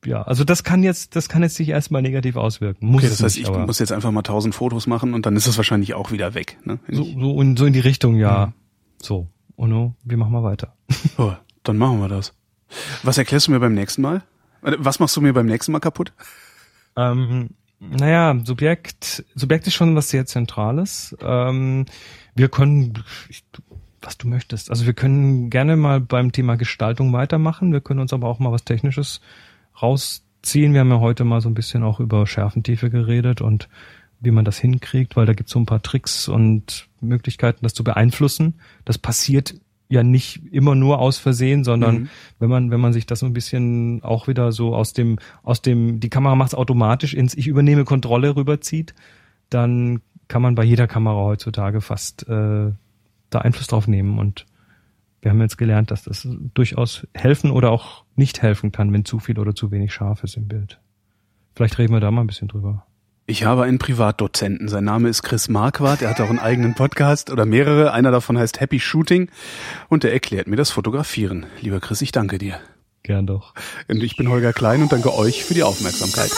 [0.05, 2.85] ja, also das kann jetzt, das kann jetzt sich erstmal negativ auswirken.
[2.85, 5.35] Muss Okay, das heißt, nicht, ich muss jetzt einfach mal tausend Fotos machen und dann
[5.35, 6.59] ist es wahrscheinlich auch wieder weg.
[6.63, 6.77] Ne?
[6.91, 8.53] So, so, in, so in die Richtung, ja.
[9.01, 9.27] So.
[9.57, 10.75] Ono, wir machen mal weiter.
[11.17, 12.35] Oh, dann machen wir das.
[13.03, 14.21] Was erklärst du mir beim nächsten Mal?
[14.61, 16.13] Äh, Was machst du mir beim nächsten Mal kaputt?
[16.95, 17.49] Ähm,
[17.79, 21.15] naja, Subjekt, Subjekt ist schon was sehr Zentrales.
[21.21, 21.85] Ähm,
[22.35, 23.03] wir können,
[24.01, 24.69] was du möchtest.
[24.69, 27.71] Also wir können gerne mal beim Thema Gestaltung weitermachen.
[27.71, 29.21] Wir können uns aber auch mal was Technisches
[29.81, 30.73] rausziehen.
[30.73, 33.67] Wir haben ja heute mal so ein bisschen auch über Schärfentiefe geredet und
[34.19, 37.73] wie man das hinkriegt, weil da gibt es so ein paar Tricks und Möglichkeiten, das
[37.73, 38.55] zu beeinflussen.
[38.85, 39.55] Das passiert
[39.95, 42.09] ja nicht immer nur aus Versehen, sondern Mhm.
[42.39, 45.61] wenn man, wenn man sich das so ein bisschen auch wieder so aus dem, aus
[45.61, 48.93] dem, die Kamera macht es automatisch ins Ich übernehme Kontrolle rüberzieht,
[49.49, 52.71] dann kann man bei jeder Kamera heutzutage fast äh,
[53.29, 54.19] da Einfluss drauf nehmen.
[54.19, 54.45] Und
[55.21, 59.19] wir haben jetzt gelernt, dass das durchaus helfen oder auch nicht helfen kann, wenn zu
[59.19, 60.79] viel oder zu wenig scharf ist im Bild.
[61.55, 62.85] Vielleicht reden wir da mal ein bisschen drüber.
[63.27, 64.67] Ich habe einen Privatdozenten.
[64.67, 66.03] Sein Name ist Chris Marquardt.
[66.03, 67.91] Er hat auch einen eigenen Podcast oder mehrere.
[67.91, 69.31] Einer davon heißt Happy Shooting.
[69.89, 71.47] Und er erklärt mir das Fotografieren.
[71.59, 72.59] Lieber Chris, ich danke dir.
[73.01, 73.55] Gern doch.
[73.87, 76.29] Und ich bin Holger Klein und danke euch für die Aufmerksamkeit.